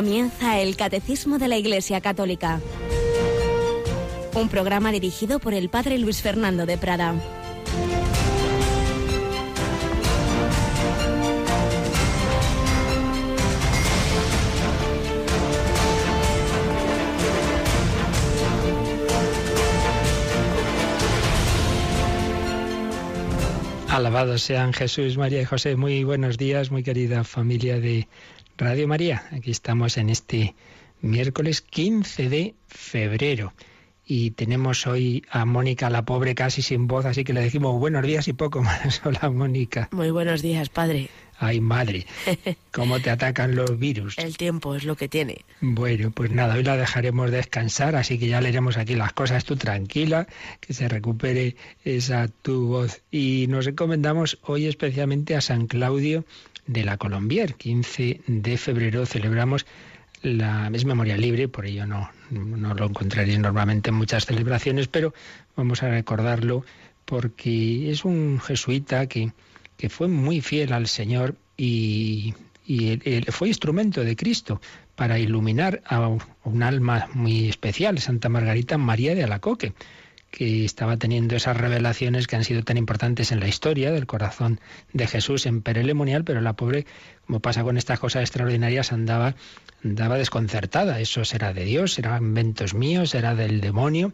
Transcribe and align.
Comienza 0.00 0.58
el 0.58 0.76
Catecismo 0.76 1.36
de 1.36 1.46
la 1.46 1.58
Iglesia 1.58 2.00
Católica, 2.00 2.58
un 4.32 4.48
programa 4.48 4.92
dirigido 4.92 5.40
por 5.40 5.52
el 5.52 5.68
Padre 5.68 5.98
Luis 5.98 6.22
Fernando 6.22 6.64
de 6.64 6.78
Prada. 6.78 7.14
Alabados 23.90 24.40
sean 24.40 24.72
Jesús, 24.72 25.18
María 25.18 25.42
y 25.42 25.44
José. 25.44 25.76
Muy 25.76 26.04
buenos 26.04 26.38
días, 26.38 26.70
muy 26.70 26.82
querida 26.82 27.22
familia 27.22 27.80
de 27.80 28.08
Radio 28.60 28.86
María. 28.86 29.24
Aquí 29.32 29.50
estamos 29.50 29.96
en 29.96 30.10
este 30.10 30.54
miércoles 31.00 31.62
15 31.62 32.28
de 32.28 32.54
febrero. 32.68 33.54
Y 34.12 34.32
tenemos 34.32 34.88
hoy 34.88 35.22
a 35.30 35.44
Mónica, 35.44 35.88
la 35.88 36.04
pobre, 36.04 36.34
casi 36.34 36.62
sin 36.62 36.88
voz, 36.88 37.04
así 37.04 37.22
que 37.22 37.32
le 37.32 37.42
decimos 37.42 37.78
buenos 37.78 38.04
días 38.04 38.26
y 38.26 38.32
poco 38.32 38.60
más. 38.62 39.00
Hola, 39.04 39.30
Mónica. 39.30 39.88
Muy 39.92 40.10
buenos 40.10 40.42
días, 40.42 40.68
padre. 40.68 41.10
Ay, 41.38 41.60
madre, 41.60 42.06
cómo 42.72 42.98
te 42.98 43.10
atacan 43.10 43.54
los 43.54 43.78
virus. 43.78 44.18
El 44.18 44.36
tiempo 44.36 44.74
es 44.74 44.82
lo 44.82 44.96
que 44.96 45.08
tiene. 45.08 45.44
Bueno, 45.60 46.10
pues 46.10 46.32
nada, 46.32 46.56
hoy 46.56 46.64
la 46.64 46.76
dejaremos 46.76 47.30
descansar, 47.30 47.94
así 47.94 48.18
que 48.18 48.26
ya 48.26 48.40
leeremos 48.40 48.78
aquí 48.78 48.96
las 48.96 49.12
cosas. 49.12 49.44
Tú 49.44 49.54
tranquila, 49.54 50.26
que 50.58 50.74
se 50.74 50.88
recupere 50.88 51.54
esa 51.84 52.26
tu 52.26 52.66
voz. 52.66 53.02
Y 53.12 53.46
nos 53.48 53.64
recomendamos 53.64 54.38
hoy 54.42 54.66
especialmente 54.66 55.36
a 55.36 55.40
San 55.40 55.68
Claudio 55.68 56.24
de 56.66 56.82
la 56.82 56.96
Colombier. 56.96 57.54
15 57.54 58.22
de 58.26 58.58
febrero 58.58 59.06
celebramos 59.06 59.66
la 60.22 60.70
es 60.72 60.84
memoria 60.84 61.16
libre, 61.16 61.48
por 61.48 61.66
ello 61.66 61.86
no, 61.86 62.10
no 62.30 62.74
lo 62.74 62.86
encontraría 62.86 63.38
normalmente 63.38 63.90
en 63.90 63.96
muchas 63.96 64.26
celebraciones, 64.26 64.88
pero 64.88 65.14
vamos 65.56 65.82
a 65.82 65.88
recordarlo 65.88 66.64
porque 67.04 67.90
es 67.90 68.04
un 68.04 68.40
jesuita 68.40 69.06
que, 69.06 69.32
que 69.76 69.88
fue 69.88 70.08
muy 70.08 70.40
fiel 70.40 70.72
al 70.72 70.86
Señor 70.86 71.36
y, 71.56 72.34
y 72.66 72.98
fue 73.30 73.48
instrumento 73.48 74.04
de 74.04 74.16
Cristo 74.16 74.60
para 74.94 75.18
iluminar 75.18 75.82
a 75.86 76.08
un 76.44 76.62
alma 76.62 77.08
muy 77.14 77.48
especial, 77.48 77.98
Santa 77.98 78.28
Margarita 78.28 78.78
María 78.78 79.14
de 79.14 79.24
Alacoque 79.24 79.72
que 80.30 80.64
estaba 80.64 80.96
teniendo 80.96 81.36
esas 81.36 81.56
revelaciones 81.56 82.26
que 82.26 82.36
han 82.36 82.44
sido 82.44 82.62
tan 82.62 82.76
importantes 82.76 83.32
en 83.32 83.40
la 83.40 83.48
historia 83.48 83.90
del 83.90 84.06
corazón 84.06 84.60
de 84.92 85.06
Jesús 85.06 85.46
en 85.46 85.60
Perelemonial, 85.60 86.24
pero 86.24 86.40
la 86.40 86.54
pobre, 86.54 86.86
como 87.26 87.40
pasa 87.40 87.64
con 87.64 87.76
estas 87.76 87.98
cosas 87.98 88.22
extraordinarias, 88.22 88.92
andaba, 88.92 89.34
andaba 89.84 90.16
desconcertada. 90.16 91.00
Eso 91.00 91.24
será 91.24 91.52
de 91.52 91.64
Dios, 91.64 91.94
será 91.94 92.18
inventos 92.18 92.74
míos, 92.74 93.10
será 93.10 93.34
del 93.34 93.60
demonio. 93.60 94.12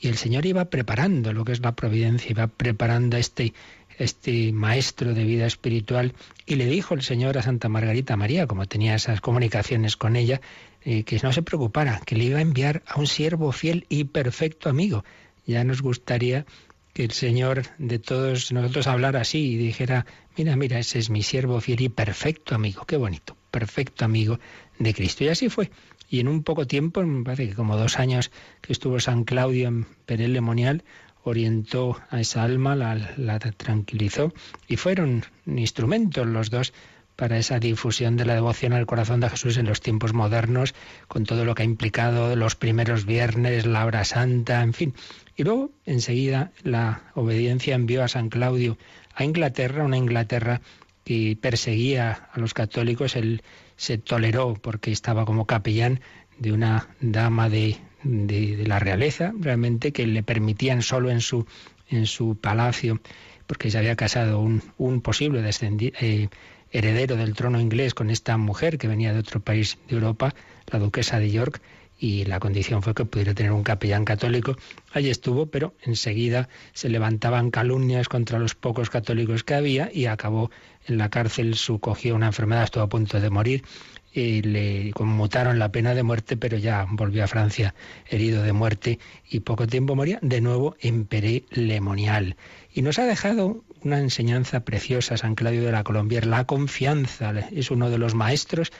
Y 0.00 0.08
el 0.08 0.16
Señor 0.16 0.46
iba 0.46 0.66
preparando 0.66 1.32
lo 1.32 1.44
que 1.44 1.52
es 1.52 1.60
la 1.60 1.74
providencia, 1.74 2.30
iba 2.30 2.46
preparando 2.46 3.16
a 3.16 3.20
este, 3.20 3.54
este 3.98 4.52
maestro 4.52 5.14
de 5.14 5.24
vida 5.24 5.46
espiritual. 5.46 6.14
Y 6.44 6.56
le 6.56 6.66
dijo 6.66 6.94
el 6.94 7.02
Señor 7.02 7.38
a 7.38 7.42
Santa 7.42 7.68
Margarita 7.68 8.16
María, 8.16 8.46
como 8.46 8.66
tenía 8.66 8.94
esas 8.94 9.20
comunicaciones 9.20 9.96
con 9.96 10.14
ella, 10.14 10.40
eh, 10.82 11.02
que 11.02 11.18
no 11.22 11.32
se 11.32 11.42
preocupara, 11.42 12.00
que 12.06 12.14
le 12.14 12.24
iba 12.24 12.38
a 12.38 12.42
enviar 12.42 12.82
a 12.86 13.00
un 13.00 13.08
siervo 13.08 13.50
fiel 13.50 13.86
y 13.88 14.04
perfecto 14.04 14.68
amigo 14.68 15.02
ya 15.46 15.64
nos 15.64 15.82
gustaría 15.82 16.46
que 16.92 17.04
el 17.04 17.10
Señor 17.10 17.64
de 17.78 17.98
todos 17.98 18.52
nosotros 18.52 18.86
hablara 18.86 19.20
así 19.20 19.52
y 19.52 19.56
dijera, 19.56 20.06
mira, 20.36 20.56
mira, 20.56 20.78
ese 20.78 20.98
es 20.98 21.10
mi 21.10 21.22
siervo 21.22 21.60
fiel 21.60 21.82
y 21.82 21.88
perfecto 21.88 22.54
amigo, 22.54 22.84
qué 22.86 22.96
bonito, 22.96 23.36
perfecto 23.50 24.04
amigo 24.04 24.40
de 24.78 24.94
Cristo. 24.94 25.24
Y 25.24 25.28
así 25.28 25.48
fue. 25.48 25.70
Y 26.08 26.20
en 26.20 26.28
un 26.28 26.42
poco 26.42 26.66
tiempo, 26.66 27.02
me 27.02 27.24
parece 27.24 27.48
que 27.48 27.54
como 27.54 27.76
dos 27.76 27.98
años 27.98 28.30
que 28.62 28.72
estuvo 28.72 28.98
San 29.00 29.24
Claudio 29.24 29.68
en 29.68 29.84
Perel 30.06 30.32
Lemonial, 30.32 30.84
orientó 31.22 32.00
a 32.08 32.20
esa 32.20 32.44
alma, 32.44 32.76
la, 32.76 33.14
la 33.16 33.38
tranquilizó 33.40 34.32
y 34.68 34.76
fueron 34.76 35.24
instrumentos 35.44 36.26
los 36.26 36.50
dos 36.50 36.72
para 37.16 37.38
esa 37.38 37.58
difusión 37.58 38.16
de 38.16 38.26
la 38.26 38.34
devoción 38.34 38.74
al 38.74 38.86
corazón 38.86 39.20
de 39.20 39.30
Jesús 39.30 39.56
en 39.56 39.66
los 39.66 39.80
tiempos 39.80 40.12
modernos, 40.12 40.74
con 41.08 41.24
todo 41.24 41.44
lo 41.44 41.54
que 41.54 41.62
ha 41.62 41.66
implicado 41.66 42.36
los 42.36 42.54
primeros 42.54 43.06
viernes, 43.06 43.64
la 43.66 43.86
hora 43.86 44.04
santa, 44.04 44.62
en 44.62 44.74
fin. 44.74 44.94
Y 45.34 45.44
luego, 45.44 45.70
enseguida, 45.86 46.52
la 46.62 47.02
obediencia 47.14 47.74
envió 47.74 48.04
a 48.04 48.08
San 48.08 48.28
Claudio 48.28 48.76
a 49.14 49.24
Inglaterra, 49.24 49.82
una 49.82 49.96
Inglaterra 49.96 50.60
que 51.04 51.38
perseguía 51.40 52.28
a 52.32 52.38
los 52.38 52.52
católicos. 52.52 53.16
Él 53.16 53.42
se 53.76 53.96
toleró 53.96 54.54
porque 54.54 54.92
estaba 54.92 55.24
como 55.24 55.46
capellán 55.46 56.00
de 56.38 56.52
una 56.52 56.88
dama 57.00 57.48
de, 57.48 57.78
la 58.04 58.78
realeza, 58.78 59.32
realmente, 59.38 59.92
que 59.92 60.06
le 60.06 60.22
permitían 60.22 60.82
solo 60.82 61.10
en 61.10 61.20
su, 61.20 61.46
en 61.88 62.06
su 62.06 62.36
palacio, 62.36 63.00
porque 63.46 63.70
se 63.70 63.78
había 63.78 63.96
casado 63.96 64.40
un, 64.40 64.62
un 64.76 65.00
posible 65.00 65.40
descendiente. 65.40 65.98
Eh, 66.00 66.28
heredero 66.76 67.16
del 67.16 67.34
trono 67.34 67.60
inglés 67.60 67.94
con 67.94 68.10
esta 68.10 68.36
mujer 68.36 68.76
que 68.76 68.88
venía 68.88 69.12
de 69.12 69.20
otro 69.20 69.40
país 69.40 69.78
de 69.88 69.94
Europa, 69.94 70.34
la 70.66 70.78
duquesa 70.78 71.18
de 71.18 71.30
York, 71.30 71.62
y 71.98 72.26
la 72.26 72.40
condición 72.40 72.82
fue 72.82 72.94
que 72.94 73.06
pudiera 73.06 73.32
tener 73.32 73.52
un 73.52 73.62
capellán 73.62 74.04
católico. 74.04 74.56
Allí 74.92 75.08
estuvo, 75.08 75.46
pero 75.46 75.72
enseguida 75.82 76.50
se 76.74 76.90
levantaban 76.90 77.50
calumnias 77.50 78.08
contra 78.08 78.38
los 78.38 78.54
pocos 78.54 78.90
católicos 78.90 79.44
que 79.44 79.54
había 79.54 79.90
y 79.90 80.04
acabó 80.04 80.50
en 80.86 80.98
la 80.98 81.08
cárcel, 81.08 81.54
su 81.54 81.78
cogió 81.78 82.14
una 82.14 82.26
enfermedad, 82.26 82.64
estuvo 82.64 82.84
a 82.84 82.88
punto 82.88 83.18
de 83.18 83.30
morir 83.30 83.64
y 84.12 84.42
le 84.42 84.92
conmutaron 84.92 85.58
la 85.58 85.72
pena 85.72 85.94
de 85.94 86.02
muerte, 86.02 86.36
pero 86.36 86.56
ya 86.56 86.86
volvió 86.90 87.24
a 87.24 87.26
Francia 87.26 87.74
herido 88.08 88.42
de 88.42 88.52
muerte 88.52 88.98
y 89.28 89.40
poco 89.40 89.66
tiempo 89.66 89.94
moría 89.94 90.18
de 90.22 90.40
nuevo 90.40 90.76
en 90.80 91.04
Peré 91.06 91.44
Lemonial. 91.50 92.36
Y 92.72 92.82
nos 92.82 92.98
ha 92.98 93.04
dejado 93.04 93.64
una 93.86 94.00
enseñanza 94.00 94.64
preciosa, 94.64 95.16
San 95.16 95.36
Claudio 95.36 95.62
de 95.62 95.72
la 95.72 95.84
Colombier, 95.84 96.26
la 96.26 96.44
confianza. 96.44 97.32
Es 97.52 97.70
uno 97.70 97.88
de 97.88 97.98
los 97.98 98.14
maestros 98.14 98.72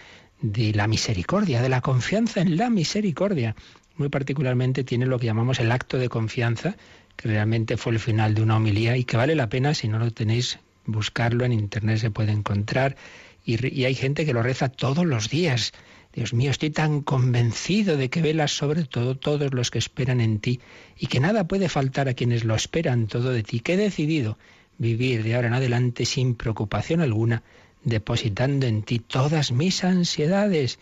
de 0.42 0.72
la 0.72 0.88
misericordia, 0.88 1.62
de 1.62 1.68
la 1.68 1.80
confianza 1.80 2.40
en 2.40 2.56
la 2.56 2.70
misericordia. 2.70 3.54
Muy 3.96 4.08
particularmente 4.08 4.84
tiene 4.84 5.06
lo 5.06 5.18
que 5.18 5.26
llamamos 5.26 5.60
el 5.60 5.70
acto 5.70 5.96
de 5.98 6.08
confianza, 6.08 6.76
que 7.14 7.28
realmente 7.28 7.76
fue 7.76 7.92
el 7.92 8.00
final 8.00 8.34
de 8.34 8.42
una 8.42 8.56
homilía 8.56 8.96
y 8.96 9.04
que 9.04 9.16
vale 9.16 9.34
la 9.36 9.48
pena, 9.48 9.74
si 9.74 9.88
no 9.88 9.98
lo 9.98 10.10
tenéis, 10.10 10.58
buscarlo 10.84 11.44
en 11.44 11.52
internet 11.52 11.98
se 11.98 12.10
puede 12.10 12.32
encontrar. 12.32 12.96
Y, 13.44 13.64
y 13.74 13.84
hay 13.84 13.94
gente 13.94 14.26
que 14.26 14.34
lo 14.34 14.42
reza 14.42 14.68
todos 14.68 15.06
los 15.06 15.30
días. 15.30 15.72
Dios 16.12 16.34
mío, 16.34 16.50
estoy 16.50 16.70
tan 16.70 17.00
convencido 17.00 17.96
de 17.96 18.10
que 18.10 18.22
velas 18.22 18.50
sobre 18.50 18.84
todo 18.84 19.16
todos 19.16 19.54
los 19.54 19.70
que 19.70 19.78
esperan 19.78 20.20
en 20.20 20.40
ti 20.40 20.60
y 20.98 21.06
que 21.06 21.20
nada 21.20 21.46
puede 21.46 21.68
faltar 21.68 22.08
a 22.08 22.14
quienes 22.14 22.42
lo 22.44 22.56
esperan 22.56 23.06
todo 23.06 23.30
de 23.30 23.44
ti, 23.44 23.60
que 23.60 23.74
he 23.74 23.76
decidido 23.76 24.36
vivir 24.78 25.22
de 25.22 25.34
ahora 25.34 25.48
en 25.48 25.54
adelante 25.54 26.04
sin 26.04 26.34
preocupación 26.34 27.00
alguna, 27.00 27.42
depositando 27.84 28.66
en 28.66 28.82
ti 28.82 28.98
todas 28.98 29.52
mis 29.52 29.84
ansiedades. 29.84 30.78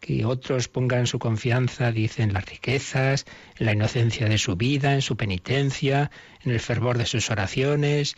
Que 0.00 0.24
otros 0.24 0.68
pongan 0.68 1.06
su 1.06 1.18
confianza, 1.18 1.90
dicen, 1.90 2.28
en 2.28 2.34
las 2.34 2.46
riquezas, 2.46 3.26
en 3.58 3.66
la 3.66 3.72
inocencia 3.72 4.28
de 4.28 4.38
su 4.38 4.56
vida, 4.56 4.94
en 4.94 5.02
su 5.02 5.16
penitencia, 5.16 6.10
en 6.44 6.52
el 6.52 6.60
fervor 6.60 6.98
de 6.98 7.06
sus 7.06 7.30
oraciones. 7.30 8.16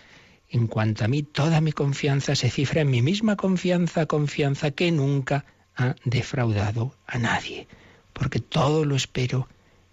En 0.50 0.66
cuanto 0.66 1.04
a 1.04 1.08
mí, 1.08 1.22
toda 1.22 1.60
mi 1.60 1.72
confianza 1.72 2.34
se 2.34 2.50
cifra 2.50 2.80
en 2.80 2.90
mi 2.90 3.00
misma 3.00 3.36
confianza, 3.36 4.06
confianza 4.06 4.70
que 4.72 4.90
nunca 4.90 5.44
ha 5.76 5.94
defraudado 6.04 6.94
a 7.06 7.18
nadie. 7.18 7.68
Porque 8.12 8.40
todo 8.40 8.84
lo 8.84 8.96
espero 8.96 9.48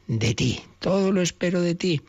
de 0.08 0.34
ti, 0.34 0.62
todo 0.80 1.12
lo 1.12 1.22
espero 1.22 1.62
de 1.62 1.76
ti. 1.76 2.02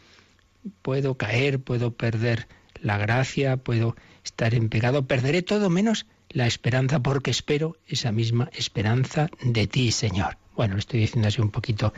Puedo 0.82 1.16
caer, 1.16 1.60
puedo 1.60 1.92
perder 1.92 2.48
la 2.86 2.98
gracia, 2.98 3.56
puedo 3.56 3.96
estar 4.24 4.54
en 4.54 4.68
pecado, 4.68 5.06
perderé 5.06 5.42
todo 5.42 5.70
menos 5.70 6.06
la 6.30 6.46
esperanza 6.46 7.00
porque 7.00 7.32
espero 7.32 7.76
esa 7.86 8.12
misma 8.12 8.48
esperanza 8.52 9.28
de 9.42 9.66
ti, 9.66 9.90
Señor. 9.90 10.38
Bueno, 10.54 10.74
lo 10.74 10.78
estoy 10.78 11.00
diciendo 11.00 11.28
así 11.28 11.40
un 11.40 11.50
poquito 11.50 11.92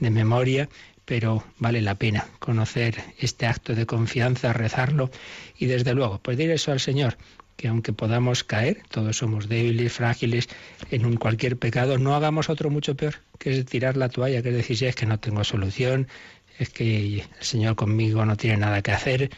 de 0.00 0.10
memoria, 0.10 0.68
pero 1.06 1.42
vale 1.58 1.80
la 1.80 1.94
pena 1.94 2.26
conocer 2.38 3.02
este 3.18 3.46
acto 3.46 3.74
de 3.74 3.86
confianza, 3.86 4.52
rezarlo 4.52 5.10
y 5.58 5.66
desde 5.66 5.94
luego, 5.94 6.20
pues 6.22 6.36
dir 6.36 6.50
eso 6.50 6.72
al 6.72 6.80
Señor, 6.80 7.16
que 7.56 7.68
aunque 7.68 7.92
podamos 7.92 8.44
caer, 8.44 8.82
todos 8.90 9.16
somos 9.16 9.48
débiles, 9.48 9.92
frágiles 9.92 10.48
en 10.90 11.06
un 11.06 11.16
cualquier 11.16 11.56
pecado, 11.56 11.98
no 11.98 12.14
hagamos 12.14 12.50
otro 12.50 12.68
mucho 12.68 12.96
peor, 12.96 13.16
que 13.38 13.58
es 13.58 13.64
tirar 13.64 13.96
la 13.96 14.10
toalla, 14.10 14.42
que 14.42 14.50
es 14.50 14.56
decir, 14.56 14.76
si 14.76 14.86
es 14.86 14.94
que 14.94 15.06
no 15.06 15.18
tengo 15.18 15.42
solución, 15.42 16.08
es 16.58 16.68
que 16.68 17.16
el 17.20 17.24
Señor 17.40 17.76
conmigo 17.76 18.24
no 18.24 18.36
tiene 18.36 18.58
nada 18.58 18.82
que 18.82 18.92
hacer, 18.92 19.30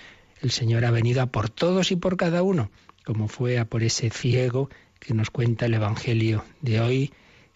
el 0.43 0.50
Señor 0.50 0.85
ha 0.85 0.91
venido 0.91 1.23
a 1.23 1.27
por 1.27 1.49
todos 1.49 1.91
y 1.91 1.97
por 1.97 2.17
cada 2.17 2.43
uno, 2.43 2.71
como 3.05 3.29
fue 3.29 3.59
a 3.59 3.65
por 3.65 3.83
ese 3.83 4.11
ciego 4.11 4.69
que 4.99 5.15
nos 5.15 5.31
cuenta 5.31 5.67
el 5.67 5.75
Evangelio 5.75 6.44
de 6.61 6.81
hoy, 6.81 7.12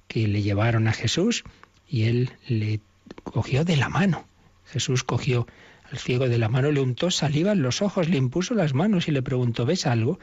que 0.08 0.26
le 0.26 0.42
llevaron 0.42 0.88
a 0.88 0.92
Jesús 0.92 1.44
y 1.88 2.04
él 2.04 2.30
le 2.48 2.80
cogió 3.24 3.64
de 3.64 3.76
la 3.76 3.88
mano. 3.88 4.26
Jesús 4.66 5.04
cogió 5.04 5.46
al 5.90 5.98
ciego 5.98 6.28
de 6.28 6.38
la 6.38 6.48
mano, 6.48 6.70
le 6.70 6.80
untó 6.80 7.10
saliva 7.10 7.52
en 7.52 7.62
los 7.62 7.82
ojos, 7.82 8.08
le 8.08 8.16
impuso 8.16 8.54
las 8.54 8.74
manos 8.74 9.08
y 9.08 9.10
le 9.10 9.22
preguntó, 9.22 9.66
¿ves 9.66 9.86
algo? 9.86 10.18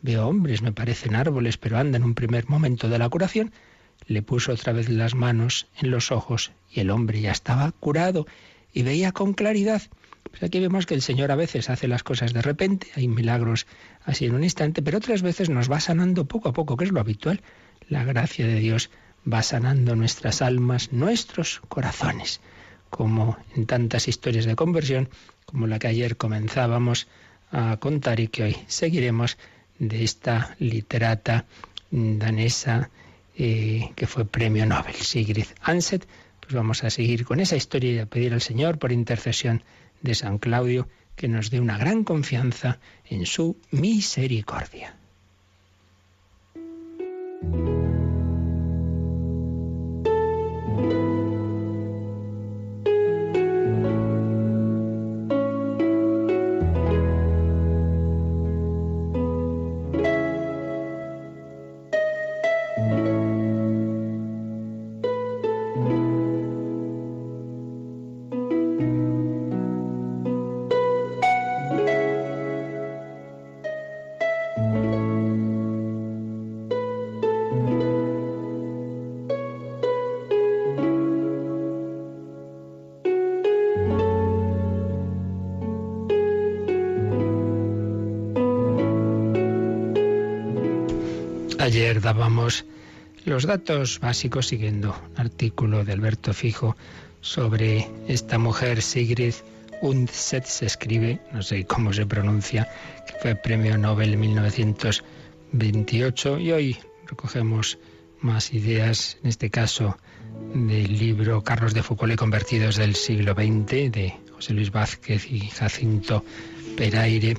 Veo 0.00 0.28
hombres, 0.28 0.62
me 0.62 0.72
parecen 0.72 1.16
árboles, 1.16 1.58
pero 1.58 1.78
anda 1.78 1.96
en 1.96 2.04
un 2.04 2.14
primer 2.14 2.48
momento 2.48 2.88
de 2.88 2.98
la 2.98 3.08
curación. 3.08 3.52
le 4.06 4.22
puso 4.22 4.52
otra 4.52 4.72
vez 4.72 4.88
las 4.88 5.16
manos 5.16 5.66
en 5.80 5.90
los 5.90 6.12
ojos 6.12 6.52
y 6.70 6.80
el 6.80 6.90
hombre 6.90 7.20
ya 7.20 7.32
estaba 7.32 7.72
curado 7.72 8.26
y 8.72 8.82
veía 8.82 9.10
con 9.10 9.34
claridad. 9.34 9.82
Pues 10.30 10.42
aquí 10.42 10.60
vemos 10.60 10.86
que 10.86 10.94
el 10.94 11.02
Señor 11.02 11.30
a 11.30 11.36
veces 11.36 11.70
hace 11.70 11.88
las 11.88 12.02
cosas 12.02 12.32
de 12.32 12.42
repente, 12.42 12.88
hay 12.94 13.08
milagros 13.08 13.66
así 14.04 14.26
en 14.26 14.34
un 14.34 14.44
instante, 14.44 14.82
pero 14.82 14.98
otras 14.98 15.22
veces 15.22 15.48
nos 15.48 15.70
va 15.70 15.80
sanando 15.80 16.26
poco 16.26 16.48
a 16.48 16.52
poco, 16.52 16.76
que 16.76 16.84
es 16.84 16.92
lo 16.92 17.00
habitual. 17.00 17.42
La 17.88 18.04
gracia 18.04 18.46
de 18.46 18.56
Dios 18.56 18.90
va 19.30 19.42
sanando 19.42 19.96
nuestras 19.96 20.42
almas, 20.42 20.92
nuestros 20.92 21.60
corazones, 21.68 22.40
como 22.90 23.36
en 23.56 23.66
tantas 23.66 24.08
historias 24.08 24.44
de 24.44 24.56
conversión, 24.56 25.08
como 25.46 25.66
la 25.66 25.78
que 25.78 25.88
ayer 25.88 26.16
comenzábamos 26.16 27.08
a 27.50 27.78
contar 27.78 28.20
y 28.20 28.28
que 28.28 28.42
hoy 28.42 28.56
seguiremos 28.66 29.38
de 29.78 30.04
esta 30.04 30.56
literata 30.58 31.46
danesa 31.90 32.90
eh, 33.36 33.90
que 33.94 34.06
fue 34.06 34.24
premio 34.24 34.66
Nobel, 34.66 34.94
Sigrid 34.94 35.46
Anset. 35.62 36.06
Pues 36.40 36.54
vamos 36.54 36.82
a 36.84 36.90
seguir 36.90 37.24
con 37.24 37.40
esa 37.40 37.56
historia 37.56 37.92
y 37.92 37.98
a 37.98 38.06
pedir 38.06 38.32
al 38.32 38.40
Señor, 38.40 38.78
por 38.78 38.92
intercesión 38.92 39.62
de 40.02 40.14
San 40.14 40.38
Claudio, 40.38 40.88
que 41.16 41.28
nos 41.28 41.50
dé 41.50 41.60
una 41.60 41.78
gran 41.78 42.04
confianza 42.04 42.78
en 43.04 43.26
su 43.26 43.56
misericordia. 43.70 44.94
Dábamos 92.08 92.64
los 93.26 93.44
datos 93.44 94.00
básicos 94.00 94.46
siguiendo 94.46 94.96
un 95.10 95.20
artículo 95.20 95.84
de 95.84 95.92
Alberto 95.92 96.32
Fijo 96.32 96.74
sobre 97.20 97.86
esta 98.08 98.38
mujer 98.38 98.80
Sigrid 98.80 99.34
Undset 99.82 100.46
se 100.46 100.64
escribe, 100.64 101.20
no 101.34 101.42
sé 101.42 101.66
cómo 101.66 101.92
se 101.92 102.06
pronuncia, 102.06 102.66
que 103.06 103.12
fue 103.20 103.34
premio 103.34 103.76
Nobel 103.76 104.14
en 104.14 104.20
1928 104.20 106.38
y 106.38 106.52
hoy 106.52 106.78
recogemos 107.06 107.76
más 108.22 108.54
ideas, 108.54 109.18
en 109.22 109.28
este 109.28 109.50
caso 109.50 109.98
del 110.54 110.98
libro 110.98 111.44
Carlos 111.44 111.74
de 111.74 111.82
Foucault 111.82 112.14
y 112.14 112.16
convertidos 112.16 112.76
del 112.76 112.94
siglo 112.94 113.34
XX 113.34 113.92
de 113.92 114.14
José 114.32 114.54
Luis 114.54 114.72
Vázquez 114.72 115.30
y 115.30 115.40
Jacinto 115.40 116.24
Peraire 116.74 117.36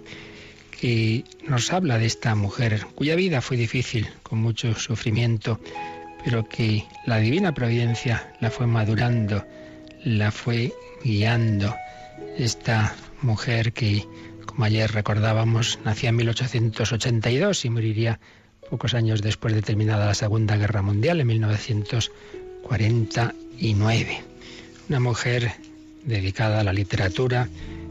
y 0.82 1.26
nos 1.48 1.72
habla 1.74 1.98
de 1.98 2.06
esta 2.06 2.36
mujer 2.36 2.86
cuya 2.96 3.16
vida 3.16 3.42
fue 3.42 3.58
difícil, 3.58 4.08
con 4.24 4.40
mucho 4.40 4.74
sufrimiento, 4.76 5.60
pero 6.24 6.48
que 6.48 6.86
la 7.06 7.18
divina 7.18 7.54
providencia 7.54 8.34
la 8.40 8.50
fue 8.52 8.68
madurando, 8.68 9.46
la 10.04 10.32
fue 10.32 10.74
guiando. 11.04 11.76
Esta 12.38 12.96
mujer 13.22 13.74
que, 13.74 14.06
como 14.46 14.64
ayer 14.66 14.92
recordábamos, 14.92 15.80
nacía 15.84 16.10
en 16.10 16.18
1882 16.18 17.66
y 17.66 17.70
moriría 17.70 18.20
pocos 18.70 18.94
años 18.94 19.22
después 19.22 19.54
de 19.54 19.62
terminada 19.62 20.06
la 20.06 20.14
Segunda 20.14 20.56
Guerra 20.58 20.82
Mundial, 20.82 21.22
en 21.22 21.28
1949. 21.28 24.24
Una 24.90 25.00
mujer 25.00 25.54
dedicada 26.04 26.60
a 26.62 26.64
la 26.64 26.74
literatura, 26.74 27.48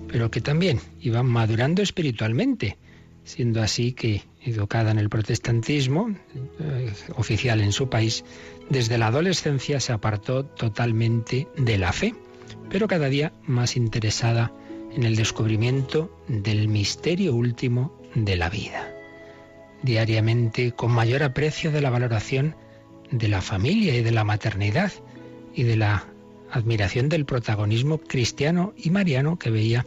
pero 0.08 0.30
que 0.30 0.40
también 0.40 0.80
iba 1.00 1.22
madurando 1.22 1.82
espiritualmente, 1.82 2.78
siendo 3.24 3.62
así 3.62 3.92
que, 3.92 4.22
educada 4.42 4.90
en 4.90 4.98
el 4.98 5.08
protestantismo 5.08 6.14
eh, 6.60 6.92
oficial 7.16 7.60
en 7.60 7.72
su 7.72 7.88
país, 7.88 8.24
desde 8.70 8.98
la 8.98 9.08
adolescencia 9.08 9.80
se 9.80 9.92
apartó 9.92 10.44
totalmente 10.44 11.46
de 11.56 11.78
la 11.78 11.92
fe, 11.92 12.14
pero 12.70 12.88
cada 12.88 13.08
día 13.08 13.32
más 13.46 13.76
interesada 13.76 14.52
en 14.94 15.02
el 15.02 15.16
descubrimiento 15.16 16.10
del 16.28 16.68
misterio 16.68 17.34
último 17.34 18.00
de 18.14 18.36
la 18.36 18.48
vida. 18.48 18.90
Diariamente, 19.82 20.72
con 20.72 20.90
mayor 20.90 21.22
aprecio 21.22 21.70
de 21.70 21.80
la 21.80 21.90
valoración 21.90 22.56
de 23.10 23.28
la 23.28 23.40
familia 23.40 23.94
y 23.94 24.02
de 24.02 24.10
la 24.10 24.24
maternidad 24.24 24.92
y 25.54 25.62
de 25.62 25.76
la 25.76 26.06
admiración 26.50 27.08
del 27.08 27.24
protagonismo 27.24 27.98
cristiano 27.98 28.72
y 28.76 28.90
mariano 28.90 29.38
que 29.38 29.50
veía 29.50 29.86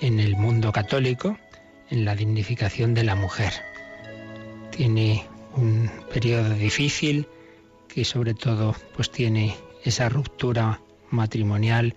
en 0.00 0.20
el 0.20 0.36
mundo 0.36 0.72
católico, 0.72 1.38
en 1.90 2.04
la 2.04 2.14
dignificación 2.14 2.94
de 2.94 3.04
la 3.04 3.14
mujer. 3.14 3.52
Tiene 4.70 5.26
un 5.56 5.90
periodo 6.12 6.54
difícil 6.54 7.26
que 7.88 8.04
sobre 8.04 8.34
todo 8.34 8.74
pues 8.96 9.10
tiene 9.10 9.54
esa 9.84 10.08
ruptura 10.08 10.80
matrimonial 11.10 11.94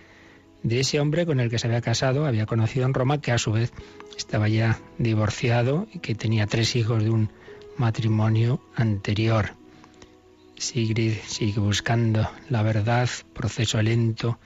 de 0.63 0.80
ese 0.80 1.00
hombre 1.00 1.25
con 1.25 1.40
el 1.40 1.50
que 1.50 1.60
se 1.60 1.68
había 1.68 1.81
casado, 1.81 2.25
había 2.25 2.46
conocido 2.46 2.86
en 2.86 2.94
Roma, 2.94 3.22
que 3.22 3.31
a 3.31 3.38
su 3.38 3.51
vez 3.51 3.72
estaba 4.18 4.50
ya 4.50 4.80
divorciado 4.98 5.88
y 5.94 6.00
que 6.00 6.16
tenía 6.16 6.48
tres 6.48 6.75
hijos 6.75 7.04
de 7.04 7.12
un 7.12 7.30
matrimonio 7.78 8.62
anterior. 8.75 9.51
Sigrid 10.57 11.13
sigue 11.28 11.60
buscando 11.60 12.30
la 12.50 12.62
verdad, 12.63 13.10
proceso 13.34 13.81
lento, 13.81 14.39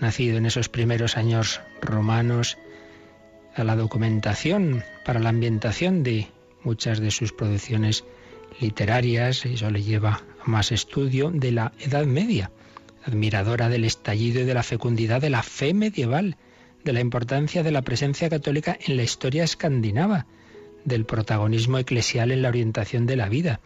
nacido 0.00 0.38
en 0.38 0.46
esos 0.46 0.68
primeros 0.68 1.16
años 1.16 1.60
romanos, 1.82 2.58
a 3.54 3.64
la 3.64 3.76
documentación 3.76 4.82
para 5.04 5.20
la 5.20 5.28
ambientación 5.28 6.02
de 6.02 6.28
muchas 6.62 7.00
de 7.00 7.10
sus 7.10 7.32
producciones 7.32 8.04
literarias, 8.60 9.44
eso 9.44 9.70
le 9.70 9.82
lleva 9.82 10.22
a 10.44 10.48
más 10.48 10.72
estudio 10.72 11.30
de 11.30 11.52
la 11.52 11.72
Edad 11.78 12.06
Media, 12.06 12.50
admiradora 13.04 13.68
del 13.68 13.84
estallido 13.84 14.40
y 14.40 14.44
de 14.44 14.54
la 14.54 14.62
fecundidad 14.62 15.20
de 15.20 15.30
la 15.30 15.42
fe 15.42 15.74
medieval, 15.74 16.36
de 16.84 16.92
la 16.92 17.00
importancia 17.00 17.62
de 17.62 17.70
la 17.70 17.82
presencia 17.82 18.30
católica 18.30 18.78
en 18.86 18.96
la 18.96 19.02
historia 19.02 19.44
escandinava, 19.44 20.26
del 20.84 21.04
protagonismo 21.04 21.78
eclesial 21.78 22.30
en 22.32 22.42
la 22.42 22.48
orientación 22.48 23.06
de 23.06 23.16
la 23.16 23.28
vida, 23.28 23.60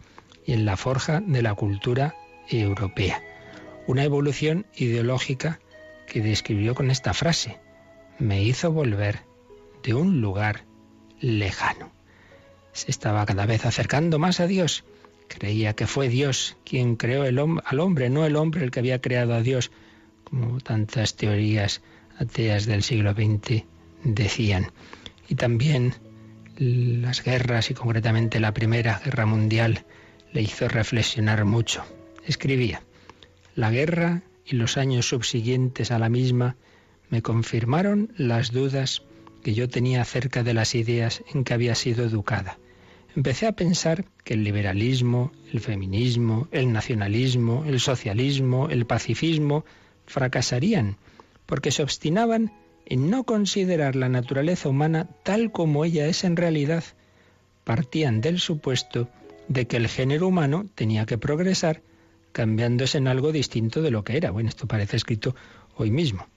y 0.45 0.53
en 0.53 0.65
la 0.65 0.77
forja 0.77 1.21
de 1.21 1.41
la 1.41 1.53
cultura 1.55 2.15
europea. 2.47 3.21
Una 3.87 4.03
evolución 4.03 4.65
ideológica 4.75 5.59
que 6.07 6.21
describió 6.21 6.75
con 6.75 6.91
esta 6.91 7.13
frase, 7.13 7.57
me 8.19 8.43
hizo 8.43 8.71
volver 8.71 9.21
de 9.83 9.93
un 9.93 10.21
lugar 10.21 10.63
lejano. 11.19 11.91
Se 12.73 12.91
estaba 12.91 13.25
cada 13.25 13.45
vez 13.45 13.65
acercando 13.65 14.19
más 14.19 14.39
a 14.39 14.47
Dios. 14.47 14.83
Creía 15.27 15.73
que 15.73 15.87
fue 15.87 16.09
Dios 16.09 16.57
quien 16.63 16.95
creó 16.95 17.23
el 17.25 17.39
al 17.39 17.79
hombre, 17.79 18.09
no 18.09 18.25
el 18.25 18.35
hombre 18.35 18.63
el 18.63 18.71
que 18.71 18.79
había 18.79 19.01
creado 19.01 19.33
a 19.33 19.41
Dios, 19.41 19.71
como 20.23 20.59
tantas 20.59 21.15
teorías 21.15 21.81
ateas 22.17 22.65
del 22.65 22.83
siglo 22.83 23.13
XX 23.13 23.63
decían. 24.03 24.71
Y 25.27 25.35
también 25.35 25.95
las 26.57 27.23
guerras 27.23 27.71
y 27.71 27.73
concretamente 27.73 28.39
la 28.39 28.53
Primera 28.53 29.01
Guerra 29.03 29.25
Mundial 29.25 29.85
le 30.35 30.41
hizo 30.41 30.67
reflexionar 30.67 31.45
mucho. 31.45 31.85
Escribía, 32.27 32.83
la 33.55 33.71
guerra 33.71 34.21
y 34.45 34.57
los 34.57 34.75
años 34.77 35.07
subsiguientes 35.07 35.91
a 35.91 35.97
la 35.97 36.09
misma 36.09 36.57
me 37.09 37.21
confirmaron 37.21 38.11
las 38.17 38.51
dudas 38.51 39.01
que 39.43 39.53
yo 39.53 39.69
tenía 39.69 40.01
acerca 40.01 40.43
de 40.43 40.53
las 40.53 40.75
ideas 40.75 41.23
en 41.33 41.45
que 41.45 41.53
había 41.53 41.73
sido 41.73 42.03
educada. 42.03 42.59
Empecé 43.15 43.47
a 43.47 43.53
pensar 43.53 44.03
que 44.25 44.33
el 44.33 44.43
liberalismo, 44.43 45.31
el 45.53 45.61
feminismo, 45.61 46.49
el 46.51 46.73
nacionalismo, 46.73 47.63
el 47.65 47.79
socialismo, 47.79 48.67
el 48.67 48.85
pacifismo 48.85 49.63
fracasarían, 50.05 50.97
porque 51.45 51.71
se 51.71 51.81
obstinaban 51.81 52.51
en 52.85 53.09
no 53.09 53.23
considerar 53.23 53.95
la 53.95 54.09
naturaleza 54.09 54.67
humana 54.67 55.07
tal 55.23 55.53
como 55.53 55.85
ella 55.85 56.07
es 56.07 56.25
en 56.25 56.35
realidad. 56.35 56.83
Partían 57.63 58.19
del 58.19 58.41
supuesto 58.41 59.09
de 59.47 59.67
que 59.67 59.77
el 59.77 59.87
género 59.87 60.27
humano 60.27 60.65
tenía 60.75 61.05
que 61.05 61.17
progresar 61.17 61.81
cambiándose 62.31 62.97
en 62.97 63.07
algo 63.07 63.31
distinto 63.31 63.81
de 63.81 63.91
lo 63.91 64.03
que 64.03 64.17
era. 64.17 64.31
Bueno, 64.31 64.49
esto 64.49 64.67
parece 64.67 64.97
escrito 64.97 65.35
hoy 65.75 65.91
mismo. 65.91 66.27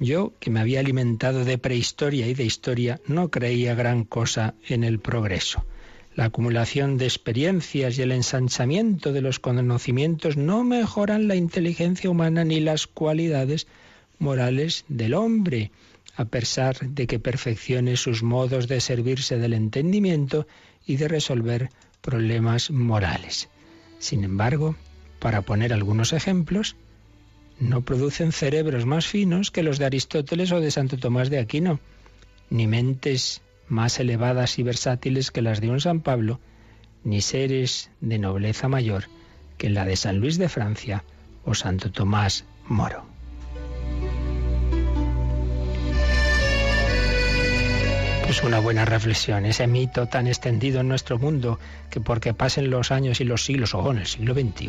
Yo, 0.00 0.32
que 0.40 0.50
me 0.50 0.60
había 0.60 0.80
alimentado 0.80 1.44
de 1.44 1.58
prehistoria 1.58 2.26
y 2.26 2.34
de 2.34 2.44
historia, 2.44 3.00
no 3.06 3.30
creía 3.30 3.74
gran 3.74 4.04
cosa 4.04 4.54
en 4.66 4.84
el 4.84 5.00
progreso. 5.00 5.64
La 6.14 6.26
acumulación 6.26 6.98
de 6.98 7.04
experiencias 7.04 7.98
y 7.98 8.02
el 8.02 8.12
ensanchamiento 8.12 9.12
de 9.12 9.20
los 9.20 9.38
conocimientos 9.38 10.36
no 10.36 10.64
mejoran 10.64 11.28
la 11.28 11.36
inteligencia 11.36 12.10
humana 12.10 12.44
ni 12.44 12.58
las 12.58 12.88
cualidades 12.88 13.68
morales 14.18 14.84
del 14.88 15.14
hombre, 15.14 15.70
a 16.16 16.24
pesar 16.24 16.76
de 16.80 17.06
que 17.06 17.20
perfeccione 17.20 17.96
sus 17.96 18.24
modos 18.24 18.66
de 18.66 18.80
servirse 18.80 19.38
del 19.38 19.52
entendimiento 19.52 20.48
y 20.84 20.96
de 20.96 21.06
resolver 21.06 21.70
problemas 22.00 22.70
morales. 22.70 23.48
Sin 23.98 24.24
embargo, 24.24 24.76
para 25.18 25.42
poner 25.42 25.72
algunos 25.72 26.12
ejemplos, 26.12 26.76
no 27.58 27.82
producen 27.82 28.32
cerebros 28.32 28.86
más 28.86 29.06
finos 29.06 29.50
que 29.50 29.62
los 29.62 29.78
de 29.78 29.86
Aristóteles 29.86 30.52
o 30.52 30.60
de 30.60 30.70
Santo 30.70 30.96
Tomás 30.96 31.30
de 31.30 31.38
Aquino, 31.38 31.80
ni 32.50 32.66
mentes 32.66 33.42
más 33.68 33.98
elevadas 33.98 34.58
y 34.58 34.62
versátiles 34.62 35.30
que 35.30 35.42
las 35.42 35.60
de 35.60 35.70
un 35.70 35.80
San 35.80 36.00
Pablo, 36.00 36.40
ni 37.04 37.20
seres 37.20 37.90
de 38.00 38.18
nobleza 38.18 38.68
mayor 38.68 39.04
que 39.56 39.68
la 39.68 39.84
de 39.84 39.96
San 39.96 40.18
Luis 40.18 40.38
de 40.38 40.48
Francia 40.48 41.04
o 41.44 41.54
Santo 41.54 41.90
Tomás 41.90 42.44
Moro. 42.68 43.07
Es 48.28 48.44
una 48.44 48.60
buena 48.60 48.84
reflexión, 48.84 49.46
ese 49.46 49.66
mito 49.66 50.06
tan 50.06 50.26
extendido 50.26 50.80
en 50.80 50.88
nuestro 50.88 51.18
mundo 51.18 51.58
que 51.88 51.98
porque 51.98 52.34
pasen 52.34 52.68
los 52.68 52.92
años 52.92 53.22
y 53.22 53.24
los 53.24 53.42
siglos, 53.42 53.74
o 53.74 53.90
en 53.90 53.96
el 53.96 54.06
siglo 54.06 54.34
XXI, 54.34 54.68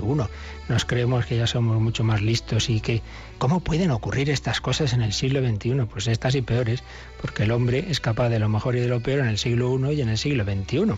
nos 0.70 0.86
creemos 0.86 1.26
que 1.26 1.36
ya 1.36 1.46
somos 1.46 1.78
mucho 1.82 2.06
más 2.06 2.22
listos 2.22 2.70
y 2.70 2.80
que 2.80 3.02
¿cómo 3.38 3.60
pueden 3.60 3.92
ocurrir 3.92 4.30
estas 4.30 4.62
cosas 4.62 4.94
en 4.94 5.02
el 5.02 5.12
siglo 5.12 5.42
XXI? 5.42 5.86
Pues 5.92 6.08
estas 6.08 6.36
y 6.36 6.42
peores, 6.42 6.84
porque 7.22 7.44
el 7.44 7.52
hombre 7.52 7.86
es 7.90 8.00
capaz 8.00 8.30
de 8.30 8.40
lo 8.40 8.48
mejor 8.48 8.78
y 8.78 8.80
de 8.80 8.88
lo 8.88 9.02
peor 9.02 9.20
en 9.20 9.28
el 9.28 9.38
siglo 9.38 9.78
I 9.78 9.96
y 9.96 10.02
en 10.02 10.10
el 10.10 10.18
siglo 10.18 10.46
XXI. 10.46 10.94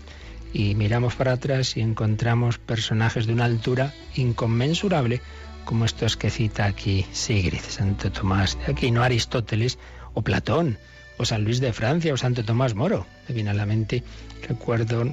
Y 0.53 0.75
miramos 0.75 1.15
para 1.15 1.33
atrás 1.33 1.75
y 1.77 1.81
encontramos 1.81 2.59
personajes 2.59 3.25
de 3.25 3.33
una 3.33 3.45
altura 3.45 3.91
inconmensurable 4.13 5.19
como 5.65 5.85
estos 5.85 6.15
que 6.15 6.29
cita 6.29 6.65
aquí 6.65 7.07
Sigrid, 7.11 7.61
Santo 7.67 8.11
Tomás 8.11 8.55
de 8.59 8.71
Aquino, 8.71 9.01
Aristóteles 9.01 9.79
o 10.13 10.21
Platón 10.21 10.77
o 11.21 11.25
San 11.25 11.43
Luis 11.43 11.61
de 11.61 11.71
Francia 11.71 12.13
o 12.13 12.17
Santo 12.17 12.43
Tomás 12.43 12.73
Moro. 12.73 13.05
Me 13.27 13.35
viene 13.35 13.51
a 13.51 13.53
la 13.53 13.67
mente, 13.67 14.03
recuerdo, 14.47 15.05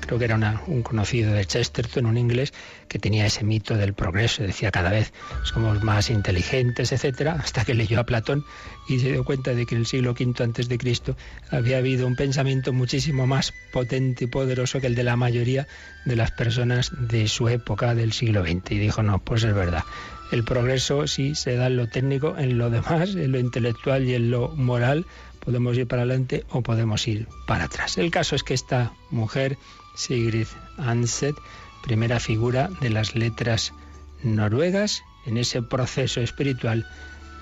creo 0.00 0.18
que 0.18 0.24
era 0.24 0.62
un 0.68 0.82
conocido 0.82 1.32
de 1.32 1.44
Chesterton, 1.44 2.06
un 2.06 2.16
inglés, 2.16 2.52
que 2.86 3.00
tenía 3.00 3.26
ese 3.26 3.42
mito 3.42 3.76
del 3.76 3.92
progreso, 3.92 4.44
decía 4.44 4.70
cada 4.70 4.90
vez 4.90 5.12
somos 5.42 5.82
más 5.82 6.08
inteligentes, 6.08 6.92
etcétera, 6.92 7.32
hasta 7.42 7.64
que 7.64 7.74
leyó 7.74 7.98
a 7.98 8.04
Platón 8.04 8.44
y 8.88 9.00
se 9.00 9.10
dio 9.10 9.24
cuenta 9.24 9.54
de 9.54 9.66
que 9.66 9.74
en 9.74 9.80
el 9.80 9.86
siglo 9.86 10.12
V 10.12 10.44
antes 10.44 10.68
de 10.68 10.78
Cristo 10.78 11.16
había 11.50 11.78
habido 11.78 12.06
un 12.06 12.14
pensamiento 12.14 12.72
muchísimo 12.72 13.26
más 13.26 13.52
potente 13.72 14.24
y 14.24 14.28
poderoso 14.28 14.80
que 14.80 14.86
el 14.86 14.94
de 14.94 15.02
la 15.02 15.16
mayoría 15.16 15.66
de 16.04 16.14
las 16.14 16.30
personas 16.30 16.92
de 16.96 17.26
su 17.26 17.48
época 17.48 17.96
del 17.96 18.12
siglo 18.12 18.42
XX. 18.42 18.70
Y 18.70 18.78
dijo, 18.78 19.02
no, 19.02 19.18
pues 19.18 19.42
es 19.42 19.52
verdad. 19.52 19.82
El 20.32 20.42
progreso 20.42 21.06
sí 21.06 21.34
se 21.36 21.54
da 21.54 21.68
en 21.68 21.76
lo 21.76 21.86
técnico, 21.86 22.36
en 22.36 22.58
lo 22.58 22.68
demás, 22.68 23.14
en 23.14 23.30
lo 23.30 23.38
intelectual 23.38 24.04
y 24.04 24.14
en 24.14 24.30
lo 24.30 24.48
moral, 24.48 25.06
Podemos 25.46 25.78
ir 25.78 25.86
para 25.86 26.02
adelante 26.02 26.44
o 26.50 26.60
podemos 26.60 27.06
ir 27.06 27.28
para 27.46 27.64
atrás. 27.64 27.96
El 27.98 28.10
caso 28.10 28.34
es 28.34 28.42
que 28.42 28.52
esta 28.52 28.92
mujer, 29.10 29.56
Sigrid 29.94 30.48
Anset, 30.76 31.36
primera 31.84 32.18
figura 32.18 32.68
de 32.80 32.90
las 32.90 33.14
letras 33.14 33.72
noruegas, 34.24 35.04
en 35.24 35.38
ese 35.38 35.62
proceso 35.62 36.20
espiritual 36.20 36.84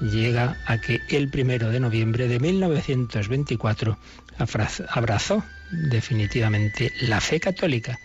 llega 0.00 0.58
a 0.66 0.78
que 0.78 1.00
el 1.08 1.30
primero 1.30 1.70
de 1.70 1.80
noviembre 1.80 2.28
de 2.28 2.38
1924 2.40 3.96
abrazó 4.90 5.42
definitivamente 5.70 6.92
la 7.00 7.22
fe 7.22 7.40
católica. 7.40 7.98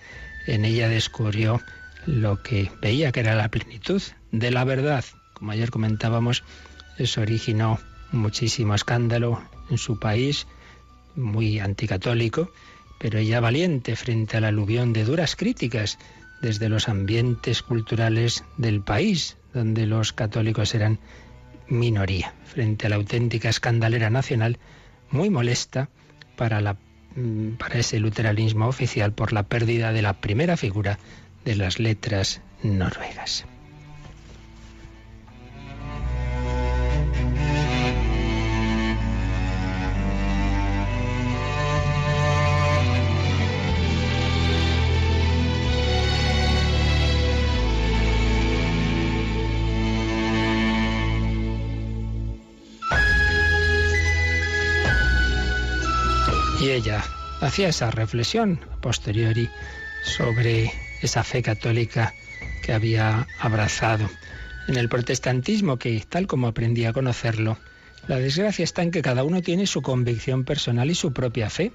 En 0.48 0.64
ella 0.64 0.88
descubrió 0.88 1.62
lo 2.06 2.42
que 2.42 2.72
veía 2.82 3.12
que 3.12 3.20
era 3.20 3.36
la 3.36 3.50
plenitud 3.50 4.02
de 4.32 4.52
la 4.52 4.64
verdad. 4.64 5.04
Como 5.34 5.52
ayer 5.52 5.72
comentábamos, 5.72 6.44
eso 6.98 7.20
originó 7.20 7.80
muchísimo 8.14 8.76
escándalo 8.76 9.42
en 9.70 9.78
su 9.78 10.00
país, 10.00 10.48
muy 11.16 11.60
anticatólico, 11.60 12.52
pero 13.00 13.20
ella 13.20 13.40
valiente 13.40 13.96
frente 13.96 14.38
al 14.38 14.46
aluvión 14.46 14.94
de 14.94 15.06
duras 15.06 15.36
críticas 15.36 15.98
desde 16.42 16.70
los 16.70 16.90
ambientes 16.90 17.62
culturales 17.62 18.44
del 18.58 18.82
país, 18.82 19.38
donde 19.54 19.86
los 19.86 20.14
católicos 20.14 20.76
eran 20.76 21.00
minoría, 21.68 22.34
frente 22.46 22.88
a 22.88 22.90
la 22.90 22.96
auténtica 22.96 23.50
escandalera 23.50 24.10
nacional, 24.10 24.58
muy 25.12 25.30
molesta 25.30 25.90
para, 26.36 26.62
la, 26.62 26.78
mm, 27.16 27.58
para 27.58 27.80
ese 27.80 28.00
luteranismo 28.00 28.68
oficial 28.68 29.14
por 29.14 29.34
la 29.34 29.44
pérdida 29.44 29.92
de 29.92 30.02
la 30.02 30.14
primera 30.14 30.58
figura 30.58 31.00
de 31.46 31.56
las 31.56 31.80
letras 31.80 32.42
noruegas. 32.64 33.46
Ella 56.80 57.04
hacía 57.42 57.68
esa 57.68 57.92
reflexión 57.92 58.62
a 58.72 58.78
posteriori 58.80 59.50
sobre 60.02 60.72
esa 61.02 61.26
fe 61.26 61.42
católica 61.42 62.14
que 62.64 62.72
había 62.72 63.28
abrazado. 63.38 64.10
En 64.70 64.78
el 64.78 64.88
protestantismo, 64.88 65.78
que 65.78 66.02
tal 66.08 66.26
como 66.26 66.48
aprendí 66.48 66.86
a 66.86 66.94
conocerlo, 66.94 67.58
la 68.08 68.18
desgracia 68.18 68.64
está 68.64 68.82
en 68.82 68.92
que 68.92 69.02
cada 69.02 69.26
uno 69.26 69.42
tiene 69.42 69.68
su 69.68 69.82
convicción 69.82 70.46
personal 70.46 70.90
y 70.90 70.96
su 70.96 71.12
propia 71.12 71.50
fe. 71.50 71.74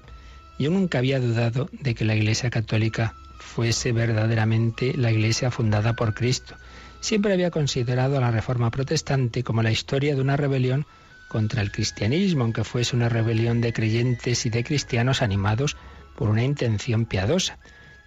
Yo 0.57 0.71
nunca 0.71 0.97
había 0.97 1.19
dudado 1.19 1.69
de 1.71 1.93
que 1.93 2.05
la 2.05 2.15
Iglesia 2.15 2.49
católica 2.49 3.13
fuese 3.37 3.91
verdaderamente 3.91 4.93
la 4.97 5.11
Iglesia 5.11 5.51
fundada 5.51 5.93
por 5.93 6.15
Cristo. 6.15 6.55
Siempre 6.99 7.33
había 7.33 7.51
considerado 7.51 8.19
la 8.19 8.31
Reforma 8.31 8.71
protestante 8.71 9.43
como 9.43 9.61
la 9.61 9.71
historia 9.71 10.15
de 10.15 10.21
una 10.21 10.35
rebelión 10.35 10.87
contra 11.27 11.61
el 11.61 11.71
cristianismo, 11.71 12.43
aunque 12.43 12.63
fuese 12.63 12.95
una 12.95 13.09
rebelión 13.09 13.61
de 13.61 13.73
creyentes 13.73 14.45
y 14.45 14.49
de 14.49 14.63
cristianos 14.63 15.21
animados 15.21 15.75
por 16.15 16.29
una 16.29 16.43
intención 16.43 17.05
piadosa. 17.05 17.57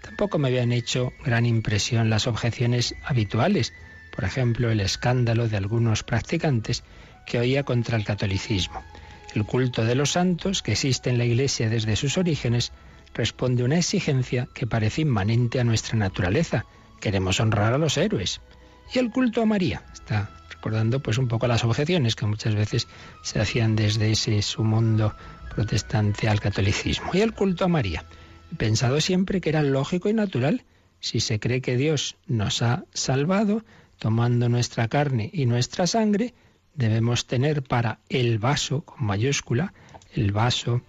Tampoco 0.02 0.38
me 0.38 0.48
habían 0.48 0.72
hecho 0.72 1.12
gran 1.24 1.44
impresión 1.46 2.10
las 2.10 2.26
objeciones 2.26 2.94
habituales, 3.04 3.72
por 4.14 4.24
ejemplo, 4.24 4.70
el 4.70 4.80
escándalo 4.80 5.48
de 5.48 5.56
algunos 5.56 6.02
practicantes 6.02 6.84
que 7.26 7.38
oía 7.38 7.62
contra 7.64 7.96
el 7.96 8.04
catolicismo. 8.04 8.82
El 9.34 9.44
culto 9.44 9.84
de 9.84 9.94
los 9.94 10.12
santos, 10.12 10.62
que 10.62 10.72
existe 10.72 11.10
en 11.10 11.18
la 11.18 11.24
Iglesia 11.24 11.68
desde 11.68 11.96
sus 11.96 12.16
orígenes, 12.16 12.72
responde 13.14 13.62
a 13.62 13.66
una 13.66 13.78
exigencia 13.78 14.48
que 14.54 14.66
parece 14.66 15.02
inmanente 15.02 15.60
a 15.60 15.64
nuestra 15.64 15.98
naturaleza. 15.98 16.64
Queremos 17.00 17.38
honrar 17.40 17.74
a 17.74 17.78
los 17.78 17.96
héroes. 17.96 18.40
Y 18.92 18.98
el 18.98 19.10
culto 19.10 19.42
a 19.42 19.46
María 19.46 19.82
está 19.92 20.30
recordando 20.68 21.00
pues 21.00 21.16
un 21.16 21.28
poco 21.28 21.46
las 21.46 21.64
objeciones 21.64 22.14
que 22.14 22.26
muchas 22.26 22.54
veces 22.54 22.88
se 23.22 23.40
hacían 23.40 23.74
desde 23.74 24.10
ese 24.10 24.42
su 24.42 24.64
mundo 24.64 25.14
protestante 25.54 26.28
al 26.28 26.40
catolicismo. 26.40 27.10
Y 27.14 27.22
el 27.22 27.32
culto 27.32 27.64
a 27.64 27.68
María. 27.68 28.04
Pensado 28.58 29.00
siempre 29.00 29.40
que 29.40 29.48
era 29.48 29.62
lógico 29.62 30.10
y 30.10 30.12
natural. 30.12 30.64
Si 31.00 31.20
se 31.20 31.40
cree 31.40 31.62
que 31.62 31.78
Dios 31.78 32.16
nos 32.26 32.60
ha 32.60 32.84
salvado, 32.92 33.64
tomando 33.98 34.50
nuestra 34.50 34.88
carne 34.88 35.30
y 35.32 35.46
nuestra 35.46 35.86
sangre, 35.86 36.34
debemos 36.74 37.26
tener 37.26 37.62
para 37.62 38.00
el 38.10 38.38
vaso, 38.38 38.82
con 38.82 39.06
mayúscula, 39.06 39.72
el 40.12 40.32
vaso 40.32 40.82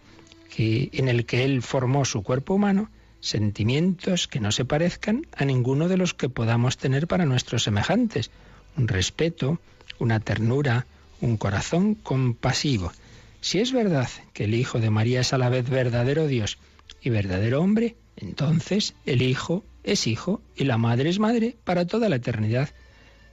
que, 0.54 0.90
en 0.92 1.08
el 1.08 1.26
que 1.26 1.46
Él 1.46 1.62
formó 1.62 2.04
su 2.04 2.22
cuerpo 2.22 2.56
humano, 2.56 2.92
sentimientos 3.22 4.28
que 4.28 4.42
no 4.42 4.52
se 4.52 4.66
parezcan 4.66 5.26
a 5.38 5.46
ninguno 5.46 5.88
de 5.88 5.96
los 5.96 6.14
que 6.14 6.28
podamos 6.28 6.78
tener 6.78 7.08
para 7.08 7.26
nuestros 7.26 7.64
semejantes, 7.64 8.30
un 8.78 8.88
respeto, 8.88 9.60
una 10.00 10.20
ternura, 10.20 10.86
un 11.22 11.38
corazón 11.38 11.96
compasivo. 11.96 12.92
Si 13.42 13.60
es 13.60 13.72
verdad 13.72 14.10
que 14.34 14.46
el 14.46 14.54
Hijo 14.54 14.80
de 14.80 14.90
María 14.90 15.22
es 15.22 15.34
a 15.34 15.38
la 15.38 15.50
vez 15.50 15.70
verdadero 15.70 16.28
Dios 16.28 16.58
y 17.02 17.10
verdadero 17.10 17.62
hombre, 17.62 17.96
entonces 18.16 18.96
el 19.06 19.22
Hijo 19.22 19.64
es 19.84 20.08
Hijo 20.08 20.42
y 20.56 20.66
la 20.66 20.78
Madre 20.78 21.10
es 21.10 21.20
Madre 21.20 21.56
para 21.64 21.86
toda 21.86 22.10
la 22.10 22.18
eternidad, 22.18 22.70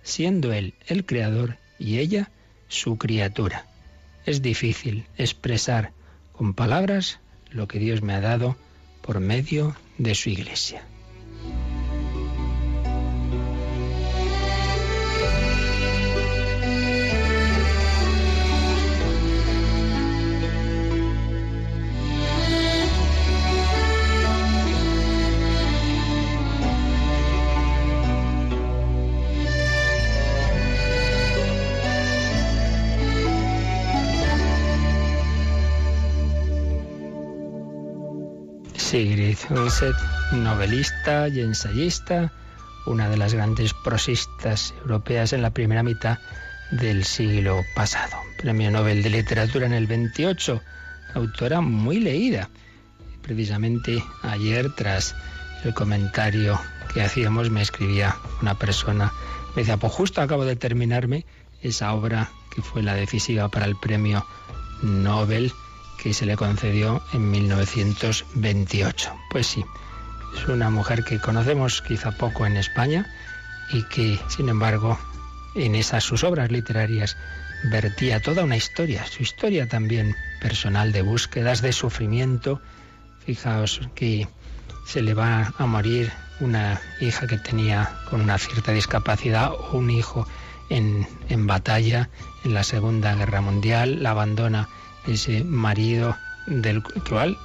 siendo 0.03 0.53
Él 0.53 0.75
el 0.87 1.05
Creador 1.05 1.57
y 1.79 1.99
ella 1.99 2.31
su 2.69 2.97
criatura. 2.97 3.67
Es 4.25 4.43
difícil 4.43 5.07
expresar 5.17 5.93
con 6.33 6.55
palabras 6.55 7.21
lo 7.51 7.69
que 7.69 7.79
Dios 7.79 8.03
me 8.03 8.13
ha 8.15 8.21
dado 8.21 8.57
por 9.03 9.21
medio 9.21 9.77
de 9.99 10.15
su 10.15 10.31
Iglesia. 10.31 10.85
Sigrid 38.97 39.37
Undset, 39.51 39.95
novelista 40.33 41.29
y 41.29 41.41
ensayista, 41.41 42.33
una 42.87 43.11
de 43.11 43.19
las 43.19 43.35
grandes 43.35 43.75
prosistas 43.75 44.73
europeas 44.81 45.35
en 45.35 45.43
la 45.43 45.51
primera 45.51 45.83
mitad 45.83 46.17
del 46.71 47.05
siglo 47.05 47.63
pasado. 47.75 48.17
Premio 48.39 48.71
Nobel 48.71 49.03
de 49.03 49.11
Literatura 49.11 49.67
en 49.67 49.75
el 49.75 49.87
28, 49.87 50.63
autora 51.13 51.61
muy 51.61 52.01
leída. 52.01 52.49
Precisamente 53.21 54.03
ayer, 54.23 54.75
tras 54.75 55.15
el 55.63 55.75
comentario 55.75 56.59
que 56.95 57.03
hacíamos, 57.03 57.51
me 57.51 57.61
escribía 57.61 58.17
una 58.41 58.55
persona, 58.55 59.13
me 59.55 59.61
decía, 59.61 59.77
pues 59.77 59.93
justo 59.93 60.23
acabo 60.23 60.47
de 60.47 60.57
terminarme 60.57 61.27
esa 61.61 61.93
obra 61.93 62.31
que 62.55 62.63
fue 62.63 62.83
la 62.83 62.95
decisiva 62.95 63.51
para 63.51 63.67
el 63.67 63.77
premio 63.77 64.27
Nobel 64.81 65.53
que 66.03 66.15
se 66.15 66.27
le 66.27 66.37
concedió 66.37 67.03
en 67.13 67.31
1928. 67.31 69.13
Pues 69.31 69.47
sí, 69.47 69.65
es 70.37 70.49
una 70.49 70.71
mujer 70.71 71.05
que 71.05 71.19
conocemos 71.19 71.83
quizá 71.83 72.13
poco 72.13 72.47
en 72.47 72.57
España 72.57 73.07
y 73.71 73.83
que, 73.85 74.19
sin 74.29 74.49
embargo, 74.49 74.99
en 75.55 75.75
esas 75.75 76.05
sus 76.05 76.25
obras 76.25 76.51
literarias 76.51 77.17
vertía 77.65 78.21
toda 78.21 78.45
una 78.45 78.57
historia, 78.57 79.07
su 79.07 79.23
historia 79.23 79.69
también 79.69 80.15
personal 80.41 80.93
de 80.93 81.03
búsquedas, 81.03 81.63
de 81.63 81.73
sufrimiento. 81.73 82.61
Fijaos 83.25 83.81
que 83.95 84.29
se 84.87 85.03
le 85.03 85.15
va 85.15 85.53
a 85.59 85.67
morir 85.67 86.13
una 86.41 86.81
hija 87.01 87.27
que 87.27 87.39
tenía 87.39 87.91
con 88.09 88.21
una 88.21 88.39
cierta 88.39 88.73
discapacidad 88.73 89.51
o 89.53 89.79
un 89.79 89.91
hijo 89.91 90.27
en, 90.69 91.07
en 91.29 91.47
batalla 91.47 92.11
en 92.45 92.55
la 92.55 92.63
Segunda 92.63 93.15
Guerra 93.15 93.41
Mundial, 93.41 94.03
la 94.03 94.11
abandona 94.11 94.69
ese 95.07 95.45
marido 95.45 96.17
del 96.47 96.83
cual 96.83 97.37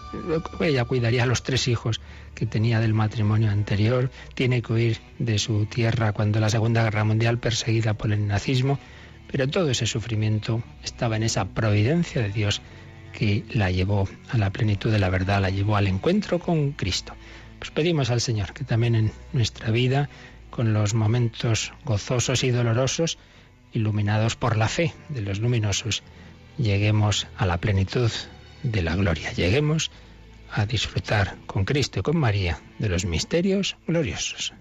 ella 0.60 0.86
cuidaría 0.86 1.24
a 1.24 1.26
los 1.26 1.44
tres 1.44 1.68
hijos 1.68 2.02
que 2.36 2.46
tenía 2.46 2.80
del 2.80 2.94
matrimonio 2.94 3.50
anterior, 3.50 4.12
tiene 4.36 4.62
que 4.62 4.74
huir 4.74 4.98
de 5.20 5.40
su 5.40 5.66
tierra 5.66 6.14
cuando 6.14 6.40
la 6.40 6.50
Segunda 6.50 6.84
Guerra 6.84 7.04
Mundial 7.04 7.40
perseguida 7.40 7.96
por 7.96 8.12
el 8.12 8.28
nazismo, 8.28 8.80
pero 9.32 9.48
todo 9.48 9.70
ese 9.70 9.86
sufrimiento 9.86 10.62
estaba 10.84 11.16
en 11.16 11.24
esa 11.24 11.46
providencia 11.46 12.22
de 12.22 12.30
Dios 12.30 12.62
que 13.12 13.44
la 13.52 13.72
llevó 13.72 14.08
a 14.30 14.38
la 14.38 14.52
plenitud 14.52 14.92
de 14.92 15.00
la 15.00 15.10
verdad, 15.10 15.42
la 15.42 15.50
llevó 15.50 15.76
al 15.76 15.88
encuentro 15.88 16.40
con 16.40 16.72
Cristo. 16.72 17.14
Pues 17.60 17.72
pedimos 17.72 18.10
al 18.10 18.22
Señor 18.22 18.54
que 18.54 18.64
también 18.64 18.96
en 18.96 19.12
nuestra 19.34 19.72
vida, 19.72 20.10
con 20.50 20.74
los 20.74 20.94
momentos 20.94 21.74
gozosos 21.86 22.44
y 22.44 22.52
dolorosos, 22.52 23.18
iluminados 23.74 24.36
por 24.36 24.58
la 24.58 24.68
fe 24.68 24.94
de 25.10 25.22
los 25.22 25.40
luminosos, 25.40 26.04
lleguemos 26.58 27.28
a 27.38 27.46
la 27.46 27.58
plenitud 27.58 28.12
de 28.64 28.82
la 28.82 28.96
gloria, 28.96 29.32
lleguemos 29.34 29.92
a 30.52 30.66
disfrutar 30.66 31.38
con 31.46 31.66
Cristo 31.66 32.00
y 32.00 32.04
con 32.04 32.18
María 32.18 32.60
de 32.80 32.90
los 32.90 33.06
misterios 33.06 33.78
gloriosos. 33.88 34.54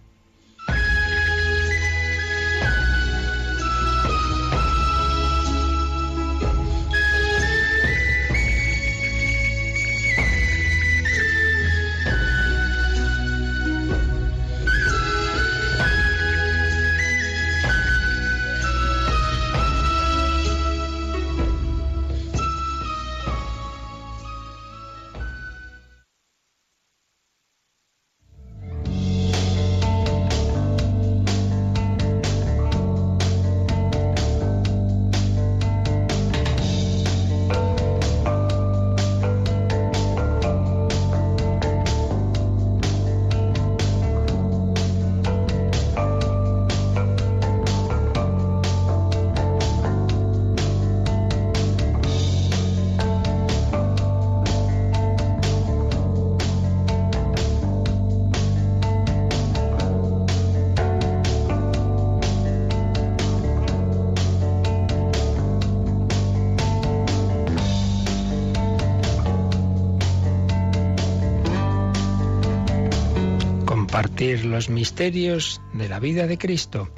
Los 74.44 74.70
misterios 74.70 75.60
de 75.74 75.88
la 75.88 75.98
vida 75.98 76.28
de 76.28 76.38
Cristo. 76.38 76.88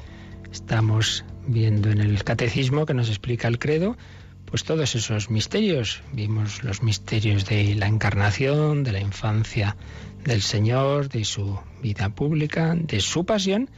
Estamos 0.51 1.25
viendo 1.47 1.89
en 1.89 1.99
el 1.99 2.23
catecismo 2.23 2.85
que 2.85 2.93
nos 2.93 3.09
explica 3.09 3.47
el 3.47 3.57
credo, 3.57 3.97
pues 4.45 4.63
todos 4.63 4.93
esos 4.93 5.31
misterios. 5.31 6.03
Vimos 6.13 6.63
los 6.63 6.83
misterios 6.83 7.45
de 7.45 7.73
la 7.75 7.87
encarnación, 7.87 8.83
de 8.83 8.91
la 8.91 8.99
infancia 8.99 9.75
del 10.23 10.43
Señor, 10.43 11.09
de 11.09 11.25
su 11.25 11.59
vida 11.81 12.09
pública, 12.09 12.75
de 12.75 12.99
su 12.99 13.25
pasión. 13.25 13.71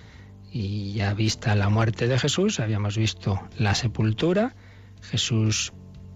Y 0.51 0.93
ya 0.93 1.13
vista 1.13 1.55
la 1.55 1.69
muerte 1.69 2.07
de 2.07 2.19
Jesús, 2.19 2.59
habíamos 2.59 2.97
visto 2.97 3.39
la 3.57 3.75
sepultura. 3.75 4.55
Jesús 5.01 5.71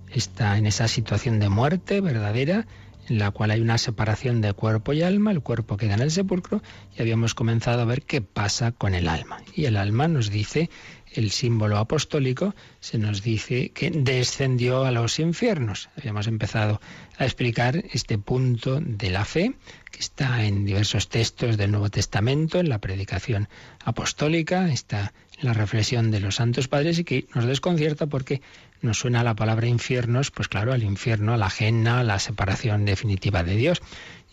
está 0.10 0.58
en 0.58 0.66
esa 0.66 0.90
situación 0.90 1.40
de 1.40 1.48
muerte 1.48 2.02
verdadera 2.02 2.68
en 3.10 3.20
la 3.20 3.32
cual 3.32 3.52
hay 3.52 3.62
una 3.62 3.78
separación 3.78 4.42
de 4.42 4.54
cuerpo 4.54 4.94
y 4.94 5.02
alma, 5.02 5.32
el 5.32 5.42
cuerpo 5.42 5.78
queda 5.78 5.96
en 5.96 6.02
el 6.02 6.12
sepulcro 6.12 6.62
y 6.98 7.02
habíamos 7.02 7.34
comenzado 7.34 7.82
a 7.82 7.86
ver 7.86 8.04
qué 8.04 8.22
pasa 8.22 8.72
con 8.72 8.94
el 8.94 9.08
alma. 9.08 9.42
Y 9.56 9.66
el 9.66 9.78
alma 9.78 10.08
nos 10.08 10.30
dice, 10.30 10.70
el 11.12 11.32
símbolo 11.32 11.78
apostólico, 11.78 12.56
se 12.80 12.98
nos 12.98 13.24
dice 13.24 13.72
que 13.72 13.90
descendió 13.90 14.86
a 14.86 14.92
los 14.92 15.20
infiernos. 15.20 15.90
Habíamos 15.98 16.28
empezado 16.28 16.80
a 17.18 17.26
explicar 17.26 17.84
este 17.92 18.18
punto 18.18 18.80
de 18.80 19.10
la 19.10 19.26
fe 19.26 19.56
que 19.92 20.00
está 20.00 20.46
en 20.46 20.66
diversos 20.66 21.10
textos 21.10 21.58
del 21.58 21.72
Nuevo 21.72 21.90
Testamento, 21.90 22.60
en 22.60 22.70
la 22.70 22.80
predicación 22.80 23.50
apostólica, 23.84 24.72
está 24.72 25.14
en 25.40 25.48
la 25.48 25.54
reflexión 25.54 26.12
de 26.12 26.20
los 26.20 26.36
santos 26.36 26.68
padres 26.68 27.00
y 27.00 27.04
que 27.04 27.28
nos 27.34 27.46
desconcierta 27.46 28.06
porque 28.06 28.42
nos 28.82 29.00
suena 29.00 29.24
la 29.24 29.36
palabra 29.36 29.68
infiernos, 29.68 30.32
pues 30.32 30.48
claro, 30.48 30.74
al 30.74 30.84
infierno, 30.84 31.34
a 31.34 31.38
la 31.38 31.48
ajena, 31.48 32.00
a 32.00 32.04
la 32.04 32.20
separación 32.20 32.86
definitiva 32.86 33.44
de 33.44 33.56
Dios. 33.56 33.82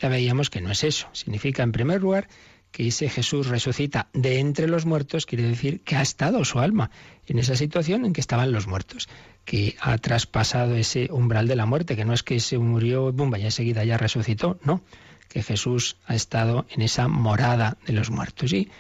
Ya 0.01 0.09
veíamos 0.09 0.51
que 0.51 0.61
no 0.61 0.71
es 0.71 0.85
eso. 0.85 1.09
Significa, 1.13 1.63
en 1.63 1.73
primer 1.73 2.01
lugar, 2.01 2.29
que 2.71 2.89
ese 2.89 3.09
Jesús 3.09 3.47
resucita 3.47 4.09
de 4.13 4.39
entre 4.39 4.69
los 4.69 4.85
muertos, 4.85 5.25
quiere 5.25 5.45
decir 5.45 5.81
que 5.81 5.97
ha 5.97 6.03
estado 6.03 6.45
su 6.45 6.59
alma 6.59 6.91
en 7.27 7.39
esa 7.39 7.57
situación 7.57 8.05
en 8.05 8.13
que 8.13 8.21
estaban 8.21 8.53
los 8.53 8.67
muertos, 8.67 9.09
que 9.45 9.77
ha 9.81 9.97
traspasado 9.99 10.75
ese 10.77 11.09
umbral 11.11 11.49
de 11.49 11.57
la 11.57 11.67
muerte, 11.67 11.97
que 11.97 12.05
no 12.05 12.13
es 12.13 12.23
que 12.23 12.39
se 12.41 12.59
murió, 12.59 13.13
bomba, 13.13 13.39
ya 13.39 13.47
enseguida 13.47 13.85
ya 13.85 13.97
resucitó, 13.97 14.59
no, 14.63 14.83
que 15.29 15.43
Jesús 15.43 15.97
ha 16.07 16.15
estado 16.15 16.67
en 16.71 16.83
esa 16.83 17.09
morada 17.09 17.79
de 17.87 17.95
los 17.95 18.11
muertos. 18.11 18.53
Y 18.53 18.71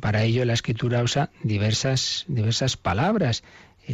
para 0.00 0.22
ello 0.22 0.44
la 0.44 0.54
escritura 0.54 1.02
usa 1.02 1.30
diversas, 1.42 2.24
diversas 2.28 2.76
palabras 2.76 3.42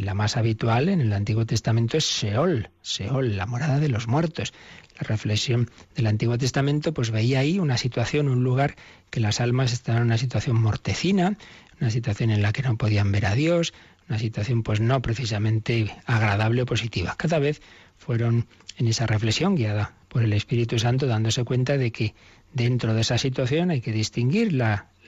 la 0.01 0.13
más 0.13 0.37
habitual 0.37 0.89
en 0.89 1.01
el 1.01 1.13
Antiguo 1.13 1.45
Testamento 1.45 1.97
es 1.97 2.05
Seol, 2.05 2.69
Seol, 2.81 3.37
la 3.37 3.45
morada 3.45 3.79
de 3.79 3.89
los 3.89 4.07
muertos. 4.07 4.53
La 4.99 5.07
reflexión 5.07 5.69
del 5.95 6.07
Antiguo 6.07 6.37
Testamento 6.37 6.93
pues 6.93 7.11
veía 7.11 7.39
ahí 7.39 7.59
una 7.59 7.77
situación, 7.77 8.27
un 8.27 8.43
lugar 8.43 8.75
que 9.09 9.19
las 9.19 9.41
almas 9.41 9.73
estaban 9.73 10.01
en 10.01 10.07
una 10.07 10.17
situación 10.17 10.61
mortecina, 10.61 11.37
una 11.79 11.89
situación 11.89 12.31
en 12.31 12.41
la 12.41 12.53
que 12.53 12.63
no 12.63 12.77
podían 12.77 13.11
ver 13.11 13.25
a 13.25 13.35
Dios, 13.35 13.73
una 14.09 14.19
situación 14.19 14.63
pues 14.63 14.79
no 14.81 15.01
precisamente 15.01 15.95
agradable 16.05 16.63
o 16.63 16.65
positiva. 16.65 17.15
Cada 17.17 17.39
vez 17.39 17.61
fueron 17.97 18.47
en 18.77 18.87
esa 18.87 19.05
reflexión 19.05 19.55
guiada 19.55 19.93
por 20.09 20.23
el 20.23 20.33
Espíritu 20.33 20.79
Santo 20.79 21.07
dándose 21.07 21.43
cuenta 21.43 21.77
de 21.77 21.91
que 21.91 22.13
dentro 22.53 22.93
de 22.93 23.01
esa 23.01 23.17
situación 23.17 23.71
hay 23.71 23.81
que 23.81 23.91
distinguir 23.91 24.53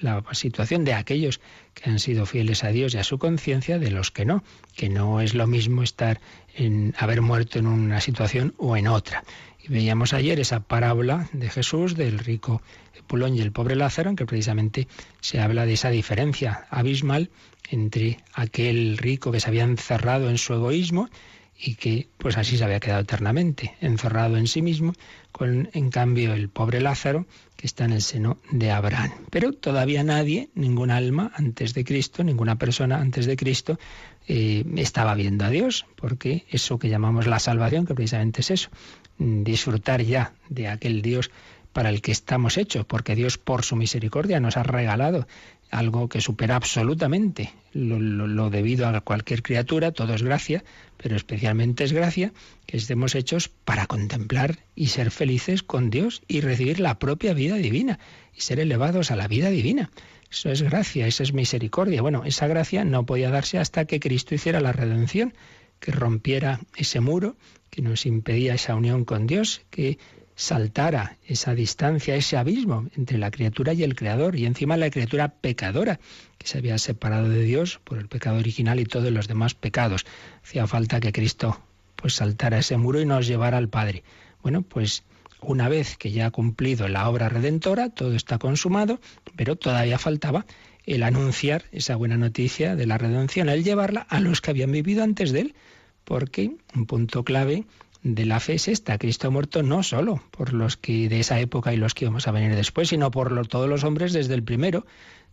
la, 0.05 0.23
situación 0.31 0.85
de 0.85 0.93
aquellos 0.93 1.41
que 1.73 1.89
han 1.89 1.99
sido 1.99 2.25
fieles 2.25 2.63
a 2.63 2.69
Dios 2.69 2.93
y 2.93 2.97
a 2.97 3.03
su 3.03 3.19
conciencia 3.19 3.77
de 3.79 3.91
los 3.91 4.11
que 4.11 4.25
no, 4.25 4.43
que 4.75 4.87
no 4.87 5.19
es 5.19 5.33
lo 5.35 5.47
mismo 5.47 5.83
estar 5.83 6.21
en 6.55 6.93
haber 6.97 7.21
muerto 7.21 7.59
en 7.59 7.67
una 7.67 7.99
situación 7.99 8.53
o 8.57 8.77
en 8.77 8.87
otra. 8.87 9.23
Y 9.61 9.67
veíamos 9.67 10.13
ayer 10.13 10.39
esa 10.39 10.61
parábola 10.61 11.27
de 11.33 11.49
Jesús 11.49 11.95
del 11.95 12.19
rico 12.19 12.61
Pulón 13.07 13.35
y 13.35 13.41
el 13.41 13.51
pobre 13.51 13.75
Lázaro, 13.75 14.09
en 14.09 14.15
que 14.15 14.25
precisamente 14.25 14.87
se 15.21 15.39
habla 15.39 15.65
de 15.65 15.73
esa 15.73 15.89
diferencia 15.89 16.65
abismal 16.69 17.29
entre 17.69 18.17
aquel 18.33 18.97
rico 18.97 19.31
que 19.31 19.39
se 19.39 19.47
había 19.47 19.63
encerrado 19.63 20.29
en 20.29 20.37
su 20.37 20.53
egoísmo 20.53 21.09
y 21.57 21.75
que 21.75 22.07
pues 22.17 22.37
así 22.37 22.57
se 22.57 22.63
había 22.63 22.79
quedado 22.79 23.01
eternamente, 23.01 23.75
encerrado 23.81 24.37
en 24.37 24.47
sí 24.47 24.61
mismo, 24.61 24.93
con 25.31 25.69
en 25.73 25.89
cambio 25.89 26.33
el 26.33 26.49
pobre 26.49 26.81
Lázaro 26.81 27.25
que 27.55 27.67
está 27.67 27.85
en 27.85 27.93
el 27.93 28.01
seno 28.01 28.37
de 28.51 28.71
Abraham. 28.71 29.11
Pero 29.29 29.53
todavía 29.53 30.03
nadie, 30.03 30.49
ningún 30.55 30.91
alma 30.91 31.31
antes 31.35 31.73
de 31.73 31.85
Cristo, 31.85 32.23
ninguna 32.23 32.57
persona 32.57 32.97
antes 32.99 33.25
de 33.25 33.37
Cristo, 33.37 33.79
eh, 34.27 34.65
estaba 34.75 35.15
viendo 35.15 35.45
a 35.45 35.49
Dios, 35.49 35.85
porque 35.95 36.45
eso 36.49 36.79
que 36.79 36.89
llamamos 36.89 37.27
la 37.27 37.39
salvación, 37.39 37.85
que 37.85 37.95
precisamente 37.95 38.41
es 38.41 38.51
eso, 38.51 38.69
disfrutar 39.17 40.01
ya 40.01 40.33
de 40.49 40.67
aquel 40.67 41.01
Dios 41.01 41.31
para 41.75 41.89
el 41.89 42.01
que 42.01 42.13
estamos 42.13 42.57
hechos, 42.57 42.85
porque 42.85 43.15
Dios 43.15 43.37
por 43.37 43.65
su 43.65 43.75
misericordia 43.75 44.39
nos 44.39 44.55
ha 44.55 44.63
regalado 44.63 45.27
algo 45.71 46.09
que 46.09 46.21
supera 46.21 46.55
absolutamente 46.55 47.53
lo, 47.73 48.49
debido 48.49 48.87
a 48.87 49.01
cualquier 49.01 49.43
criatura, 49.43 49.91
todo 49.91 50.13
es 50.13 50.23
gracia, 50.23 50.63
pero 50.97 51.15
especialmente 51.15 51.83
es 51.83 51.91
gracia 51.91 52.31
que 52.65 52.77
estemos 52.77 53.15
hechos 53.15 53.49
para 53.49 53.85
contemplar 53.85 54.59
y 54.75 54.87
ser 54.87 55.11
felices 55.11 55.61
con 55.63 55.89
Dios 55.89 56.21
y 56.27 56.41
recibir 56.41 56.79
la 56.79 56.99
propia 56.99 57.33
vida 57.33 57.55
divina 57.55 57.99
y 58.33 58.41
ser 58.41 58.59
elevados 58.59 59.11
a 59.11 59.15
la 59.15 59.27
vida 59.27 59.49
divina. 59.49 59.91
Eso 60.31 60.49
es 60.51 60.61
gracia, 60.61 61.07
esa 61.07 61.23
es 61.23 61.33
misericordia. 61.33 62.01
Bueno, 62.01 62.23
esa 62.25 62.47
gracia 62.47 62.85
no 62.85 63.05
podía 63.05 63.29
darse 63.29 63.57
hasta 63.57 63.85
que 63.85 63.99
Cristo 63.99 64.35
hiciera 64.35 64.61
la 64.61 64.71
redención, 64.71 65.33
que 65.79 65.91
rompiera 65.91 66.61
ese 66.77 66.99
muro 67.01 67.35
que 67.69 67.81
nos 67.81 68.05
impedía 68.05 68.53
esa 68.53 68.75
unión 68.75 69.03
con 69.03 69.27
Dios, 69.27 69.61
que 69.69 69.99
saltara 70.35 71.17
esa 71.25 71.55
distancia, 71.55 72.15
ese 72.15 72.37
abismo 72.37 72.87
entre 72.95 73.17
la 73.17 73.31
criatura 73.31 73.73
y 73.73 73.83
el 73.83 73.95
Creador, 73.95 74.35
y 74.35 74.45
encima 74.45 74.77
la 74.77 74.89
criatura 74.89 75.29
pecadora, 75.29 75.99
que 76.37 76.47
se 76.47 76.57
había 76.57 76.77
separado 76.77 77.29
de 77.29 77.41
Dios 77.41 77.79
por 77.83 77.97
el 77.97 78.07
pecado 78.07 78.37
original 78.37 78.79
y 78.79 78.85
todos 78.85 79.11
los 79.11 79.27
demás 79.27 79.55
pecados. 79.55 80.05
Hacía 80.43 80.67
falta 80.67 80.99
que 80.99 81.13
Cristo 81.13 81.59
pues 81.95 82.15
saltara 82.15 82.59
ese 82.59 82.77
muro 82.77 83.01
y 83.01 83.05
nos 83.05 83.27
llevara 83.27 83.57
al 83.57 83.69
Padre. 83.69 84.03
Bueno, 84.43 84.61
pues 84.61 85.03
una 85.41 85.69
vez 85.69 85.97
que 85.97 86.11
ya 86.11 86.27
ha 86.27 86.31
cumplido 86.31 86.87
la 86.87 87.09
obra 87.09 87.29
redentora, 87.29 87.89
todo 87.89 88.13
está 88.13 88.37
consumado, 88.37 88.99
pero 89.35 89.55
todavía 89.55 89.97
faltaba 89.97 90.45
el 90.85 91.03
anunciar 91.03 91.65
esa 91.71 91.95
buena 91.95 92.17
noticia 92.17 92.75
de 92.75 92.85
la 92.85 92.97
redención, 92.97 93.49
el 93.49 93.63
llevarla 93.63 94.01
a 94.01 94.19
los 94.19 94.41
que 94.41 94.51
habían 94.51 94.71
vivido 94.71 95.03
antes 95.03 95.31
de 95.31 95.41
él, 95.41 95.55
porque 96.03 96.51
un 96.75 96.85
punto 96.85 97.23
clave 97.23 97.65
de 98.05 98.25
la 98.25 98.39
fe 98.39 98.53
es 98.53 98.67
esta. 98.67 98.99
Cristo 98.99 99.31
muerto 99.31 99.63
no 99.63 99.81
solo 99.81 100.21
por 100.29 100.53
los 100.53 100.77
que 100.77 101.09
de 101.09 101.19
esa 101.19 101.39
época 101.39 101.73
y 101.73 101.77
los 101.77 101.95
que 101.95 102.05
vamos 102.05 102.27
a 102.27 102.31
venir 102.31 102.55
después, 102.55 102.89
sino 102.89 103.09
por 103.09 103.47
todos 103.47 103.67
los 103.67 103.83
hombres 103.83 104.13
desde 104.13 104.35
el 104.35 104.43
primero, 104.43 104.85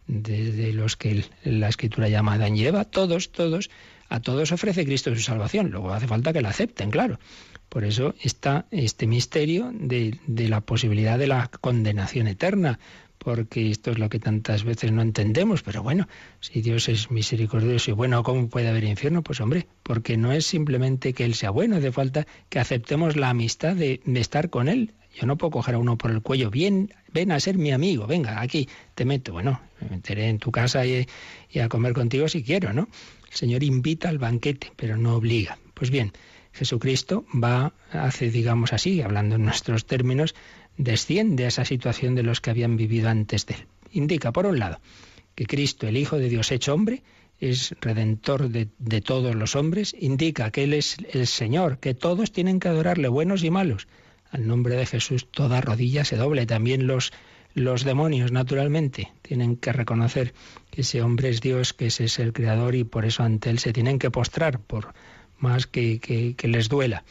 desde 0.07 0.73
los 0.73 0.97
que 0.97 1.23
la 1.45 1.69
escritura 1.69 2.09
llama 2.09 2.33
Adán 2.33 2.57
y 2.57 2.65
Eva, 2.65 2.87
todos, 2.87 3.31
todos, 3.31 3.71
a 4.09 4.21
todos 4.21 4.53
ofrece 4.53 4.87
Cristo 4.87 5.15
su 5.15 5.21
salvación. 5.21 5.71
Luego 5.71 5.93
hace 5.93 6.09
falta 6.09 6.33
que 6.33 6.41
la 6.41 6.49
acepten, 6.49 6.91
claro. 6.91 7.21
Por 7.69 7.85
eso 7.85 8.15
está 8.23 8.65
este 8.71 9.07
misterio 9.07 9.71
de 9.75 10.49
la 10.49 10.63
posibilidad 10.63 11.19
de 11.19 11.27
la 11.27 11.49
condenación 11.49 12.27
eterna, 12.27 12.79
porque 13.23 13.71
esto 13.71 13.93
es 13.93 13.99
lo 13.99 14.09
que 14.09 14.19
tantas 14.19 14.65
veces 14.65 14.91
no 14.91 15.01
entendemos, 15.01 15.63
pero 15.63 15.83
bueno, 15.83 16.09
si 16.41 16.61
Dios 16.61 16.89
es 16.89 17.11
misericordioso 17.11 17.93
y 17.93 17.95
bueno, 17.95 18.23
¿cómo 18.25 18.49
puede 18.49 18.69
haber 18.69 18.85
infierno? 18.85 19.23
Pues 19.23 19.41
hombre, 19.41 19.69
porque 19.85 20.17
no 20.17 20.33
es 20.33 20.45
simplemente 20.45 21.13
que 21.13 21.25
Él 21.25 21.35
sea 21.35 21.51
bueno, 21.51 21.77
hace 21.77 21.93
falta 21.93 22.27
que 22.49 22.59
aceptemos 22.59 23.17
la 23.17 23.31
amistad 23.31 23.77
de, 23.77 24.01
estar 24.17 24.51
con 24.51 24.69
Él. 24.69 24.93
Yo 25.15 25.27
no 25.27 25.37
puedo 25.37 25.53
coger 25.53 25.77
a 25.77 25.79
uno 25.79 25.97
por 25.99 26.11
el 26.11 26.23
cuello, 26.23 26.51
bien, 26.51 26.93
ven 27.13 27.31
a 27.31 27.39
ser 27.39 27.59
mi 27.59 27.71
amigo, 27.71 28.07
venga, 28.07 28.41
aquí 28.41 28.69
te 28.95 29.05
meto. 29.05 29.33
Bueno, 29.33 29.61
me 29.81 29.91
meteré 29.91 30.29
en 30.29 30.39
tu 30.39 30.51
casa 30.51 30.85
y, 30.85 31.07
y 31.51 31.59
a 31.61 31.69
comer 31.69 31.93
contigo 31.93 32.29
si 32.29 32.43
quiero, 32.43 32.73
¿no? 32.73 32.89
El 33.31 33.37
Señor 33.37 33.63
invita 33.63 34.09
al 34.09 34.19
banquete, 34.19 34.73
pero 34.75 34.97
no 34.97 35.15
obliga. 35.15 35.59
Pues 35.75 35.91
bien, 35.91 36.13
Jesucristo 36.53 37.25
va, 37.33 37.73
hace, 37.91 38.31
digamos 38.31 38.73
así, 38.73 39.01
hablando 39.01 39.37
en 39.37 39.45
nuestros 39.45 39.87
términos, 39.87 40.35
desciende 40.77 41.45
a 41.45 41.49
esa 41.49 41.65
situación 41.65 42.15
de 42.15 42.23
los 42.23 42.41
que 42.41 42.51
habían 42.51 42.77
vivido 42.77 43.09
antes 43.09 43.47
de 43.47 43.55
él. 43.55 43.67
Indica, 43.93 44.33
por 44.33 44.47
un 44.47 44.59
lado, 44.59 44.81
que 45.35 45.47
Cristo, 45.47 45.87
el 45.87 45.97
Hijo 45.97 46.19
de 46.19 46.29
Dios 46.29 46.51
hecho 46.51 46.75
hombre, 46.75 47.03
es 47.41 47.75
redentor 47.81 48.51
de, 48.51 49.01
todos 49.01 49.35
los 49.35 49.57
hombres, 49.57 49.97
indica 49.99 50.53
que 50.53 50.63
Él 50.63 50.75
es 50.75 50.97
el 51.13 51.27
Señor, 51.27 51.79
que 51.79 51.93
todos 51.93 52.31
tienen 52.31 52.61
que 52.61 52.69
adorarle, 52.69 53.09
buenos 53.09 53.43
y 53.43 53.51
malos. 53.51 53.89
Al 54.31 54.47
nombre 54.47 54.77
de 54.77 54.87
Jesús 54.87 55.27
toda 55.29 55.61
rodilla 55.61 56.05
se 56.05 56.17
doble, 56.17 56.47
también 56.47 56.87
los, 56.87 57.13
los 57.55 57.83
demonios, 57.83 58.31
naturalmente, 58.31 59.11
tienen 59.23 59.57
que 59.57 59.73
reconocer 59.73 60.35
que 60.71 60.83
ese 60.83 61.03
hombre 61.03 61.31
es 61.31 61.41
Dios, 61.41 61.73
que 61.73 61.87
ese 61.87 62.05
es 62.05 62.21
el 62.21 62.33
Creador 62.33 62.77
y 62.77 62.85
por 62.85 63.05
eso 63.05 63.25
ante 63.25 63.51
Él 63.51 63.59
se 63.59 63.73
tienen 63.73 63.99
que 63.99 64.13
postrar, 64.13 64.61
por 64.61 64.95
más 65.39 65.67
que, 65.67 65.99
que 65.99 66.49
les 66.49 66.69
duela 66.69 67.03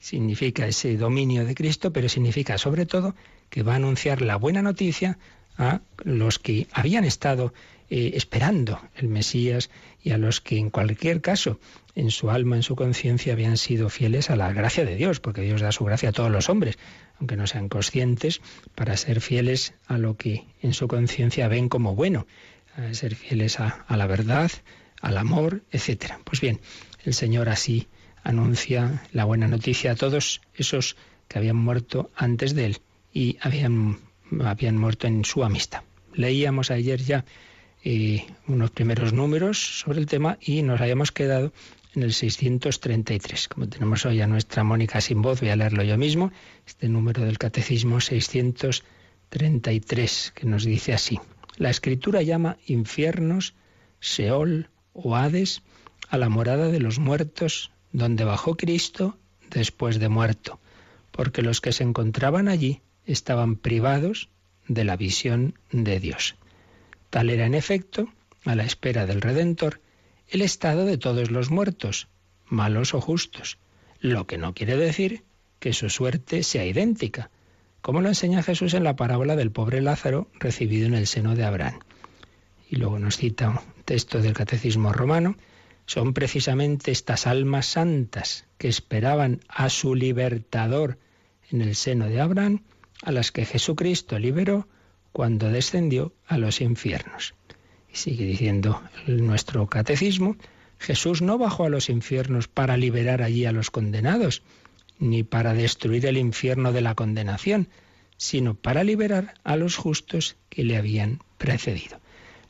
significa 0.00 0.66
ese 0.66 0.96
dominio 0.96 1.44
de 1.44 1.54
Cristo, 1.54 1.92
pero 1.92 2.08
significa 2.08 2.58
sobre 2.58 2.86
todo 2.86 3.14
que 3.50 3.62
va 3.62 3.74
a 3.74 3.76
anunciar 3.76 4.22
la 4.22 4.36
buena 4.36 4.62
noticia 4.62 5.18
a 5.56 5.82
los 6.04 6.38
que 6.38 6.66
habían 6.72 7.04
estado 7.04 7.52
eh, 7.90 8.12
esperando 8.14 8.80
el 8.96 9.08
Mesías 9.08 9.68
y 10.02 10.12
a 10.12 10.18
los 10.18 10.40
que 10.40 10.58
en 10.58 10.70
cualquier 10.70 11.20
caso 11.20 11.60
en 11.94 12.10
su 12.10 12.30
alma, 12.30 12.56
en 12.56 12.62
su 12.62 12.76
conciencia 12.76 13.34
habían 13.34 13.58
sido 13.58 13.90
fieles 13.90 14.30
a 14.30 14.36
la 14.36 14.52
gracia 14.52 14.84
de 14.84 14.96
Dios, 14.96 15.20
porque 15.20 15.42
Dios 15.42 15.60
da 15.60 15.72
su 15.72 15.84
gracia 15.84 16.10
a 16.10 16.12
todos 16.12 16.30
los 16.30 16.48
hombres, 16.48 16.78
aunque 17.18 17.36
no 17.36 17.46
sean 17.46 17.68
conscientes, 17.68 18.40
para 18.74 18.96
ser 18.96 19.20
fieles 19.20 19.74
a 19.86 19.98
lo 19.98 20.16
que 20.16 20.46
en 20.62 20.72
su 20.72 20.88
conciencia 20.88 21.48
ven 21.48 21.68
como 21.68 21.94
bueno, 21.94 22.26
a 22.76 22.94
ser 22.94 23.16
fieles 23.16 23.60
a, 23.60 23.84
a 23.86 23.96
la 23.96 24.06
verdad, 24.06 24.50
al 25.02 25.18
amor, 25.18 25.62
etc. 25.72 26.14
Pues 26.24 26.40
bien, 26.40 26.60
el 27.04 27.12
Señor 27.12 27.48
así 27.48 27.88
anuncia 28.22 29.02
la 29.12 29.24
buena 29.24 29.48
noticia 29.48 29.92
a 29.92 29.96
todos 29.96 30.40
esos 30.54 30.96
que 31.28 31.38
habían 31.38 31.56
muerto 31.56 32.10
antes 32.16 32.54
de 32.54 32.66
él 32.66 32.78
y 33.12 33.38
habían, 33.40 33.98
habían 34.44 34.76
muerto 34.76 35.06
en 35.06 35.24
su 35.24 35.44
amistad. 35.44 35.82
Leíamos 36.12 36.70
ayer 36.70 37.00
ya 37.00 37.24
eh, 37.84 38.26
unos 38.46 38.70
primeros 38.72 39.12
números 39.12 39.80
sobre 39.80 40.00
el 40.00 40.06
tema 40.06 40.38
y 40.40 40.62
nos 40.62 40.80
habíamos 40.80 41.12
quedado 41.12 41.52
en 41.94 42.02
el 42.02 42.12
633. 42.12 43.48
Como 43.48 43.68
tenemos 43.68 44.04
hoy 44.06 44.20
a 44.20 44.26
nuestra 44.26 44.64
Mónica 44.64 45.00
sin 45.00 45.22
voz, 45.22 45.40
voy 45.40 45.50
a 45.50 45.56
leerlo 45.56 45.82
yo 45.82 45.96
mismo, 45.96 46.30
este 46.66 46.88
número 46.88 47.24
del 47.24 47.38
Catecismo 47.38 48.00
633, 48.00 50.32
que 50.34 50.46
nos 50.46 50.64
dice 50.64 50.92
así. 50.92 51.20
La 51.56 51.70
escritura 51.70 52.22
llama 52.22 52.58
infiernos, 52.66 53.54
Seol 54.00 54.68
o 54.92 55.14
Hades 55.16 55.62
a 56.08 56.18
la 56.18 56.28
morada 56.28 56.68
de 56.68 56.80
los 56.80 56.98
muertos 56.98 57.70
donde 57.92 58.24
bajó 58.24 58.56
Cristo 58.56 59.16
después 59.50 59.98
de 59.98 60.08
muerto, 60.08 60.60
porque 61.10 61.42
los 61.42 61.60
que 61.60 61.72
se 61.72 61.82
encontraban 61.82 62.48
allí 62.48 62.80
estaban 63.04 63.56
privados 63.56 64.28
de 64.68 64.84
la 64.84 64.96
visión 64.96 65.58
de 65.72 65.98
Dios. 66.00 66.36
Tal 67.10 67.30
era 67.30 67.46
en 67.46 67.54
efecto, 67.54 68.08
a 68.44 68.54
la 68.54 68.64
espera 68.64 69.06
del 69.06 69.20
Redentor, 69.20 69.80
el 70.28 70.42
estado 70.42 70.84
de 70.84 70.96
todos 70.96 71.30
los 71.30 71.50
muertos, 71.50 72.08
malos 72.46 72.94
o 72.94 73.00
justos, 73.00 73.58
lo 74.00 74.26
que 74.26 74.38
no 74.38 74.54
quiere 74.54 74.76
decir 74.76 75.24
que 75.58 75.72
su 75.72 75.90
suerte 75.90 76.42
sea 76.42 76.64
idéntica, 76.64 77.30
como 77.82 78.00
lo 78.00 78.08
enseña 78.08 78.42
Jesús 78.42 78.74
en 78.74 78.84
la 78.84 78.96
parábola 78.96 79.36
del 79.36 79.50
pobre 79.50 79.80
Lázaro 79.80 80.28
recibido 80.38 80.86
en 80.86 80.94
el 80.94 81.06
seno 81.06 81.34
de 81.34 81.44
Abraham. 81.44 81.80
Y 82.68 82.76
luego 82.76 82.98
nos 82.98 83.16
cita 83.16 83.50
un 83.50 83.84
texto 83.84 84.20
del 84.20 84.34
Catecismo 84.34 84.92
romano, 84.92 85.36
son 85.90 86.14
precisamente 86.14 86.92
estas 86.92 87.26
almas 87.26 87.66
santas 87.66 88.44
que 88.58 88.68
esperaban 88.68 89.40
a 89.48 89.68
su 89.68 89.96
libertador 89.96 90.98
en 91.50 91.62
el 91.62 91.74
seno 91.74 92.06
de 92.06 92.20
Abraham, 92.20 92.62
a 93.02 93.10
las 93.10 93.32
que 93.32 93.44
Jesucristo 93.44 94.16
liberó 94.16 94.68
cuando 95.10 95.50
descendió 95.50 96.12
a 96.28 96.38
los 96.38 96.60
infiernos. 96.60 97.34
Y 97.92 97.96
sigue 97.96 98.24
diciendo 98.24 98.80
nuestro 99.08 99.66
catecismo, 99.66 100.36
Jesús 100.78 101.22
no 101.22 101.38
bajó 101.38 101.64
a 101.64 101.70
los 101.70 101.88
infiernos 101.88 102.46
para 102.46 102.76
liberar 102.76 103.20
allí 103.20 103.44
a 103.44 103.50
los 103.50 103.72
condenados, 103.72 104.44
ni 105.00 105.24
para 105.24 105.54
destruir 105.54 106.06
el 106.06 106.18
infierno 106.18 106.72
de 106.72 106.82
la 106.82 106.94
condenación, 106.94 107.66
sino 108.16 108.54
para 108.54 108.84
liberar 108.84 109.34
a 109.42 109.56
los 109.56 109.74
justos 109.74 110.36
que 110.50 110.62
le 110.62 110.76
habían 110.76 111.18
precedido. 111.36 111.98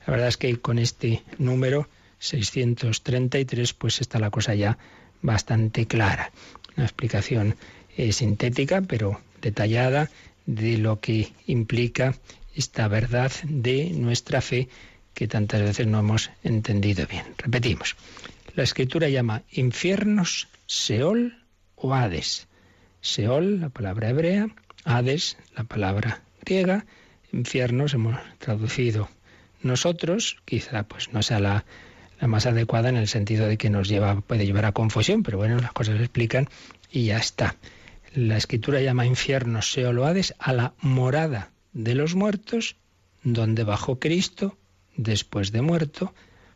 La 0.07 0.11
verdad 0.12 0.29
es 0.29 0.37
que 0.37 0.61
con 0.61 0.79
este 0.79 1.22
número 1.38 1.88
633, 2.20 3.74
pues 3.74 4.00
está 4.00 4.18
la 4.18 4.30
cosa 4.30 4.54
ya 4.54 4.78
bastante 5.22 5.87
clara. 5.87 6.30
Una 6.76 6.87
explicación 6.87 7.56
eh, 7.96 8.12
sintética, 8.12 8.83
pero 8.83 9.20
detallada, 9.42 10.09
de 10.46 10.78
lo 10.78 11.00
que 11.00 11.33
implica 11.46 12.14
esta 12.54 12.88
verdad 12.88 13.33
de 13.44 13.90
nuestra 13.90 14.40
fe 14.40 14.68
que 15.14 15.28
tantas 15.28 15.61
veces 15.62 15.87
no 15.87 16.00
hemos 16.00 16.30
entendido 16.42 17.06
bien. 17.06 17.24
Repetimos. 17.38 17.96
La 18.54 18.62
escritura 18.62 19.09
llama 19.09 19.42
infiernos 19.50 20.48
Seol 20.66 21.44
o 21.76 21.94
Hades. 21.94 22.48
Seol, 23.00 23.61
la 23.61 23.68
palabra 23.68 24.11
hebrea, 24.11 24.48
Hades, 24.85 25.37
la 25.56 25.64
palabra 25.64 26.22
griega, 26.42 26.87
infiernos 27.33 27.94
hemos 27.94 28.18
traducido 28.38 29.09
nosotros, 29.62 30.38
quizá 30.44 30.83
pues 30.85 31.12
no 31.12 31.22
sea 31.22 31.38
la 31.38 31.64
la 32.20 32.28
más 32.28 32.46
adecuada 32.46 32.88
en 32.90 32.96
el 32.96 33.09
sentido 33.09 33.46
de 33.46 33.56
que 33.56 33.70
nos 33.70 33.88
lleva, 33.88 34.20
puede 34.20 34.44
llevar 34.44 34.66
a 34.66 34.72
confusión, 34.72 35.22
pero 35.22 35.38
bueno, 35.38 35.59
las 35.59 35.72
cosas 35.72 35.96
se 35.96 36.04
explican 36.04 36.48
y 36.90 37.06
ya 37.06 37.18
está. 37.18 37.56
La 38.14 38.37
escritura 38.37 38.80
llama 38.80 39.06
infierno, 39.06 39.62
Seol 39.62 40.02
Hades 40.04 40.35
a 40.38 40.52
la 40.52 40.74
morada 40.80 41.50
de 41.72 41.94
los 41.94 42.14
muertos, 42.14 42.76
donde 43.22 43.64
bajó 43.64 43.98
Cristo 43.98 44.59
después 44.96 45.52
de 45.52 45.62
muerto, 45.62 46.12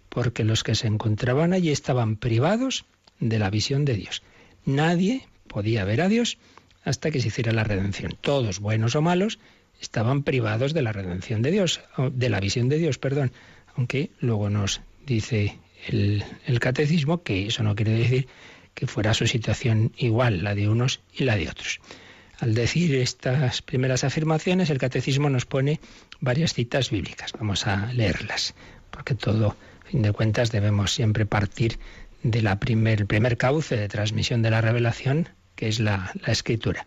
porque 0.09 0.44
los 0.44 0.62
que 0.64 0.74
se 0.74 0.87
encontraban 0.87 1.53
allí 1.53 1.70
estaban 1.70 2.16
privados 2.16 2.85
de 3.20 3.38
la 3.38 3.50
visión 3.50 3.85
de 3.85 3.94
Dios. 3.94 4.22
Nadie 4.66 5.27
podía 5.48 5.85
ver 5.85 6.03
a 6.03 6.09
Dios 6.09 6.38
hasta 6.85 7.11
que 7.11 7.20
se 7.20 7.29
hiciera 7.29 7.53
la 7.53 7.64
redención. 7.64 8.16
Todos, 8.20 8.61
buenos 8.61 8.96
o 8.96 9.03
malos, 9.03 9.38
estaban 9.81 10.22
privados 10.22 10.74
de 10.74 10.83
la 10.83 10.92
redención 10.92 11.40
de 11.40 11.50
Dios, 11.50 11.81
de 12.12 12.29
la 12.29 12.40
visión 12.40 12.68
de 12.68 12.79
Dios, 12.79 12.98
perdón, 12.98 13.33
aunque 13.77 14.11
luego 14.20 14.50
nos 14.50 14.81
dice 15.06 15.58
el, 15.88 16.24
catecismo 16.60 17.22
que 17.22 17.46
eso 17.46 17.62
no 17.62 17.74
quiere 17.74 17.92
decir 17.92 18.28
que 18.74 18.86
fuera 18.86 19.14
su 19.14 19.26
situación 19.26 19.92
igual, 19.96 20.42
la 20.42 20.54
de 20.54 20.68
unos 20.68 21.00
y 21.12 21.24
la 21.24 21.36
de 21.36 21.48
otros. 21.48 21.80
Al 22.40 22.54
decir 22.54 22.94
estas 22.96 23.62
primeras 23.62 24.02
afirmaciones, 24.02 24.70
el 24.70 24.78
catecismo 24.78 25.30
nos 25.30 25.46
pone 25.46 25.80
varias 26.20 26.54
citas 26.54 26.90
bíblicas. 26.90 27.32
Vamos 27.32 27.66
a 27.66 27.92
leerlas, 27.92 28.54
porque 28.90 29.14
todo, 29.14 29.56
a 29.84 29.90
fin 29.90 30.02
de 30.02 30.12
cuentas, 30.12 30.50
debemos 30.50 30.92
siempre 30.92 31.26
partir 31.26 31.78
de 32.24 32.42
la 32.42 32.58
primer, 32.58 33.06
primer 33.06 33.36
cauce 33.36 33.76
de 33.76 33.88
transmisión 33.88 34.42
de 34.42 34.50
la 34.50 34.60
revelación, 34.60 35.28
que 35.54 35.68
es 35.68 35.78
la 35.78 36.12
escritura. 36.26 36.86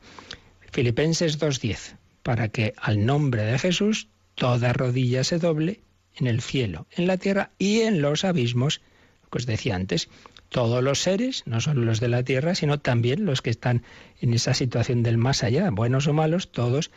Filipenses 0.74 1.40
2.10, 1.40 1.96
para 2.24 2.50
que 2.50 2.74
al 2.78 3.06
nombre 3.06 3.44
de 3.44 3.58
Jesús 3.58 4.10
toda 4.36 4.74
rodilla 4.74 5.24
se 5.24 5.40
doble 5.40 5.80
en 6.18 6.28
el 6.28 6.42
cielo, 6.42 6.88
en 6.92 7.08
la 7.08 7.18
tierra 7.18 7.52
y 7.58 7.82
en 7.82 8.02
los 8.02 8.26
abismos, 8.26 8.82
lo 9.24 9.30
que 9.30 9.38
os 9.38 9.46
decía 9.46 9.76
antes, 9.76 10.10
todos 10.50 10.84
los 10.84 11.02
seres, 11.02 11.44
no 11.46 11.60
solo 11.60 11.84
los 11.84 12.00
de 12.00 12.08
la 12.08 12.24
tierra, 12.24 12.56
sino 12.56 12.80
también 12.80 13.26
los 13.26 13.42
que 13.42 13.50
están 13.50 13.84
en 14.22 14.34
esa 14.34 14.54
situación 14.54 15.04
del 15.04 15.18
más 15.18 15.44
allá, 15.44 15.70
buenos 15.72 16.08
o 16.08 16.14
malos, 16.14 16.52
todos 16.52 16.92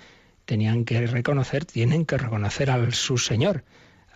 tenían 0.45 0.85
que 0.85 1.07
reconocer, 1.07 1.65
tienen 1.65 2.07
que 2.07 2.17
reconocer 2.17 2.71
al 2.71 2.95
su 2.95 3.19
Señor, 3.19 3.65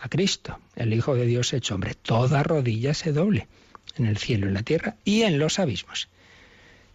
a 0.00 0.08
Cristo, 0.08 0.58
el 0.76 0.92
Hijo 0.92 1.14
de 1.14 1.26
Dios 1.26 1.52
hecho 1.52 1.74
hombre. 1.74 1.94
Toda 1.94 2.42
rodilla 2.42 2.94
se 2.94 3.12
doble 3.12 3.48
en 3.96 4.06
el 4.06 4.18
cielo, 4.18 4.46
en 4.46 4.54
la 4.54 4.62
tierra 4.62 4.96
y 5.04 5.22
en 5.22 5.38
los 5.38 5.58
abismos. 5.58 6.08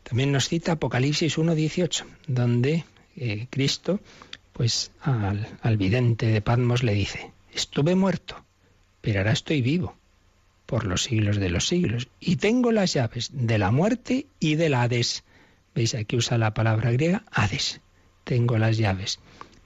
También 0.03 0.31
nos 0.31 0.47
cita 0.47 0.73
Apocalipsis 0.73 1.37
1.18, 1.37 2.05
donde 2.27 2.85
eh, 3.15 3.47
Cristo, 3.49 3.99
pues 4.53 4.91
al, 5.01 5.47
al 5.61 5.77
vidente 5.77 6.27
de 6.27 6.41
Patmos 6.41 6.83
le 6.83 6.93
dice, 6.93 7.31
estuve 7.53 7.95
muerto, 7.95 8.43
pero 9.01 9.19
ahora 9.19 9.31
estoy 9.31 9.61
vivo 9.61 9.95
por 10.65 10.85
los 10.85 11.03
siglos 11.03 11.37
de 11.37 11.49
los 11.49 11.67
siglos. 11.67 12.09
Y 12.19 12.35
tengo 12.35 12.71
las 12.71 12.93
llaves 12.93 13.31
de 13.33 13.57
la 13.57 13.71
muerte 13.71 14.27
y 14.39 14.55
del 14.55 14.75
Hades. 14.75 15.23
¿Veis? 15.73 15.95
Aquí 15.95 16.15
usa 16.15 16.37
la 16.37 16.53
palabra 16.53 16.91
griega 16.91 17.23
Hades. 17.31 17.81
Tengo 18.23 18.57
las 18.59 18.77
llaves 18.77 19.19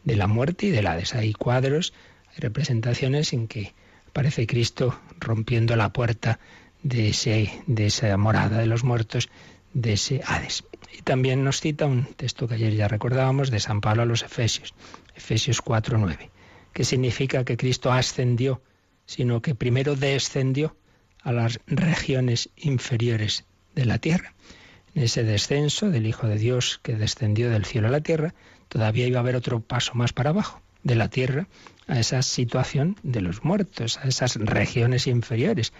de 0.06 0.15
la 0.15 0.28
muerte 0.28 0.67
y 0.67 0.69
del 0.69 0.88
Hades. 0.88 1.13
Hay 1.13 1.34
cuadros, 1.34 1.93
hay 2.32 2.38
representaciones 2.39 3.34
en 3.34 3.50
que 3.50 3.74
aparece 4.08 4.48
Cristo 4.48 4.98
rompiendo 5.19 5.76
la 5.76 5.91
puerta 5.91 6.39
de, 6.84 7.10
ese, 7.10 7.52
de 7.67 7.88
esa 7.88 8.15
morada 8.15 8.60
de 8.60 8.67
los 8.67 8.84
muertos, 8.84 9.30
de 9.74 9.93
ese 9.93 10.22
Hades. 10.26 10.63
Y 10.98 11.02
también 11.02 11.43
nos 11.43 11.60
cita 11.60 11.86
un 11.86 12.06
texto 12.06 12.48
que 12.48 12.56
ayer 12.56 12.76
ya 12.76 12.88
recordábamos 12.88 13.52
de 13.52 13.60
San 13.60 13.82
Pablo 13.82 14.04
a 14.04 14.06
los 14.06 14.24
Efesios, 14.24 14.74
Efesios 15.15 15.62
4.9, 15.63 16.30
que 16.74 16.84
significa 16.84 17.46
que 17.46 17.58
Cristo 17.58 17.92
ascendió, 17.92 18.62
sino 19.06 19.42
que 19.42 19.56
primero 19.56 19.96
descendió 19.96 20.76
a 21.22 21.32
las 21.32 21.60
regiones 21.68 22.50
inferiores 22.58 23.46
de 23.76 23.86
la 23.86 24.00
tierra. 24.00 24.34
En 24.96 25.04
ese 25.04 25.24
descenso 25.24 25.90
del 25.90 26.06
Hijo 26.06 26.28
de 26.28 26.38
Dios 26.38 26.80
que 26.84 26.96
descendió 26.96 27.50
del 27.50 27.66
cielo 27.66 27.88
a 27.88 27.92
la 27.92 28.02
tierra, 28.02 28.34
todavía 28.70 29.08
iba 29.08 29.20
a 29.20 29.22
haber 29.22 29.36
otro 29.36 29.60
paso 29.60 29.94
más 29.96 30.14
para 30.14 30.32
abajo, 30.32 30.62
de 30.84 30.96
la 30.96 31.10
tierra 31.10 31.48
a 31.88 32.00
esa 32.00 32.22
situación 32.22 32.98
de 33.04 33.22
los 33.22 33.44
muertos, 33.44 33.98
a 33.98 34.08
esas 34.08 34.36
regiones 34.36 35.08
inferiores. 35.08 35.74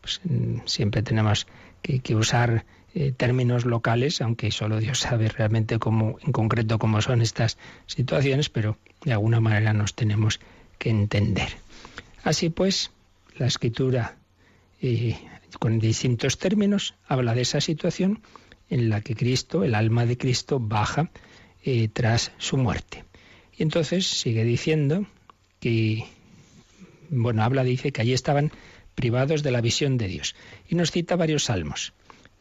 Pues, 0.00 0.20
mm, 0.24 0.58
siempre 0.66 1.02
tenemos 1.02 1.46
que, 1.82 2.14
usar 2.14 2.64
eh, 3.00 3.12
términos 3.12 3.64
locales, 3.64 4.20
aunque 4.20 4.50
solo 4.50 4.80
Dios 4.80 4.98
sabe 4.98 5.28
realmente 5.28 5.78
cómo, 5.78 6.18
en 6.20 6.32
concreto 6.32 6.80
cómo 6.80 7.00
son 7.00 7.22
estas 7.22 7.56
situaciones, 7.86 8.48
pero 8.48 8.76
de 9.04 9.12
alguna 9.12 9.38
manera 9.38 9.72
nos 9.72 9.94
tenemos 9.94 10.40
que 10.78 10.90
entender. 10.90 11.48
Así 12.24 12.50
pues, 12.50 12.90
la 13.36 13.46
escritura 13.46 14.16
y 14.82 15.14
con 15.60 15.78
distintos 15.78 16.38
términos, 16.38 16.96
habla 17.06 17.36
de 17.36 17.42
esa 17.42 17.60
situación 17.60 18.20
en 18.68 18.90
la 18.90 19.00
que 19.00 19.14
Cristo, 19.14 19.62
el 19.62 19.76
alma 19.76 20.04
de 20.04 20.18
Cristo, 20.18 20.58
baja 20.58 21.12
eh, 21.62 21.86
tras 21.92 22.32
su 22.38 22.56
muerte. 22.56 23.04
Y 23.56 23.62
entonces 23.62 24.08
sigue 24.08 24.42
diciendo 24.42 25.06
que, 25.60 26.04
bueno, 27.10 27.44
habla, 27.44 27.62
dice 27.62 27.92
que 27.92 28.00
allí 28.00 28.12
estaban 28.12 28.50
privados 28.96 29.44
de 29.44 29.52
la 29.52 29.60
visión 29.60 29.98
de 29.98 30.08
Dios. 30.08 30.34
Y 30.68 30.74
nos 30.74 30.90
cita 30.90 31.14
varios 31.14 31.44
salmos. 31.44 31.92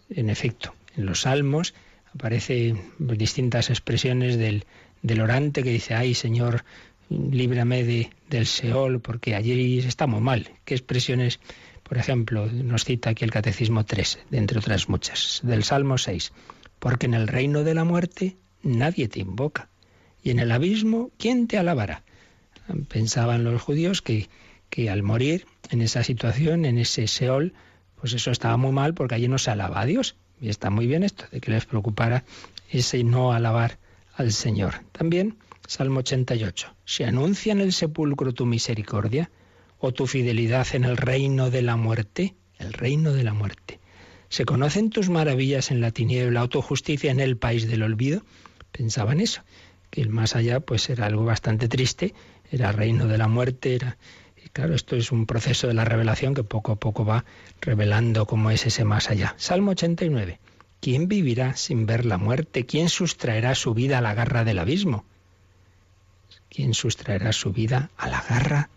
En 0.09 0.29
efecto, 0.29 0.73
en 0.95 1.05
los 1.05 1.21
salmos 1.21 1.73
aparecen 2.13 2.81
distintas 2.99 3.69
expresiones 3.69 4.37
del, 4.37 4.65
del 5.01 5.21
orante 5.21 5.63
que 5.63 5.71
dice, 5.71 5.93
ay 5.93 6.13
Señor, 6.13 6.63
líbrame 7.09 7.83
de, 7.83 8.09
del 8.29 8.45
Seol, 8.45 8.99
porque 8.99 9.35
allí 9.35 9.79
estamos 9.79 10.21
mal. 10.21 10.49
¿Qué 10.65 10.73
expresiones 10.73 11.39
por 11.87 11.97
ejemplo, 11.97 12.47
nos 12.47 12.83
cita 12.83 13.11
aquí 13.11 13.23
el 13.23 13.31
Catecismo 13.31 13.85
3, 13.85 14.19
entre 14.31 14.59
otras 14.59 14.89
muchas, 14.89 15.39
del 15.43 15.63
Salmo 15.63 15.97
6. 15.97 16.33
Porque 16.79 17.05
en 17.05 17.13
el 17.13 17.29
reino 17.29 17.63
de 17.63 17.73
la 17.73 17.85
muerte 17.85 18.35
nadie 18.61 19.07
te 19.07 19.21
invoca. 19.21 19.69
Y 20.21 20.31
en 20.31 20.39
el 20.39 20.51
abismo, 20.51 21.11
¿quién 21.17 21.47
te 21.47 21.57
alabará? 21.57 22.03
Pensaban 22.89 23.45
los 23.45 23.61
judíos 23.61 24.01
que, 24.01 24.27
que 24.69 24.89
al 24.89 25.01
morir 25.01 25.45
en 25.69 25.81
esa 25.81 26.03
situación, 26.03 26.65
en 26.65 26.77
ese 26.77 27.07
Seol, 27.07 27.53
pues 27.99 28.13
eso 28.13 28.31
estaba 28.31 28.57
muy 28.57 28.71
mal 28.71 28.93
porque 28.93 29.15
allí 29.15 29.27
no 29.27 29.37
se 29.37 29.51
alaba 29.51 29.81
a 29.81 29.85
Dios. 29.85 30.15
Y 30.39 30.49
está 30.49 30.69
muy 30.69 30.87
bien 30.87 31.03
esto, 31.03 31.25
de 31.31 31.41
que 31.41 31.51
les 31.51 31.65
preocupara 31.65 32.23
ese 32.69 33.03
no 33.03 33.33
alabar 33.33 33.79
al 34.15 34.31
Señor. 34.31 34.83
También, 34.91 35.37
Salmo 35.67 35.99
88. 35.99 36.75
Se 36.85 37.05
anuncia 37.05 37.51
en 37.51 37.61
el 37.61 37.73
sepulcro 37.73 38.33
tu 38.33 38.45
misericordia, 38.45 39.31
o 39.79 39.93
tu 39.93 40.07
fidelidad 40.07 40.67
en 40.73 40.83
el 40.83 40.97
reino 40.97 41.49
de 41.49 41.61
la 41.61 41.75
muerte, 41.75 42.35
el 42.57 42.73
reino 42.73 43.13
de 43.13 43.23
la 43.23 43.33
muerte. 43.33 43.79
¿Se 44.29 44.45
conocen 44.45 44.89
tus 44.89 45.09
maravillas 45.09 45.71
en 45.71 45.81
la 45.81 45.91
tiniebla 45.91 46.43
o 46.43 46.49
tu 46.49 46.61
justicia 46.61 47.11
en 47.11 47.19
el 47.19 47.37
país 47.37 47.67
del 47.67 47.83
olvido? 47.83 48.23
Pensaban 48.71 49.21
eso, 49.21 49.43
que 49.89 50.01
el 50.01 50.09
más 50.09 50.35
allá 50.35 50.59
pues 50.59 50.89
era 50.89 51.05
algo 51.05 51.23
bastante 51.23 51.67
triste, 51.67 52.13
era 52.51 52.71
reino 52.71 53.07
de 53.07 53.17
la 53.17 53.27
muerte, 53.27 53.75
era 53.75 53.97
claro, 54.57 54.73
esto 54.73 54.95
es 54.95 55.11
un 55.11 55.27
proceso 55.27 55.67
de 55.67 55.75
la 55.75 55.85
revelación 55.85 56.33
que 56.33 56.43
poco 56.43 56.71
a 56.71 56.77
poco 56.77 57.05
va 57.05 57.25
revelando 57.61 58.25
cómo 58.25 58.49
es 58.49 58.65
ese 58.65 58.85
más 58.85 59.11
allá. 59.11 59.35
Salmo 59.37 59.69
89. 59.69 60.39
¿Quién 60.79 61.07
vivirá 61.07 61.55
sin 61.55 61.85
ver 61.85 62.07
la 62.07 62.17
muerte? 62.17 62.65
¿Quién 62.65 62.89
sustraerá 62.89 63.53
su 63.53 63.75
vida 63.75 63.99
a 63.99 64.01
la 64.01 64.15
garra 64.15 64.43
del 64.43 64.57
abismo? 64.57 65.05
¿Quién 66.49 66.73
sustraerá 66.73 67.33
su 67.33 67.53
vida 67.53 67.91
a 67.97 68.09
la 68.09 68.23
garra 68.27 68.71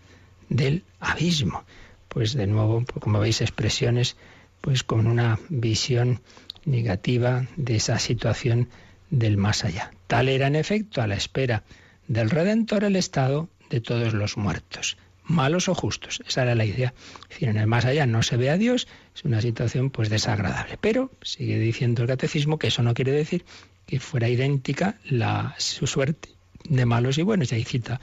del 0.51 0.85
abismo. 0.99 1.64
Pues 2.09 2.35
de 2.35 2.47
nuevo, 2.47 2.85
pues 2.85 3.03
como 3.03 3.19
veis, 3.19 3.40
expresiones 3.40 4.19
pues 4.61 4.83
con 4.83 5.07
una 5.07 5.38
visión 5.49 6.21
negativa 6.66 7.47
de 7.57 7.77
esa 7.77 7.99
situación 7.99 8.69
del 9.09 9.38
más 9.38 9.64
allá. 9.64 9.93
Tal 10.09 10.29
era 10.29 10.47
en 10.47 10.57
efecto 10.57 11.01
a 11.01 11.07
la 11.07 11.14
espera 11.14 11.64
del 12.07 12.29
Redentor 12.29 12.85
el 12.85 12.97
estado 12.97 13.49
de 13.71 13.81
todos 13.81 14.12
los 14.12 14.37
muertos, 14.37 14.99
malos 15.31 15.69
o 15.69 15.75
justos. 15.75 16.23
Esa 16.27 16.43
era 16.43 16.55
la 16.55 16.64
idea. 16.64 16.93
Es 17.31 17.43
en 17.43 17.57
el 17.57 17.66
más 17.66 17.85
allá 17.85 18.07
no 18.07 18.23
se 18.23 18.37
ve 18.37 18.51
a 18.51 18.59
Dios, 18.59 18.88
es 19.14 19.25
una 19.25 19.40
situación 19.40 19.90
pues 19.90 20.11
desagradable. 20.11 20.79
Pero 20.81 21.11
sigue 21.23 21.59
diciendo 21.59 22.03
el 22.03 22.09
catecismo 22.09 22.59
que 22.59 22.66
eso 22.66 22.83
no 22.83 22.95
quiere 22.95 23.12
decir 23.12 23.45
que 23.87 24.01
fuera 24.01 24.29
idéntica 24.29 24.97
la, 25.05 25.55
su 25.59 25.87
suerte 25.87 26.31
de 26.64 26.85
malos 26.85 27.19
y 27.19 27.23
buenos. 27.23 27.53
Y 27.53 27.55
ahí 27.55 27.64
cita 27.64 28.01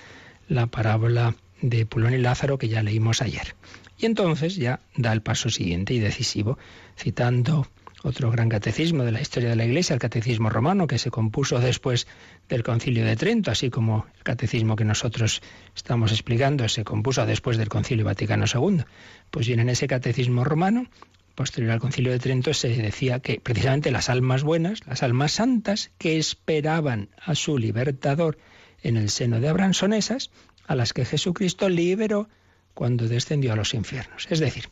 la 0.47 0.67
parábola 0.67 1.35
de 1.61 1.85
Pulón 1.85 2.13
y 2.13 2.17
Lázaro 2.17 2.57
que 2.57 2.69
ya 2.69 2.83
leímos 2.83 3.21
ayer. 3.21 3.55
Y 3.99 4.05
entonces 4.05 4.55
ya 4.55 4.79
da 4.95 5.11
el 5.11 5.21
paso 5.21 5.49
siguiente 5.49 5.93
y 5.93 5.99
decisivo, 5.99 6.57
citando 6.97 7.67
otro 8.03 8.31
gran 8.31 8.49
catecismo 8.49 9.03
de 9.03 9.11
la 9.11 9.21
historia 9.21 9.49
de 9.49 9.55
la 9.55 9.65
Iglesia, 9.65 9.93
el 9.93 9.99
catecismo 9.99 10.49
romano, 10.49 10.87
que 10.87 10.97
se 10.97 11.11
compuso 11.11 11.59
después 11.59 12.07
del 12.49 12.63
concilio 12.63 13.05
de 13.05 13.15
Trento, 13.15 13.51
así 13.51 13.69
como 13.69 14.05
el 14.17 14.23
catecismo 14.23 14.75
que 14.75 14.85
nosotros 14.85 15.41
estamos 15.75 16.11
explicando 16.11 16.67
se 16.69 16.83
compuso 16.83 17.25
después 17.25 17.57
del 17.57 17.69
concilio 17.69 18.05
Vaticano 18.05 18.45
II. 18.51 18.83
Pues 19.31 19.47
bien, 19.47 19.59
en 19.59 19.69
ese 19.69 19.87
catecismo 19.87 20.43
romano, 20.43 20.87
posterior 21.35 21.71
al 21.71 21.79
concilio 21.79 22.11
de 22.11 22.19
Trento, 22.19 22.53
se 22.53 22.69
decía 22.69 23.19
que 23.19 23.39
precisamente 23.39 23.91
las 23.91 24.09
almas 24.09 24.43
buenas, 24.43 24.85
las 24.87 25.03
almas 25.03 25.33
santas, 25.33 25.91
que 25.97 26.17
esperaban 26.17 27.09
a 27.23 27.35
su 27.35 27.57
libertador 27.57 28.37
en 28.83 28.97
el 28.97 29.09
seno 29.09 29.39
de 29.39 29.49
Abraham, 29.49 29.73
son 29.73 29.93
esas 29.93 30.31
a 30.67 30.75
las 30.75 30.93
que 30.93 31.05
Jesucristo 31.05 31.69
liberó 31.69 32.29
cuando 32.73 33.07
descendió 33.07 33.53
a 33.53 33.55
los 33.55 33.73
infiernos. 33.73 34.27
Es 34.29 34.39
decir, 34.39 34.69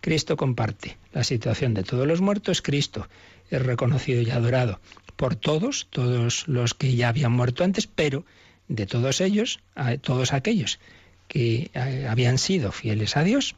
Cristo 0.00 0.36
comparte 0.36 0.96
la 1.12 1.24
situación 1.24 1.74
de 1.74 1.82
todos 1.82 2.06
los 2.06 2.20
muertos. 2.20 2.62
Cristo 2.62 3.08
es 3.50 3.62
reconocido 3.62 4.22
y 4.22 4.30
adorado 4.30 4.80
por 5.16 5.34
todos, 5.34 5.88
todos 5.90 6.46
los 6.46 6.74
que 6.74 6.94
ya 6.94 7.08
habían 7.08 7.32
muerto 7.32 7.64
antes, 7.64 7.86
pero 7.86 8.24
de 8.68 8.86
todos 8.86 9.20
ellos, 9.20 9.60
todos 10.02 10.32
aquellos 10.32 10.78
que 11.28 11.70
eh, 11.74 12.06
habían 12.08 12.38
sido 12.38 12.72
fieles 12.72 13.16
a 13.16 13.24
Dios, 13.24 13.56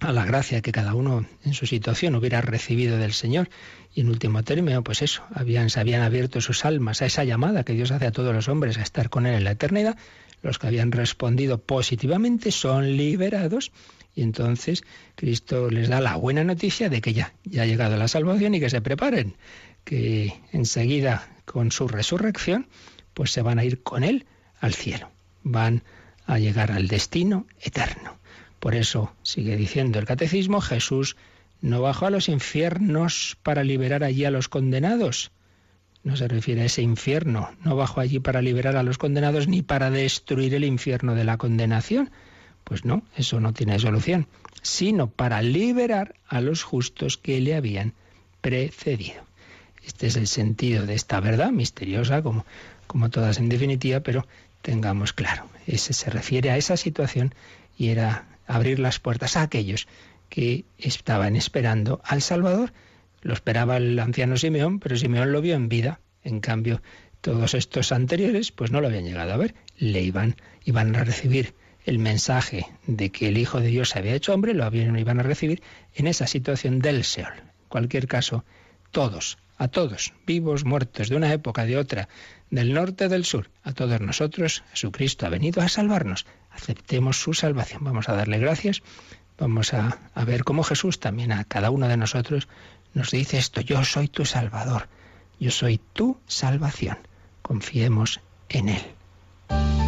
a 0.00 0.12
la 0.12 0.24
gracia 0.24 0.60
que 0.60 0.72
cada 0.72 0.94
uno 0.94 1.26
en 1.44 1.54
su 1.54 1.66
situación 1.66 2.14
hubiera 2.14 2.40
recibido 2.40 2.98
del 2.98 3.12
Señor. 3.12 3.48
Y 3.94 4.02
en 4.02 4.08
último 4.08 4.42
término, 4.42 4.84
pues 4.84 5.02
eso, 5.02 5.22
habían, 5.34 5.70
se 5.70 5.80
habían 5.80 6.02
abierto 6.02 6.40
sus 6.40 6.64
almas 6.64 7.00
a 7.00 7.06
esa 7.06 7.24
llamada 7.24 7.64
que 7.64 7.72
Dios 7.72 7.90
hace 7.90 8.06
a 8.06 8.12
todos 8.12 8.34
los 8.34 8.48
hombres 8.48 8.76
a 8.78 8.82
estar 8.82 9.08
con 9.08 9.26
Él 9.26 9.34
en 9.34 9.44
la 9.44 9.52
eternidad. 9.52 9.96
Los 10.42 10.58
que 10.58 10.66
habían 10.66 10.92
respondido 10.92 11.58
positivamente 11.58 12.52
son 12.52 12.96
liberados 12.96 13.72
y 14.16 14.22
entonces 14.22 14.82
Cristo 15.14 15.70
les 15.70 15.88
da 15.88 16.00
la 16.00 16.16
buena 16.16 16.42
noticia 16.42 16.88
de 16.88 17.00
que 17.00 17.12
ya, 17.12 17.34
ya 17.44 17.62
ha 17.62 17.66
llegado 17.66 17.96
la 17.96 18.08
salvación 18.08 18.54
y 18.54 18.60
que 18.60 18.70
se 18.70 18.80
preparen, 18.80 19.36
que 19.84 20.32
enseguida 20.52 21.28
con 21.44 21.70
su 21.70 21.86
resurrección, 21.86 22.66
pues 23.14 23.30
se 23.30 23.42
van 23.42 23.58
a 23.58 23.64
ir 23.64 23.82
con 23.82 24.02
Él 24.02 24.24
al 24.58 24.72
cielo, 24.74 25.10
van 25.42 25.82
a 26.26 26.38
llegar 26.38 26.72
al 26.72 26.88
destino 26.88 27.46
eterno. 27.60 28.16
Por 28.58 28.74
eso, 28.74 29.14
sigue 29.22 29.54
diciendo 29.56 29.98
el 29.98 30.06
catecismo, 30.06 30.62
Jesús 30.62 31.16
no 31.60 31.82
bajó 31.82 32.06
a 32.06 32.10
los 32.10 32.28
infiernos 32.30 33.36
para 33.42 33.64
liberar 33.64 34.02
allí 34.02 34.24
a 34.24 34.30
los 34.30 34.48
condenados. 34.48 35.30
No 36.04 36.16
se 36.16 36.26
refiere 36.26 36.62
a 36.62 36.66
ese 36.66 36.82
infierno, 36.82 37.50
no 37.62 37.76
bajó 37.76 38.00
allí 38.00 38.18
para 38.18 38.40
liberar 38.40 38.76
a 38.76 38.82
los 38.82 38.96
condenados 38.96 39.46
ni 39.46 39.62
para 39.62 39.90
destruir 39.90 40.54
el 40.54 40.64
infierno 40.64 41.14
de 41.14 41.24
la 41.24 41.36
condenación. 41.36 42.10
Pues 42.66 42.84
no, 42.84 43.04
eso 43.16 43.38
no 43.38 43.52
tiene 43.52 43.78
solución, 43.78 44.26
sino 44.60 45.08
para 45.08 45.40
liberar 45.40 46.16
a 46.26 46.40
los 46.40 46.64
justos 46.64 47.16
que 47.16 47.40
le 47.40 47.54
habían 47.54 47.92
precedido. 48.40 49.22
Este 49.84 50.08
es 50.08 50.16
el 50.16 50.26
sentido 50.26 50.84
de 50.84 50.94
esta 50.94 51.20
verdad 51.20 51.52
misteriosa, 51.52 52.22
como, 52.22 52.44
como 52.88 53.08
todas 53.08 53.38
en 53.38 53.48
definitiva, 53.48 54.00
pero 54.00 54.26
tengamos 54.62 55.12
claro, 55.12 55.46
ese 55.68 55.92
se 55.92 56.10
refiere 56.10 56.50
a 56.50 56.56
esa 56.56 56.76
situación 56.76 57.32
y 57.78 57.90
era 57.90 58.26
abrir 58.48 58.80
las 58.80 58.98
puertas 58.98 59.36
a 59.36 59.42
aquellos 59.42 59.86
que 60.28 60.64
estaban 60.76 61.36
esperando 61.36 62.00
al 62.04 62.20
Salvador. 62.20 62.72
Lo 63.22 63.32
esperaba 63.32 63.76
el 63.76 63.96
anciano 64.00 64.36
Simeón, 64.36 64.80
pero 64.80 64.96
Simeón 64.96 65.30
lo 65.30 65.40
vio 65.40 65.54
en 65.54 65.68
vida. 65.68 66.00
En 66.24 66.40
cambio, 66.40 66.82
todos 67.20 67.54
estos 67.54 67.92
anteriores, 67.92 68.50
pues 68.50 68.72
no 68.72 68.80
lo 68.80 68.88
habían 68.88 69.04
llegado 69.04 69.32
a 69.32 69.36
ver. 69.36 69.54
Le 69.78 70.02
iban, 70.02 70.34
iban 70.64 70.96
a 70.96 71.04
recibir 71.04 71.54
el 71.86 71.98
mensaje 71.98 72.66
de 72.86 73.10
que 73.10 73.28
el 73.28 73.38
Hijo 73.38 73.60
de 73.60 73.68
Dios 73.68 73.90
se 73.90 74.00
había 74.00 74.14
hecho 74.14 74.34
hombre, 74.34 74.54
lo 74.54 74.64
habían, 74.64 74.98
iban 74.98 75.20
a 75.20 75.22
recibir 75.22 75.62
en 75.94 76.08
esa 76.08 76.26
situación 76.26 76.80
del 76.80 77.04
Seol. 77.04 77.32
En 77.32 77.68
cualquier 77.68 78.08
caso, 78.08 78.44
todos, 78.90 79.38
a 79.56 79.68
todos, 79.68 80.12
vivos, 80.26 80.64
muertos, 80.64 81.08
de 81.08 81.16
una 81.16 81.32
época, 81.32 81.64
de 81.64 81.78
otra, 81.78 82.08
del 82.50 82.74
norte, 82.74 83.08
del 83.08 83.24
sur, 83.24 83.50
a 83.62 83.72
todos 83.72 84.00
nosotros, 84.00 84.64
Jesucristo 84.72 85.26
ha 85.26 85.30
venido 85.30 85.62
a 85.62 85.68
salvarnos. 85.68 86.26
Aceptemos 86.50 87.20
su 87.20 87.34
salvación. 87.34 87.84
Vamos 87.84 88.08
a 88.08 88.14
darle 88.14 88.38
gracias. 88.38 88.82
Vamos 89.38 89.72
a, 89.72 89.98
a 90.14 90.24
ver 90.24 90.44
cómo 90.44 90.64
Jesús 90.64 90.98
también 90.98 91.30
a 91.30 91.44
cada 91.44 91.70
uno 91.70 91.88
de 91.88 91.96
nosotros 91.96 92.48
nos 92.94 93.10
dice 93.10 93.36
esto, 93.36 93.60
yo 93.60 93.84
soy 93.84 94.08
tu 94.08 94.24
Salvador, 94.24 94.88
yo 95.38 95.50
soy 95.50 95.78
tu 95.92 96.18
salvación. 96.26 96.98
Confiemos 97.42 98.20
en 98.48 98.70
Él. 98.70 99.85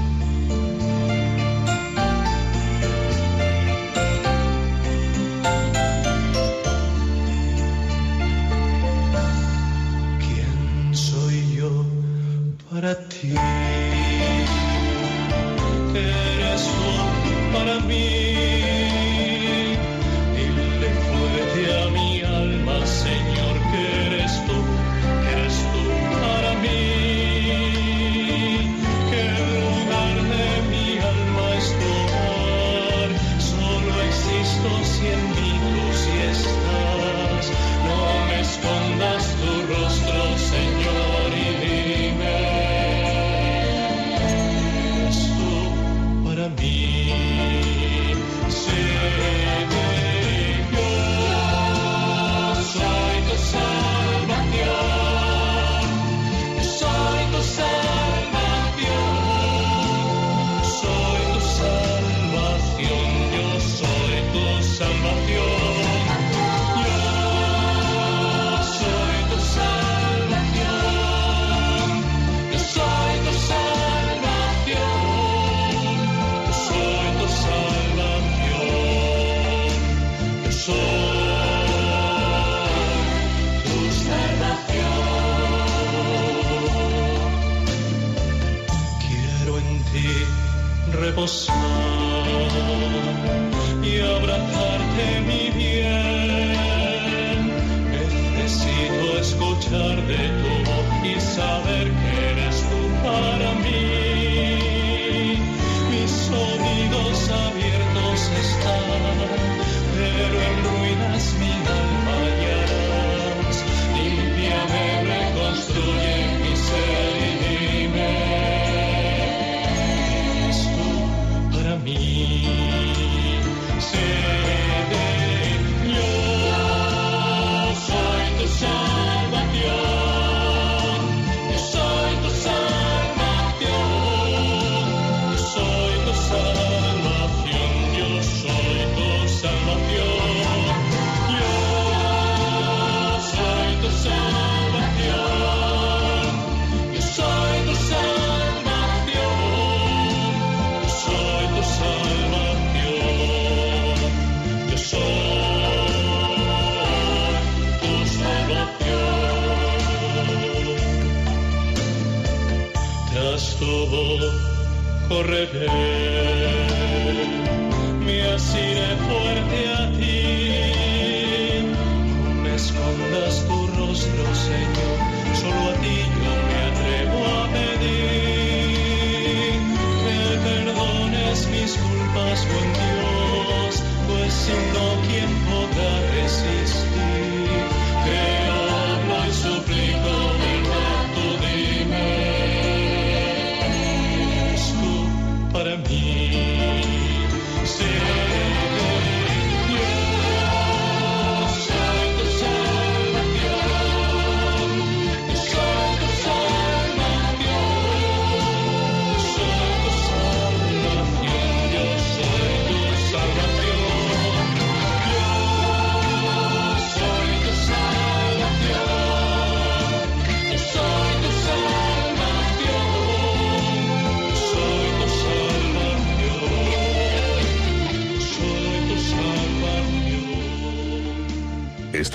in 35.09 35.31
me. 35.31 35.48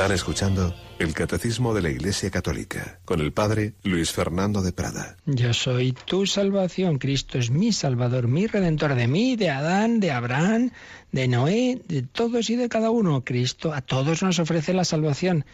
Están 0.03 0.15
escuchando 0.15 0.75
el 0.99 1.13
Catecismo 1.13 1.73
de 1.73 1.81
la 1.81 1.89
Iglesia 1.89 2.29
Católica 2.29 2.99
con 3.05 3.21
el 3.21 3.31
Padre 3.31 3.75
Luis 3.83 4.11
Fernando 4.11 4.61
de 4.61 4.73
Prada. 4.73 5.15
Yo 5.25 5.53
soy 5.53 5.93
tu 5.93 6.25
salvación, 6.25 6.97
Cristo 6.97 7.37
es 7.37 7.51
mi 7.51 7.71
Salvador, 7.71 8.27
mi 8.27 8.45
Redentor 8.45 8.95
de 8.95 9.07
mí, 9.07 9.37
de 9.37 9.49
Adán, 9.49 10.01
de 10.01 10.11
Abraham, 10.11 10.71
de 11.13 11.29
Noé, 11.29 11.81
de 11.87 12.01
todos 12.01 12.49
y 12.49 12.57
de 12.57 12.67
cada 12.67 12.89
uno. 12.89 13.23
Cristo 13.23 13.73
a 13.73 13.79
todos 13.79 14.21
nos 14.23 14.39
ofrece 14.39 14.73
la 14.73 14.83
salvación. 14.83 15.45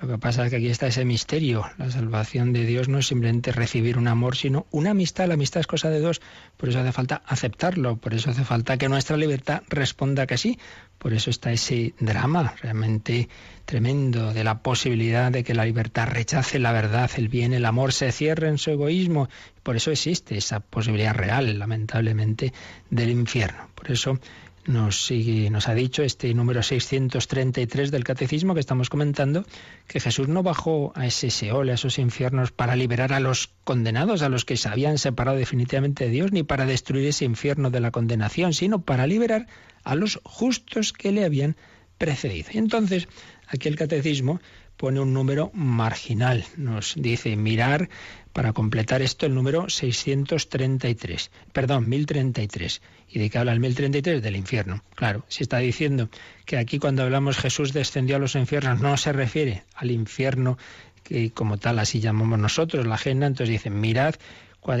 Lo 0.00 0.08
que 0.08 0.18
pasa 0.18 0.44
es 0.44 0.50
que 0.50 0.56
aquí 0.56 0.68
está 0.68 0.88
ese 0.88 1.06
misterio. 1.06 1.64
La 1.78 1.90
salvación 1.90 2.52
de 2.52 2.66
Dios 2.66 2.86
no 2.88 2.98
es 2.98 3.06
simplemente 3.06 3.50
recibir 3.50 3.96
un 3.96 4.08
amor, 4.08 4.36
sino 4.36 4.66
una 4.70 4.90
amistad. 4.90 5.26
La 5.26 5.34
amistad 5.34 5.60
es 5.60 5.66
cosa 5.66 5.88
de 5.88 6.00
dos. 6.00 6.20
Por 6.58 6.68
eso 6.68 6.80
hace 6.80 6.92
falta 6.92 7.22
aceptarlo. 7.24 7.96
Por 7.96 8.12
eso 8.12 8.30
hace 8.30 8.44
falta 8.44 8.76
que 8.76 8.90
nuestra 8.90 9.16
libertad 9.16 9.62
responda 9.70 10.26
que 10.26 10.36
sí. 10.36 10.58
Por 10.98 11.14
eso 11.14 11.30
está 11.30 11.50
ese 11.50 11.94
drama 11.98 12.54
realmente 12.60 13.30
tremendo 13.64 14.34
de 14.34 14.44
la 14.44 14.60
posibilidad 14.60 15.32
de 15.32 15.42
que 15.42 15.54
la 15.54 15.64
libertad 15.64 16.08
rechace 16.08 16.58
la 16.58 16.72
verdad, 16.72 17.10
el 17.16 17.28
bien, 17.28 17.54
el 17.54 17.64
amor, 17.64 17.94
se 17.94 18.12
cierre 18.12 18.48
en 18.48 18.58
su 18.58 18.70
egoísmo. 18.72 19.28
Por 19.62 19.76
eso 19.76 19.90
existe 19.90 20.36
esa 20.36 20.60
posibilidad 20.60 21.14
real, 21.14 21.58
lamentablemente, 21.58 22.52
del 22.90 23.10
infierno. 23.10 23.70
Por 23.74 23.90
eso 23.90 24.18
nos, 24.66 25.06
sigue, 25.06 25.50
nos 25.50 25.68
ha 25.68 25.74
dicho 25.74 26.02
este 26.02 26.32
número 26.34 26.62
633 26.62 27.90
del 27.90 28.04
Catecismo 28.04 28.54
que 28.54 28.60
estamos 28.60 28.90
comentando, 28.90 29.44
que 29.86 30.00
Jesús 30.00 30.28
no 30.28 30.42
bajó 30.42 30.92
a 30.94 31.06
ese 31.06 31.30
Seol, 31.30 31.70
a 31.70 31.74
esos 31.74 31.98
infiernos, 31.98 32.52
para 32.52 32.76
liberar 32.76 33.12
a 33.12 33.20
los 33.20 33.50
condenados, 33.64 34.22
a 34.22 34.28
los 34.28 34.44
que 34.44 34.56
se 34.56 34.68
habían 34.68 34.98
separado 34.98 35.36
definitivamente 35.36 36.04
de 36.04 36.10
Dios, 36.10 36.32
ni 36.32 36.42
para 36.42 36.66
destruir 36.66 37.06
ese 37.06 37.24
infierno 37.24 37.70
de 37.70 37.80
la 37.80 37.90
condenación, 37.90 38.52
sino 38.52 38.82
para 38.82 39.06
liberar 39.06 39.46
a 39.84 39.94
los 39.94 40.20
justos 40.24 40.92
que 40.92 41.12
le 41.12 41.24
habían 41.24 41.56
precedido. 41.98 42.50
Y 42.52 42.58
entonces, 42.58 43.08
aquí 43.48 43.68
el 43.68 43.76
Catecismo 43.76 44.40
pone 44.76 45.00
un 45.00 45.12
número 45.12 45.50
marginal. 45.54 46.44
Nos 46.56 46.94
dice 46.96 47.36
mirar 47.36 47.88
para 48.32 48.52
completar 48.52 49.02
esto 49.02 49.26
el 49.26 49.34
número 49.34 49.68
633, 49.68 51.30
perdón, 51.52 51.88
1033. 51.88 52.82
¿Y 53.08 53.18
de 53.18 53.30
qué 53.30 53.38
habla 53.38 53.52
el 53.52 53.60
1033? 53.60 54.22
Del 54.22 54.36
infierno. 54.36 54.82
Claro, 54.94 55.24
si 55.28 55.42
está 55.42 55.58
diciendo 55.58 56.08
que 56.44 56.58
aquí 56.58 56.78
cuando 56.78 57.02
hablamos 57.02 57.38
Jesús 57.38 57.72
descendió 57.72 58.16
a 58.16 58.18
los 58.18 58.34
infiernos 58.34 58.80
no 58.80 58.96
se 58.96 59.12
refiere 59.12 59.64
al 59.74 59.90
infierno 59.90 60.58
que 61.02 61.30
como 61.30 61.56
tal 61.56 61.78
así 61.78 62.00
llamamos 62.00 62.38
nosotros, 62.38 62.86
la 62.86 62.96
agenda, 62.96 63.26
entonces 63.26 63.50
dicen, 63.52 63.80
mirad 63.80 64.16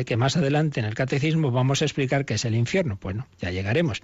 que 0.04 0.16
más 0.16 0.36
adelante 0.36 0.80
en 0.80 0.86
el 0.86 0.94
catecismo 0.94 1.52
vamos 1.52 1.80
a 1.80 1.84
explicar 1.84 2.24
qué 2.24 2.34
es 2.34 2.44
el 2.44 2.56
infierno. 2.56 2.98
Bueno, 3.00 3.28
ya 3.38 3.52
llegaremos, 3.52 4.00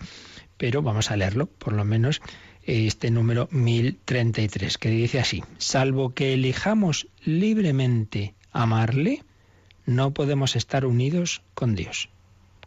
pero 0.57 0.81
vamos 0.81 1.11
a 1.11 1.17
leerlo, 1.17 1.47
por 1.47 1.73
lo 1.73 1.85
menos 1.85 2.23
este 2.63 3.11
número 3.11 3.49
1033, 3.51 4.79
que 4.79 4.91
dice 4.91 5.19
así, 5.19 5.43
salvo 5.59 6.15
que 6.15 6.35
elijamos 6.35 7.09
libremente 7.25 8.37
amarle, 8.53 9.25
no 9.85 10.15
podemos 10.15 10.55
estar 10.55 10.87
unidos 10.87 11.43
con 11.55 11.75
Dios. 11.75 12.11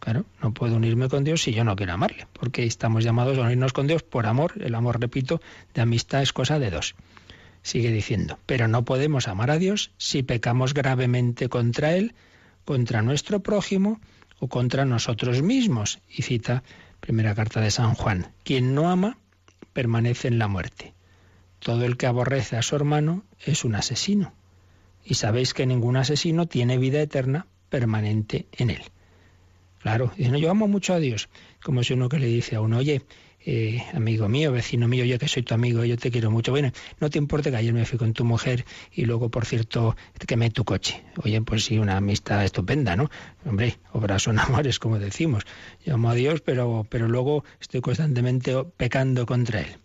Claro, 0.00 0.26
no 0.42 0.52
puedo 0.52 0.76
unirme 0.76 1.08
con 1.08 1.24
Dios 1.24 1.42
si 1.42 1.52
yo 1.52 1.64
no 1.64 1.74
quiero 1.74 1.94
amarle, 1.94 2.26
porque 2.32 2.64
estamos 2.64 3.02
llamados 3.02 3.38
a 3.38 3.42
unirnos 3.42 3.72
con 3.72 3.86
Dios 3.86 4.02
por 4.02 4.26
amor. 4.26 4.52
El 4.60 4.74
amor, 4.74 5.00
repito, 5.00 5.40
de 5.74 5.82
amistad 5.82 6.22
es 6.22 6.32
cosa 6.32 6.58
de 6.58 6.70
dos. 6.70 6.94
Sigue 7.62 7.90
diciendo, 7.90 8.38
pero 8.46 8.68
no 8.68 8.84
podemos 8.84 9.26
amar 9.26 9.50
a 9.50 9.58
Dios 9.58 9.90
si 9.96 10.22
pecamos 10.22 10.74
gravemente 10.74 11.48
contra 11.48 11.94
Él, 11.94 12.14
contra 12.64 13.02
nuestro 13.02 13.40
prójimo 13.40 14.00
o 14.38 14.48
contra 14.48 14.84
nosotros 14.84 15.42
mismos. 15.42 15.98
Y 16.08 16.22
cita 16.22 16.62
primera 17.00 17.34
carta 17.34 17.60
de 17.60 17.70
San 17.70 17.94
Juan, 17.94 18.32
quien 18.44 18.74
no 18.74 18.88
ama 18.88 19.18
permanece 19.72 20.28
en 20.28 20.38
la 20.38 20.46
muerte. 20.46 20.94
Todo 21.58 21.84
el 21.84 21.96
que 21.96 22.06
aborrece 22.06 22.56
a 22.56 22.62
su 22.62 22.76
hermano 22.76 23.24
es 23.44 23.64
un 23.64 23.74
asesino. 23.74 24.34
Y 25.04 25.14
sabéis 25.14 25.54
que 25.54 25.66
ningún 25.66 25.96
asesino 25.96 26.46
tiene 26.46 26.78
vida 26.78 27.00
eterna 27.00 27.46
permanente 27.68 28.46
en 28.52 28.70
él. 28.70 28.82
Claro, 29.86 30.10
yo 30.16 30.50
amo 30.50 30.66
mucho 30.66 30.94
a 30.94 30.98
Dios, 30.98 31.28
como 31.62 31.84
si 31.84 31.92
uno 31.92 32.08
que 32.08 32.18
le 32.18 32.26
dice 32.26 32.56
a 32.56 32.60
uno, 32.60 32.78
oye, 32.78 33.02
eh, 33.38 33.84
amigo 33.94 34.28
mío, 34.28 34.50
vecino 34.50 34.88
mío, 34.88 35.04
yo 35.04 35.16
que 35.16 35.28
soy 35.28 35.44
tu 35.44 35.54
amigo, 35.54 35.84
yo 35.84 35.96
te 35.96 36.10
quiero 36.10 36.28
mucho. 36.28 36.50
Bueno, 36.50 36.72
no 36.98 37.08
te 37.08 37.18
importa 37.18 37.52
que 37.52 37.56
ayer 37.58 37.72
me 37.72 37.84
fui 37.84 37.96
con 37.96 38.12
tu 38.12 38.24
mujer 38.24 38.64
y 38.90 39.04
luego, 39.04 39.30
por 39.30 39.46
cierto, 39.46 39.94
quemé 40.26 40.50
tu 40.50 40.64
coche. 40.64 41.04
Oye, 41.22 41.40
pues 41.40 41.66
sí, 41.66 41.78
una 41.78 41.98
amistad 41.98 42.44
estupenda, 42.44 42.96
¿no? 42.96 43.10
Hombre, 43.44 43.78
obras 43.92 44.24
son 44.24 44.38
amores, 44.40 44.80
como 44.80 44.98
decimos. 44.98 45.44
Yo 45.84 45.94
amo 45.94 46.10
a 46.10 46.14
Dios, 46.14 46.40
pero, 46.40 46.84
pero 46.90 47.06
luego 47.06 47.44
estoy 47.60 47.80
constantemente 47.80 48.64
pecando 48.76 49.24
contra 49.24 49.60
Él. 49.60 49.76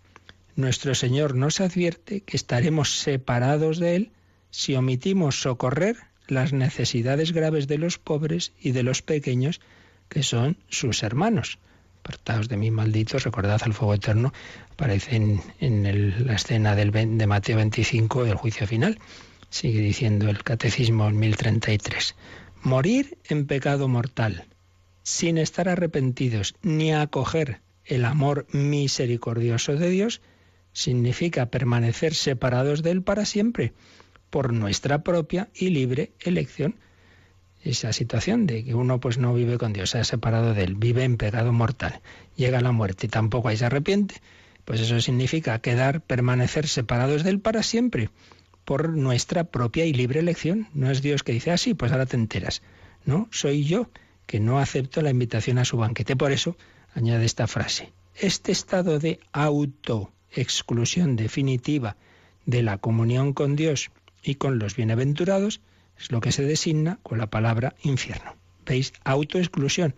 Nuestro 0.55 0.95
Señor 0.95 1.35
nos 1.35 1.61
advierte 1.61 2.21
que 2.21 2.37
estaremos 2.37 3.01
separados 3.01 3.77
de 3.77 3.97
Él 3.97 4.11
si 4.49 4.73
omitimos 4.73 5.39
socorrer 5.39 5.97
las 6.25 6.53
necesidades 6.53 7.33
graves 7.33 7.67
de 7.67 7.77
los 7.77 7.99
pobres 7.99 8.53
y 8.59 8.71
de 8.71 8.81
los 8.81 9.03
pequeños, 9.03 9.61
que 10.11 10.23
son 10.23 10.57
sus 10.67 11.03
hermanos. 11.03 11.57
Apartados 12.01 12.49
de 12.49 12.57
mí, 12.57 12.69
malditos, 12.69 13.23
recordad 13.23 13.61
al 13.63 13.73
fuego 13.73 13.93
eterno, 13.93 14.33
aparece 14.71 15.15
en, 15.15 16.25
la 16.27 16.35
escena 16.35 16.75
del, 16.75 16.91
de 16.91 17.27
Mateo 17.27 17.55
25 17.55 18.25
del 18.25 18.35
juicio 18.35 18.67
final. 18.67 18.99
Sigue 19.49 19.79
diciendo 19.79 20.29
el 20.29 20.43
Catecismo 20.43 21.09
1033. 21.09 22.15
Morir 22.61 23.17
en 23.29 23.47
pecado 23.47 23.87
mortal, 23.87 24.47
sin 25.01 25.37
estar 25.37 25.69
arrepentidos 25.69 26.55
ni 26.61 26.93
acoger 26.93 27.61
el 27.85 28.03
amor 28.03 28.47
misericordioso 28.51 29.75
de 29.75 29.89
Dios, 29.89 30.21
significa 30.73 31.45
permanecer 31.45 32.13
separados 32.15 32.83
de 32.83 32.91
Él 32.91 33.01
para 33.01 33.25
siempre, 33.25 33.73
por 34.29 34.51
nuestra 34.51 35.03
propia 35.03 35.49
y 35.53 35.69
libre 35.69 36.11
elección 36.19 36.75
esa 37.63 37.93
situación 37.93 38.47
de 38.47 38.63
que 38.63 38.73
uno 38.73 38.99
pues 38.99 39.17
no 39.17 39.33
vive 39.33 39.57
con 39.57 39.73
Dios, 39.73 39.91
se 39.91 39.99
ha 39.99 40.03
separado 40.03 40.53
de 40.53 40.63
él, 40.63 40.75
vive 40.75 41.03
en 41.03 41.17
pecado 41.17 41.53
mortal, 41.53 42.01
llega 42.35 42.61
la 42.61 42.71
muerte 42.71 43.05
y 43.05 43.09
tampoco 43.09 43.47
ahí 43.47 43.57
se 43.57 43.65
arrepiente, 43.65 44.15
pues 44.65 44.79
eso 44.81 44.99
significa 44.99 45.59
quedar, 45.59 46.01
permanecer 46.01 46.67
separados 46.67 47.23
de 47.23 47.31
él 47.31 47.39
para 47.39 47.63
siempre, 47.63 48.09
por 48.65 48.89
nuestra 48.89 49.45
propia 49.45 49.85
y 49.85 49.93
libre 49.93 50.19
elección. 50.19 50.67
No 50.73 50.91
es 50.91 51.01
Dios 51.01 51.23
que 51.23 51.33
dice, 51.33 51.51
ah, 51.51 51.57
sí, 51.57 51.73
pues 51.73 51.91
ahora 51.91 52.05
te 52.05 52.15
enteras. 52.15 52.61
No, 53.05 53.27
soy 53.31 53.65
yo 53.65 53.89
que 54.25 54.39
no 54.39 54.59
acepto 54.59 55.01
la 55.01 55.09
invitación 55.09 55.57
a 55.57 55.65
su 55.65 55.77
banquete. 55.77 56.15
Por 56.15 56.31
eso 56.31 56.55
añade 56.93 57.25
esta 57.25 57.47
frase. 57.47 57.91
Este 58.15 58.51
estado 58.51 58.99
de 58.99 59.19
autoexclusión 59.31 61.15
definitiva 61.15 61.97
de 62.45 62.61
la 62.61 62.77
comunión 62.77 63.33
con 63.33 63.55
Dios 63.55 63.91
y 64.23 64.35
con 64.35 64.59
los 64.59 64.75
bienaventurados 64.75 65.61
es 66.01 66.11
lo 66.11 66.19
que 66.19 66.31
se 66.31 66.43
designa 66.43 66.99
con 67.03 67.17
la 67.17 67.29
palabra 67.29 67.75
infierno. 67.83 68.35
¿Veis? 68.65 68.93
Autoexclusión. 69.03 69.95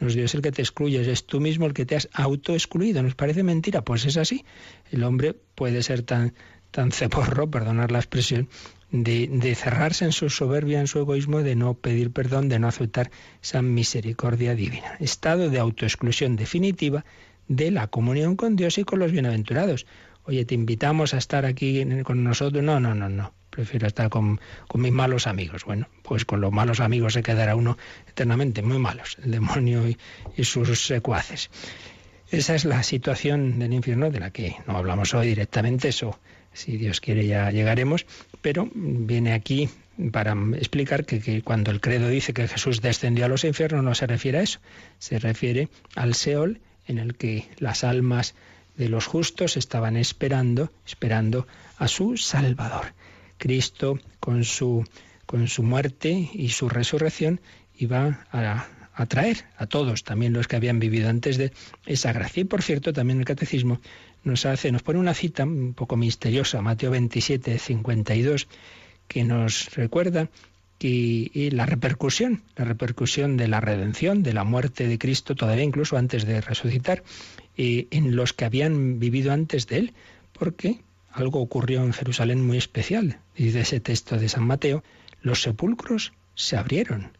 No 0.00 0.08
es 0.08 0.14
Dios 0.14 0.34
el 0.34 0.42
que 0.42 0.50
te 0.50 0.62
excluye, 0.62 1.10
es 1.10 1.26
tú 1.26 1.40
mismo 1.40 1.66
el 1.66 1.74
que 1.74 1.86
te 1.86 1.94
has 1.94 2.08
autoexcluido. 2.12 3.02
¿Nos 3.02 3.14
parece 3.14 3.42
mentira? 3.42 3.82
Pues 3.82 4.04
es 4.04 4.16
así. 4.16 4.44
El 4.90 5.04
hombre 5.04 5.34
puede 5.54 5.82
ser 5.82 6.02
tan, 6.02 6.34
tan 6.72 6.90
ceporro, 6.90 7.50
perdonar 7.50 7.92
la 7.92 7.98
expresión, 7.98 8.48
de, 8.90 9.28
de, 9.28 9.54
cerrarse 9.54 10.04
en 10.04 10.12
su 10.12 10.28
soberbia, 10.28 10.80
en 10.80 10.86
su 10.86 10.98
egoísmo, 10.98 11.42
de 11.42 11.54
no 11.54 11.74
pedir 11.74 12.10
perdón, 12.10 12.48
de 12.48 12.58
no 12.58 12.68
aceptar 12.68 13.10
esa 13.42 13.62
misericordia 13.62 14.54
divina. 14.54 14.96
Estado 14.98 15.50
de 15.50 15.58
autoexclusión 15.58 16.36
definitiva 16.36 17.04
de 17.56 17.70
la 17.70 17.86
comunión 17.86 18.36
con 18.36 18.56
Dios 18.56 18.78
y 18.78 18.84
con 18.84 18.98
los 18.98 19.12
bienaventurados. 19.12 19.86
Oye, 20.24 20.44
te 20.44 20.54
invitamos 20.54 21.14
a 21.14 21.18
estar 21.18 21.46
aquí 21.46 21.84
con 22.04 22.22
nosotros. 22.22 22.62
No, 22.62 22.80
no, 22.80 22.94
no, 22.94 23.08
no 23.08 23.34
prefiero 23.52 23.86
estar 23.86 24.08
con, 24.08 24.40
mis 24.74 24.92
malos 24.92 25.26
amigos. 25.26 25.64
Bueno, 25.64 25.86
pues 26.02 26.24
con 26.24 26.40
los 26.40 26.50
malos 26.50 26.80
amigos 26.80 27.12
se 27.12 27.22
quedará 27.22 27.54
uno 27.54 27.76
eternamente, 28.08 28.62
muy 28.62 28.78
malos, 28.78 29.18
el 29.22 29.30
demonio 29.30 29.84
y, 29.86 30.44
sus 30.44 30.86
secuaces. 30.86 31.50
Esa 32.30 32.54
es 32.54 32.64
la 32.64 32.82
situación 32.82 33.58
del 33.58 33.74
infierno 33.74 34.10
de 34.10 34.20
la 34.20 34.30
que 34.30 34.56
no 34.66 34.76
hablamos 34.76 35.12
hoy 35.12 35.26
directamente, 35.26 35.88
eso 35.88 36.18
si 36.54 36.76
Dios 36.76 37.00
quiere 37.00 37.26
ya 37.26 37.50
llegaremos, 37.50 38.06
pero 38.40 38.68
viene 38.74 39.32
aquí 39.32 39.68
para 40.12 40.34
explicar 40.54 41.04
que, 41.04 41.20
que, 41.20 41.42
cuando 41.42 41.70
el 41.70 41.80
credo 41.80 42.08
dice 42.08 42.32
que 42.32 42.48
Jesús 42.48 42.80
descendió 42.80 43.26
a 43.26 43.28
los 43.28 43.44
infiernos 43.44 43.84
no 43.84 43.94
se 43.94 44.06
refiere 44.06 44.38
a 44.38 44.42
eso, 44.42 44.60
se 44.98 45.18
refiere 45.18 45.68
al 45.94 46.14
Seol 46.14 46.60
en 46.86 46.98
el 46.98 47.14
que 47.16 47.48
las 47.58 47.84
almas 47.84 48.34
de 48.76 48.88
los 48.88 49.06
justos 49.06 49.56
estaban 49.56 49.96
esperando, 49.96 50.72
esperando 50.86 51.46
a 51.76 51.88
su 51.88 52.16
Salvador. 52.16 52.94
Cristo 53.38 53.98
con 54.20 54.44
su 54.44 54.84
con 55.26 55.48
su 55.48 55.62
muerte 55.62 56.28
y 56.34 56.50
su 56.50 56.68
resurrección 56.68 57.40
iba 57.74 58.26
a, 58.32 58.66
a 58.92 59.06
traer 59.06 59.46
a 59.56 59.66
todos, 59.66 60.04
también 60.04 60.34
los 60.34 60.46
que 60.46 60.56
habían 60.56 60.78
vivido 60.78 61.08
antes 61.08 61.38
de 61.38 61.52
esa 61.86 62.12
gracia. 62.12 62.42
Y 62.42 62.44
por 62.44 62.62
cierto, 62.62 62.92
también 62.92 63.18
el 63.18 63.24
catecismo 63.24 63.80
nos 64.24 64.44
hace, 64.44 64.70
nos 64.70 64.82
pone 64.82 64.98
una 64.98 65.14
cita 65.14 65.44
un 65.44 65.74
poco 65.74 65.96
misteriosa, 65.96 66.60
Mateo 66.60 66.90
27, 66.90 67.58
52, 67.58 68.48
que 69.08 69.24
nos 69.24 69.74
recuerda 69.74 70.28
que 70.82 71.48
la 71.52 71.64
repercusión, 71.64 72.42
la 72.56 72.64
repercusión 72.64 73.36
de 73.36 73.46
la 73.46 73.60
redención, 73.60 74.24
de 74.24 74.32
la 74.32 74.42
muerte 74.42 74.88
de 74.88 74.98
Cristo, 74.98 75.36
todavía 75.36 75.62
incluso 75.62 75.96
antes 75.96 76.26
de 76.26 76.40
resucitar, 76.40 77.04
eh, 77.56 77.86
en 77.92 78.16
los 78.16 78.32
que 78.32 78.46
habían 78.46 78.98
vivido 78.98 79.32
antes 79.32 79.68
de 79.68 79.76
él, 79.78 79.92
porque 80.32 80.80
algo 81.12 81.40
ocurrió 81.40 81.84
en 81.84 81.92
Jerusalén 81.92 82.44
muy 82.44 82.58
especial. 82.58 83.20
Dice 83.36 83.60
ese 83.60 83.78
texto 83.78 84.16
de 84.16 84.28
San 84.28 84.44
Mateo, 84.44 84.82
los 85.20 85.42
sepulcros 85.42 86.14
se 86.34 86.56
abrieron. 86.56 87.16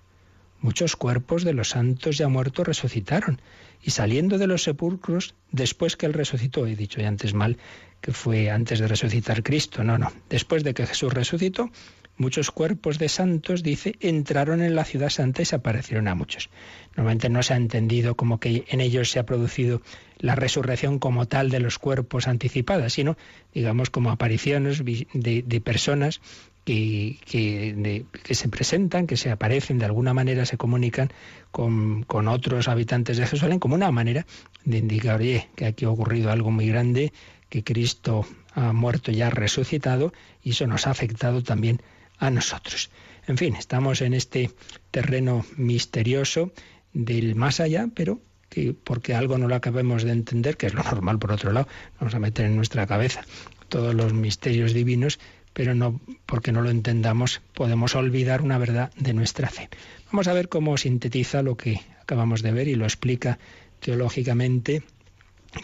Muchos 0.61 0.97
cuerpos 0.97 1.45
de 1.45 1.53
los 1.53 1.69
santos 1.69 2.19
ya 2.19 2.27
muertos 2.27 2.67
resucitaron, 2.67 3.41
y 3.81 3.93
saliendo 3.93 4.39
de 4.39 4.49
los 4.49 4.65
sepulcros, 4.65 5.37
después 5.53 5.97
que 5.97 6.07
él 6.07 6.15
resucitó, 6.15 6.67
he 6.67 6.75
dicho 6.75 7.01
ya 7.01 7.07
antes 7.07 7.33
mal 7.33 7.59
que 8.01 8.11
fue 8.11 8.51
antes 8.51 8.81
de 8.81 8.89
resucitar 8.89 9.45
Cristo, 9.45 9.85
no, 9.85 9.99
no, 9.99 10.13
después 10.29 10.65
de 10.65 10.75
que 10.75 10.85
Jesús 10.85 11.15
resucitó, 11.15 11.71
muchos 12.17 12.51
cuerpos 12.51 12.99
de 12.99 13.09
santos, 13.09 13.63
dice, 13.63 13.97
entraron 14.01 14.63
en 14.63 14.75
la 14.75 14.85
ciudad 14.85 15.09
santa 15.09 15.43
y 15.43 15.45
se 15.45 15.57
aparecieron 15.57 16.09
a 16.09 16.15
muchos. 16.15 16.51
Normalmente 16.97 17.29
no 17.29 17.43
se 17.43 17.55
ha 17.55 17.57
entendido 17.57 18.15
como 18.15 18.39
que 18.39 18.65
en 18.69 18.81
ellos 18.81 19.11
se 19.11 19.19
ha 19.19 19.27
producido 19.27 19.83
la 20.19 20.35
resurrección 20.35 20.99
como 20.99 21.27
tal 21.27 21.51
de 21.51 21.61
los 21.61 21.79
cuerpos 21.79 22.29
anticipadas, 22.29 22.93
sino, 22.93 23.17
digamos, 23.53 23.91
como 23.91 24.11
apariciones 24.11 24.83
de, 24.85 25.61
personas 25.65 26.21
que, 26.65 27.19
que, 27.25 28.05
que, 28.23 28.35
se 28.35 28.49
presentan, 28.49 29.07
que 29.07 29.17
se 29.17 29.31
aparecen, 29.31 29.79
de 29.79 29.87
alguna 29.87 30.15
manera 30.15 30.47
se 30.47 30.57
comunican 30.57 31.11
con, 31.51 32.05
con, 32.05 32.29
otros 32.29 32.69
habitantes 32.69 33.17
de 33.17 33.27
Jerusalén, 33.27 33.59
como 33.59 33.75
una 33.75 33.91
manera 33.91 34.27
de 34.65 34.79
indicar, 34.79 35.21
oye, 35.21 35.49
que 35.57 35.67
aquí 35.67 35.87
ha 35.87 35.91
ocurrido 35.91 36.31
algo 36.31 36.51
muy 36.51 36.69
grande, 36.69 37.13
que 37.49 37.65
Cristo 37.65 38.25
ha 38.55 38.73
muerto 38.73 39.11
y 39.11 39.23
ha 39.23 39.31
resucitado, 39.31 40.13
y 40.43 40.51
eso 40.51 40.67
nos 40.67 40.87
ha 40.87 40.91
afectado 40.91 41.43
también 41.43 41.83
a 42.23 42.31
nosotros. 42.31 42.89
En 43.27 43.37
fin, 43.37 43.57
estamos 43.57 44.01
en 44.01 44.15
este 44.15 44.51
terreno 44.93 45.45
misterioso 45.57 46.53
del 46.93 47.35
más 47.35 47.59
allá, 47.59 47.89
pero 47.93 48.21
que 48.49 48.75
porque 48.75 49.15
algo 49.15 49.39
no 49.39 49.49
lo 49.49 49.57
acabemos 49.57 50.05
de 50.05 50.13
entender, 50.13 50.57
que 50.57 50.67
es 50.67 50.75
lo 50.75 50.85
normal 50.85 51.19
por 51.19 51.33
otro 51.33 51.51
lado, 51.53 51.67
vamos 51.99 52.15
a 52.15 52.21
meter 52.21 52.47
en 52.47 52.55
nuestra 52.55 52.87
cabeza 52.87 53.23
todos 53.69 53.93
los 53.93 54.13
misterios 54.13 54.73
divinos, 54.73 55.19
pero 55.53 55.75
no 55.75 56.01
porque 56.25 56.53
no 56.53 56.63
lo 56.63 56.71
entendamos 56.71 57.43
podemos 57.55 57.97
olvidar 57.97 58.43
una 58.43 58.57
verdad 58.57 58.93
de 58.97 59.15
nuestra 59.15 59.49
fe. 59.49 59.69
Vamos 60.13 60.29
a 60.29 60.33
ver 60.33 60.49
cómo 60.49 60.77
sintetiza 60.77 61.43
lo 61.43 61.57
que 61.57 61.81
acabamos 62.01 62.43
de 62.43 62.53
ver 62.53 62.69
y 62.69 62.77
lo 62.77 62.85
explica 62.85 63.41
teológicamente 63.81 64.85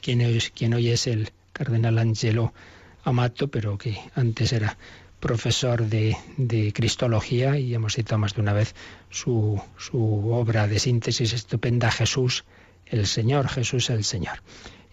quien, 0.02 0.22
es, 0.22 0.50
quien 0.50 0.74
hoy 0.74 0.88
es 0.88 1.06
el 1.06 1.30
cardenal 1.52 1.98
Angelo 1.98 2.52
Amato, 3.04 3.48
pero 3.48 3.78
que 3.78 3.96
antes 4.16 4.52
era 4.52 4.76
profesor 5.20 5.86
de, 5.86 6.16
de, 6.36 6.72
Cristología 6.72 7.58
y 7.58 7.74
hemos 7.74 7.94
citado 7.94 8.18
más 8.18 8.34
de 8.34 8.40
una 8.40 8.52
vez 8.52 8.74
su, 9.10 9.60
su 9.76 10.30
obra 10.30 10.68
de 10.68 10.78
síntesis 10.78 11.32
estupenda, 11.32 11.90
Jesús 11.90 12.44
el 12.86 13.06
Señor, 13.06 13.48
Jesús 13.48 13.90
el 13.90 14.04
Señor. 14.04 14.42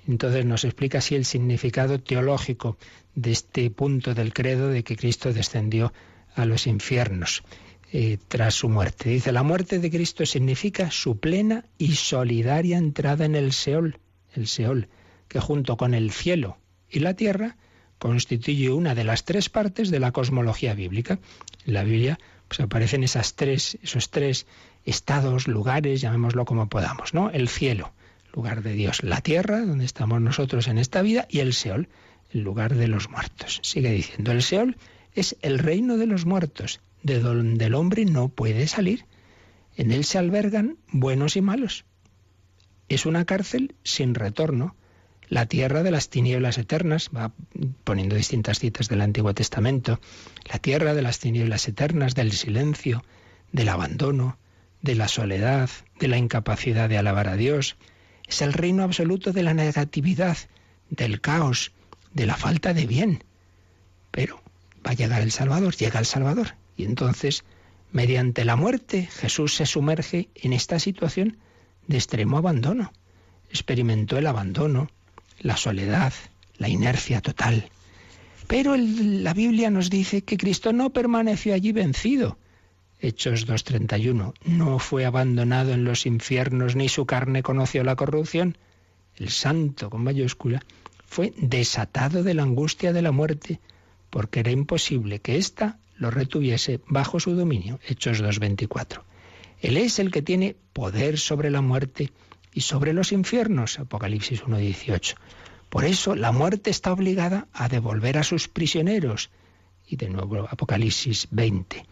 Entonces 0.08 0.46
nos 0.46 0.64
explica 0.64 1.00
así 1.00 1.16
el 1.16 1.26
significado 1.26 2.00
teológico 2.00 2.78
de 3.16 3.32
este 3.32 3.70
punto 3.72 4.14
del 4.14 4.34
credo 4.34 4.70
de 4.70 4.84
que 4.84 4.96
Cristo 4.96 5.34
descendió 5.34 5.94
a 6.36 6.46
los 6.46 6.68
infiernos 6.68 7.44
eh, 7.92 8.18
tras 8.28 8.56
su 8.56 8.70
muerte. 8.70 9.10
Dice, 9.10 9.32
la 9.32 9.44
muerte 9.44 9.80
de 9.80 9.90
Cristo 9.90 10.26
significa 10.26 10.92
su 10.92 11.18
plena 11.18 11.66
y 11.78 11.96
solidaria 11.96 12.78
entrada 12.78 13.26
en 13.26 13.36
el 13.36 13.54
Seol, 13.54 14.00
el 14.34 14.48
Seol, 14.48 14.90
que 15.28 15.40
junto 15.40 15.78
con 15.78 15.94
el 15.94 16.12
cielo 16.12 16.58
y 16.90 17.00
la 17.00 17.16
tierra 17.16 17.58
constituye 18.00 18.72
una 18.72 18.96
de 18.96 19.04
las 19.04 19.24
tres 19.24 19.50
partes 19.50 19.90
de 19.90 20.00
la 20.00 20.12
cosmología 20.12 20.74
bíblica. 20.74 21.20
En 21.66 21.74
la 21.74 21.84
Biblia 21.84 22.20
pues 22.48 22.60
aparecen 22.60 23.04
esas 23.04 23.36
tres, 23.36 23.78
esos 23.82 24.10
tres 24.10 24.46
estados, 24.86 25.48
lugares, 25.48 26.02
llamémoslo 26.02 26.46
como 26.46 26.70
podamos, 26.70 27.14
¿no? 27.14 27.30
El 27.32 27.50
cielo, 27.50 27.92
lugar 28.34 28.62
de 28.62 28.74
Dios, 28.74 29.04
la 29.04 29.22
tierra, 29.22 29.62
donde 29.62 29.86
estamos 29.86 30.22
nosotros 30.22 30.68
en 30.68 30.78
esta 30.78 31.02
vida, 31.02 31.28
y 31.30 31.40
el 31.40 31.54
Seol, 31.54 31.90
el 32.32 32.42
lugar 32.42 32.76
de 32.76 32.88
los 32.88 33.10
muertos. 33.10 33.60
Sigue 33.64 33.92
diciendo, 33.92 34.32
el 34.32 34.44
Seol 34.44 34.78
es 35.14 35.38
el 35.42 35.60
reino 35.60 35.98
de 35.98 36.06
los 36.06 36.26
muertos, 36.26 36.82
de 37.02 37.20
donde 37.20 37.66
el 37.66 37.76
hombre 37.76 38.06
no 38.06 38.30
puede 38.30 38.68
salir. 38.68 39.06
En 39.76 39.92
él 39.92 40.06
se 40.06 40.18
albergan 40.18 40.78
buenos 40.92 41.36
y 41.36 41.42
malos. 41.42 41.86
Es 42.90 43.06
una 43.06 43.26
cárcel 43.26 43.76
sin 43.84 44.14
retorno, 44.14 44.76
la 45.30 45.46
tierra 45.46 45.84
de 45.84 45.92
las 45.92 46.10
tinieblas 46.10 46.58
eternas, 46.58 47.10
va 47.16 47.32
poniendo 47.84 48.16
distintas 48.16 48.60
citas 48.60 48.88
del 48.88 49.02
Antiguo 49.02 49.34
Testamento, 49.34 50.00
la 50.52 50.60
tierra 50.60 50.94
de 50.94 51.02
las 51.02 51.20
tinieblas 51.20 51.68
eternas, 51.68 52.16
del 52.16 52.32
silencio, 52.32 53.04
del 53.52 53.70
abandono, 53.70 54.38
de 54.82 54.96
la 54.96 55.08
soledad, 55.08 55.70
de 56.00 56.08
la 56.08 56.18
incapacidad 56.18 56.90
de 56.90 56.98
alabar 56.98 57.28
a 57.28 57.36
Dios. 57.36 57.76
Es 58.28 58.42
el 58.42 58.54
reino 58.54 58.84
absoluto 58.84 59.32
de 59.32 59.44
la 59.44 59.54
negatividad, 59.54 60.38
del 60.90 61.22
caos, 61.22 61.72
de 62.14 62.26
la 62.26 62.38
falta 62.38 62.74
de 62.74 62.86
bien. 62.86 63.24
Pero 64.12 64.42
va 64.86 64.92
a 64.92 64.96
llegar 64.96 65.22
el 65.22 65.32
Salvador, 65.32 65.76
llega 65.76 66.00
el 66.00 66.06
Salvador. 66.06 66.56
Y 66.78 66.86
entonces, 66.86 67.44
mediante 67.92 68.46
la 68.46 68.56
muerte, 68.56 69.10
Jesús 69.12 69.56
se 69.56 69.66
sumerge 69.66 70.30
en 70.36 70.54
esta 70.54 70.80
situación 70.80 71.38
de 71.88 71.98
extremo 71.98 72.38
abandono. 72.38 72.94
Experimentó 73.50 74.18
el 74.18 74.28
abandono, 74.28 74.90
la 75.46 75.58
soledad, 75.58 76.12
la 76.58 76.70
inercia 76.70 77.22
total. 77.22 77.70
Pero 78.48 78.76
la 78.76 79.34
Biblia 79.34 79.70
nos 79.70 79.92
dice 79.92 80.24
que 80.24 80.38
Cristo 80.38 80.74
no 80.74 80.90
permaneció 80.90 81.54
allí 81.54 81.72
vencido, 81.72 82.40
Hechos 83.00 83.48
2.31. 83.48 84.34
No 84.46 84.80
fue 84.80 85.06
abandonado 85.06 85.74
en 85.74 85.84
los 85.84 86.08
infiernos 86.08 86.76
ni 86.76 86.90
su 86.90 87.06
carne 87.06 87.44
conoció 87.44 87.84
la 87.84 87.96
corrupción. 87.96 88.58
El 89.16 89.30
santo, 89.30 89.92
con 89.92 90.04
mayúscula, 90.04 90.64
fue 91.06 91.32
desatado 91.38 92.24
de 92.24 92.34
la 92.34 92.42
angustia 92.42 92.92
de 92.92 93.04
la 93.04 93.12
muerte, 93.12 93.60
porque 94.10 94.40
era 94.40 94.50
imposible 94.50 95.20
que 95.20 95.38
ésta 95.38 95.78
lo 95.96 96.10
retuviese 96.10 96.82
bajo 96.88 97.20
su 97.20 97.36
dominio. 97.36 97.80
Hechos 97.88 98.24
2.24. 98.24 99.02
Él 99.62 99.78
es 99.78 100.00
el 100.00 100.10
que 100.12 100.24
tiene 100.24 100.56
poder 100.74 101.20
sobre 101.20 101.52
la 101.52 101.62
muerte 101.62 102.12
y 102.56 102.62
sobre 102.62 102.94
los 102.94 103.12
infiernos. 103.12 103.78
Apocalipsis 103.78 104.44
1.18. 104.44 105.14
Por 105.70 105.86
eso 105.86 106.16
la 106.16 106.32
muerte 106.32 106.72
está 106.72 106.92
obligada 106.92 107.48
a 107.54 107.68
devolver 107.68 108.18
a 108.18 108.24
sus 108.24 108.48
prisioneros. 108.48 109.30
Y 109.86 109.98
de 109.98 110.10
nuevo 110.10 110.48
Apocalipsis 110.50 111.28
20 111.30 111.86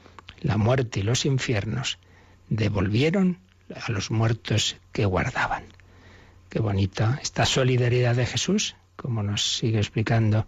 la 0.44 0.58
muerte 0.58 1.00
y 1.00 1.04
los 1.04 1.26
infiernos, 1.26 1.98
devolvieron 2.50 3.40
a 3.74 3.92
los 3.92 4.12
muertos 4.12 4.76
que 4.92 5.06
guardaban. 5.06 5.64
Qué 6.50 6.60
bonita 6.60 7.20
esta 7.22 7.46
solidaridad 7.46 8.16
de 8.16 8.26
Jesús, 8.26 8.76
como 8.96 9.24
nos 9.24 9.58
sigue 9.58 9.80
explicando 9.80 10.46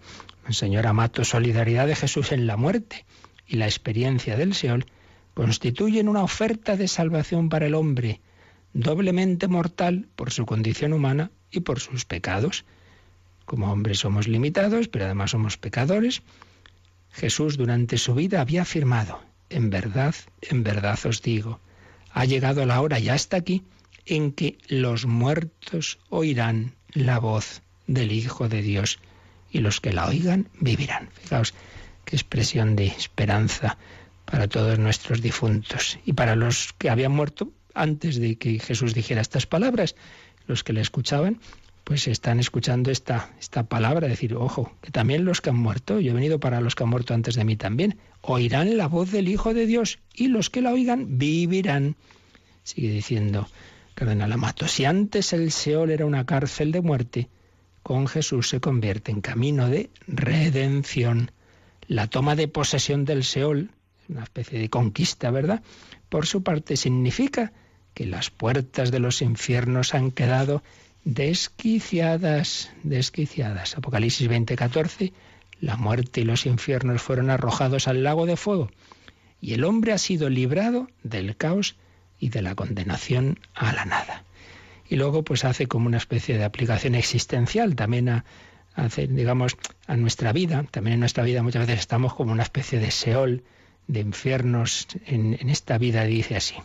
el 0.47 0.53
señor 0.53 0.85
Amato, 0.85 1.23
solidaridad 1.23 1.87
de 1.87 1.95
Jesús 1.95 2.31
en 2.31 2.45
la 2.45 2.57
muerte 2.57 3.05
y 3.47 3.55
la 3.55 3.65
experiencia 3.65 4.37
del 4.37 4.53
Seol 4.53 4.85
constituyen 5.33 6.07
una 6.07 6.23
oferta 6.23 6.75
de 6.75 6.87
salvación 6.87 7.49
para 7.49 7.65
el 7.65 7.73
hombre, 7.73 8.21
doblemente 8.75 9.47
mortal 9.47 10.05
por 10.17 10.31
su 10.31 10.45
condición 10.45 10.91
humana 10.91 11.31
y 11.49 11.61
por 11.61 11.79
sus 11.79 12.03
pecados. 12.03 12.65
Como 13.45 13.71
hombres 13.71 13.99
somos 13.99 14.27
limitados, 14.27 14.89
pero 14.89 15.05
además 15.05 15.31
somos 15.31 15.57
pecadores. 15.57 16.21
Jesús 17.11 17.55
durante 17.57 17.97
su 17.97 18.13
vida 18.13 18.41
había 18.41 18.63
afirmado, 18.63 19.21
en 19.49 19.69
verdad, 19.69 20.13
en 20.41 20.63
verdad 20.63 20.99
os 21.05 21.21
digo, 21.21 21.61
ha 22.11 22.25
llegado 22.25 22.65
la 22.65 22.81
hora, 22.81 22.99
ya 22.99 23.15
está 23.15 23.37
aquí, 23.37 23.63
en 24.05 24.33
que 24.33 24.57
los 24.67 25.05
muertos 25.05 25.97
oirán 26.09 26.75
la 26.91 27.19
voz 27.19 27.61
del 27.87 28.11
Hijo 28.11 28.49
de 28.49 28.61
Dios 28.61 28.99
y 29.51 29.59
los 29.59 29.79
que 29.79 29.93
la 29.93 30.05
oigan 30.07 30.49
vivirán. 30.59 31.09
Fijaos 31.13 31.53
qué 32.03 32.17
expresión 32.17 32.75
de 32.75 32.87
esperanza 32.87 33.77
para 34.25 34.49
todos 34.49 34.77
nuestros 34.79 35.21
difuntos 35.21 35.97
y 36.05 36.11
para 36.11 36.35
los 36.35 36.73
que 36.73 36.89
habían 36.89 37.13
muerto 37.13 37.51
antes 37.75 38.19
de 38.19 38.37
que 38.37 38.59
Jesús 38.59 38.93
dijera 38.93 39.21
estas 39.21 39.45
palabras, 39.45 39.95
los 40.47 40.63
que 40.63 40.73
le 40.73 40.81
escuchaban, 40.81 41.39
pues 41.83 42.07
están 42.07 42.39
escuchando 42.39 42.89
esta, 42.89 43.29
esta 43.39 43.63
palabra, 43.63 44.07
decir, 44.07 44.33
ojo, 44.33 44.71
que 44.81 44.89
también 44.89 45.23
los 45.23 45.39
que 45.39 45.51
han 45.51 45.57
muerto, 45.57 45.99
yo 45.99 46.11
he 46.11 46.15
venido 46.15 46.39
para 46.39 46.59
los 46.59 46.73
que 46.73 46.83
han 46.83 46.89
muerto 46.89 47.13
antes 47.13 47.35
de 47.35 47.45
mí 47.45 47.55
también, 47.57 47.99
oirán 48.21 48.75
la 48.75 48.87
voz 48.87 49.11
del 49.11 49.27
Hijo 49.27 49.53
de 49.53 49.67
Dios 49.67 49.99
y 50.13 50.27
los 50.27 50.49
que 50.49 50.61
la 50.61 50.73
oigan 50.73 51.19
vivirán. 51.19 51.95
Sigue 52.63 52.89
diciendo 52.89 53.47
Cardenal 53.93 54.31
Amato, 54.31 54.67
si 54.67 54.83
antes 54.83 55.31
el 55.31 55.51
Seol 55.51 55.91
era 55.91 56.07
una 56.07 56.25
cárcel 56.25 56.71
de 56.71 56.81
muerte, 56.81 57.29
con 57.83 58.07
Jesús 58.07 58.49
se 58.49 58.59
convierte 58.59 59.11
en 59.11 59.21
camino 59.21 59.69
de 59.69 59.91
redención. 60.07 61.31
La 61.87 62.07
toma 62.07 62.35
de 62.35 62.47
posesión 62.47 63.05
del 63.05 63.23
Seol, 63.23 63.69
una 64.09 64.23
especie 64.23 64.57
de 64.57 64.71
conquista, 64.71 65.29
¿verdad? 65.29 65.61
Por 66.09 66.25
su 66.25 66.41
parte 66.41 66.77
significa 66.77 67.53
que 67.95 68.05
las 68.05 68.29
puertas 68.29 68.91
de 68.91 68.99
los 68.99 69.23
infiernos 69.23 69.95
han 69.95 70.11
quedado 70.11 70.61
desquiciadas, 71.05 72.71
desquiciadas. 72.83 73.75
Apocalipsis 73.77 74.29
20:14, 74.29 75.13
la 75.61 75.77
muerte 75.77 76.21
y 76.21 76.25
los 76.25 76.45
infiernos 76.45 77.01
fueron 77.01 77.31
arrojados 77.31 77.87
al 77.87 78.03
lago 78.03 78.27
de 78.27 78.37
fuego 78.37 78.69
y 79.41 79.53
el 79.53 79.63
hombre 79.63 79.93
ha 79.93 79.97
sido 79.97 80.29
librado 80.29 80.89
del 81.03 81.37
caos 81.37 81.75
y 82.19 82.29
de 82.29 82.41
la 82.41 82.55
condenación 82.55 83.39
a 83.53 83.73
la 83.73 83.85
nada. 83.85 84.23
Y 84.89 84.95
luego 84.95 85.23
pues 85.23 85.45
hace 85.45 85.67
como 85.67 85.87
una 85.87 85.97
especie 85.97 86.37
de 86.37 86.43
aplicación 86.43 86.95
existencial 86.95 87.75
también 87.75 88.09
a, 88.09 88.25
digamos, 89.09 89.57
a 89.87 89.95
nuestra 89.97 90.31
vida. 90.33 90.65
También 90.71 90.95
en 90.95 90.99
nuestra 90.99 91.23
vida 91.23 91.43
muchas 91.43 91.67
veces 91.67 91.81
estamos 91.81 92.13
como 92.13 92.31
una 92.31 92.43
especie 92.43 92.79
de 92.79 92.91
seol, 92.91 93.43
de 93.87 93.99
infiernos 93.99 94.87
en, 95.05 95.37
en 95.39 95.49
esta 95.49 95.77
vida, 95.77 96.03
dice 96.05 96.35
así, 96.35 96.55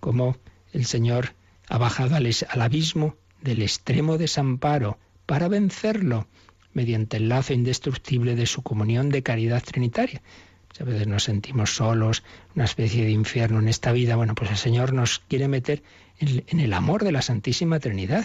como 0.00 0.36
el 0.72 0.84
Señor 0.84 1.34
ha 1.68 1.78
bajado 1.78 2.16
al, 2.16 2.28
abismo 2.60 3.16
del 3.42 3.62
extremo 3.62 4.18
desamparo 4.18 4.98
para 5.26 5.48
vencerlo 5.48 6.26
mediante 6.72 7.16
el 7.16 7.28
lazo 7.28 7.52
indestructible 7.52 8.36
de 8.36 8.46
su 8.46 8.62
comunión 8.62 9.10
de 9.10 9.22
caridad 9.22 9.62
trinitaria. 9.62 10.22
Muchas 10.68 10.86
veces 10.86 11.06
nos 11.06 11.24
sentimos 11.24 11.74
solos, 11.74 12.22
una 12.54 12.64
especie 12.64 13.04
de 13.04 13.10
infierno 13.10 13.58
en 13.58 13.68
esta 13.68 13.92
vida. 13.92 14.16
Bueno, 14.16 14.34
pues 14.34 14.50
el 14.50 14.56
Señor 14.56 14.92
nos 14.92 15.20
quiere 15.20 15.48
meter 15.48 15.82
en 16.18 16.60
el 16.60 16.72
amor 16.72 17.04
de 17.04 17.12
la 17.12 17.22
Santísima 17.22 17.80
Trinidad. 17.80 18.24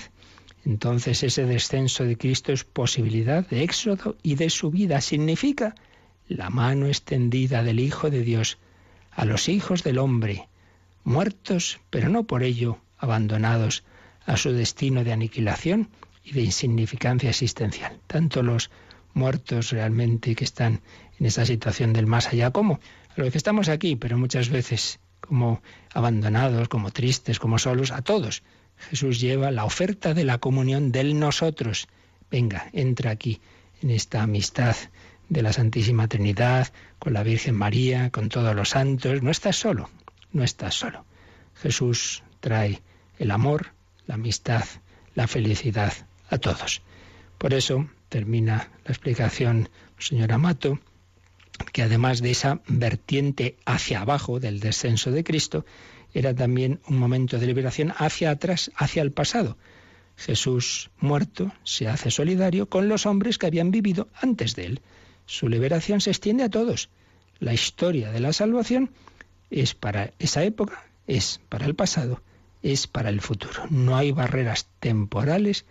Entonces 0.65 1.23
ese 1.23 1.45
descenso 1.45 2.05
de 2.05 2.17
Cristo 2.17 2.53
es 2.53 2.63
posibilidad 2.63 3.47
de 3.47 3.63
éxodo 3.63 4.17
y 4.23 4.35
de 4.35 4.49
subida. 4.49 5.01
Significa 5.01 5.75
la 6.27 6.49
mano 6.49 6.87
extendida 6.87 7.63
del 7.63 7.79
Hijo 7.79 8.09
de 8.09 8.21
Dios 8.21 8.57
a 9.11 9.25
los 9.25 9.49
hijos 9.49 9.83
del 9.83 9.97
hombre, 9.97 10.47
muertos, 11.03 11.79
pero 11.89 12.09
no 12.09 12.23
por 12.23 12.43
ello 12.43 12.79
abandonados 12.97 13.83
a 14.25 14.37
su 14.37 14.51
destino 14.51 15.03
de 15.03 15.13
aniquilación 15.13 15.89
y 16.23 16.31
de 16.31 16.41
insignificancia 16.41 17.29
existencial. 17.29 17.99
Tanto 18.07 18.43
los 18.43 18.71
muertos 19.13 19.71
realmente 19.71 20.35
que 20.35 20.43
están 20.43 20.81
en 21.19 21.25
esa 21.25 21.45
situación 21.45 21.93
del 21.93 22.07
más 22.07 22.27
allá 22.27 22.51
como 22.51 22.79
los 23.15 23.31
que 23.31 23.37
estamos 23.37 23.69
aquí, 23.69 23.95
pero 23.95 24.17
muchas 24.17 24.49
veces 24.49 24.99
como 25.19 25.61
abandonados, 25.93 26.67
como 26.67 26.91
tristes, 26.91 27.39
como 27.39 27.59
solos, 27.59 27.91
a 27.91 28.01
todos. 28.01 28.43
Jesús 28.89 29.19
lleva 29.19 29.51
la 29.51 29.65
oferta 29.65 30.13
de 30.13 30.25
la 30.25 30.39
comunión 30.39 30.91
del 30.91 31.19
nosotros. 31.19 31.87
Venga, 32.31 32.69
entra 32.73 33.11
aquí 33.11 33.39
en 33.81 33.91
esta 33.91 34.23
amistad 34.23 34.75
de 35.29 35.41
la 35.41 35.53
Santísima 35.53 36.07
Trinidad, 36.07 36.73
con 36.99 37.13
la 37.13 37.23
Virgen 37.23 37.55
María, 37.55 38.09
con 38.09 38.29
todos 38.29 38.55
los 38.55 38.69
santos. 38.69 39.21
No 39.21 39.31
estás 39.31 39.55
solo, 39.55 39.89
no 40.33 40.43
estás 40.43 40.75
solo. 40.75 41.05
Jesús 41.55 42.23
trae 42.39 42.81
el 43.17 43.31
amor, 43.31 43.73
la 44.05 44.15
amistad, 44.15 44.65
la 45.15 45.27
felicidad 45.27 45.93
a 46.29 46.37
todos. 46.37 46.81
Por 47.37 47.53
eso 47.53 47.87
termina 48.09 48.69
la 48.85 48.91
explicación 48.91 49.69
señor 49.97 50.31
Amato, 50.33 50.79
que 51.71 51.83
además 51.83 52.21
de 52.21 52.31
esa 52.31 52.61
vertiente 52.67 53.57
hacia 53.65 54.01
abajo 54.01 54.39
del 54.39 54.59
descenso 54.59 55.11
de 55.11 55.23
Cristo, 55.23 55.65
era 56.13 56.33
también 56.33 56.79
un 56.87 56.97
momento 56.97 57.39
de 57.39 57.47
liberación 57.47 57.93
hacia 57.97 58.31
atrás, 58.31 58.71
hacia 58.75 59.01
el 59.01 59.11
pasado. 59.11 59.57
Jesús 60.15 60.91
muerto 60.99 61.51
se 61.63 61.87
hace 61.87 62.11
solidario 62.11 62.69
con 62.69 62.87
los 62.87 63.05
hombres 63.05 63.37
que 63.37 63.47
habían 63.47 63.71
vivido 63.71 64.09
antes 64.13 64.55
de 64.55 64.65
él. 64.65 64.81
Su 65.25 65.47
liberación 65.47 66.01
se 66.01 66.11
extiende 66.11 66.43
a 66.43 66.49
todos. 66.49 66.89
La 67.39 67.53
historia 67.53 68.11
de 68.11 68.19
la 68.19 68.33
salvación 68.33 68.91
es 69.61 69.73
para 69.75 70.11
esa 70.19 70.43
época, 70.43 70.83
es 71.07 71.39
para 71.49 71.65
el 71.65 71.75
pasado 71.75 72.21
es 72.63 72.87
para 72.87 73.09
el 73.09 73.21
futuro. 73.21 73.65
No 73.69 73.95
hay 73.95 74.11
barreras 74.11 74.67
temporales 74.79 75.65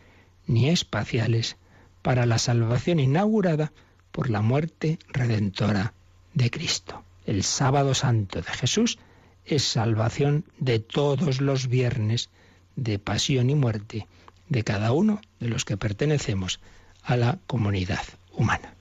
ni 0.46 0.68
espaciales 0.68 1.56
para 2.02 2.26
la 2.26 2.38
salvación 2.38 3.00
inaugurada 3.00 3.72
por 4.12 4.28
la 4.28 4.42
muerte 4.42 4.98
redentora 5.08 5.94
de 6.34 6.50
Cristo. 6.50 7.02
El 7.26 7.42
sábado 7.42 7.94
santo 7.94 8.42
de 8.42 8.52
Jesús 8.52 8.98
es 9.46 9.64
salvación 9.64 10.44
de 10.58 10.78
todos 10.78 11.40
los 11.40 11.68
viernes 11.68 12.28
de 12.76 12.98
pasión 12.98 13.48
y 13.48 13.54
muerte 13.54 14.06
de 14.48 14.62
cada 14.62 14.92
uno 14.92 15.20
de 15.40 15.48
los 15.48 15.64
que 15.64 15.76
pertenecemos 15.76 16.60
a 17.02 17.16
la 17.16 17.38
comunidad 17.46 18.04
humana. 18.32 18.74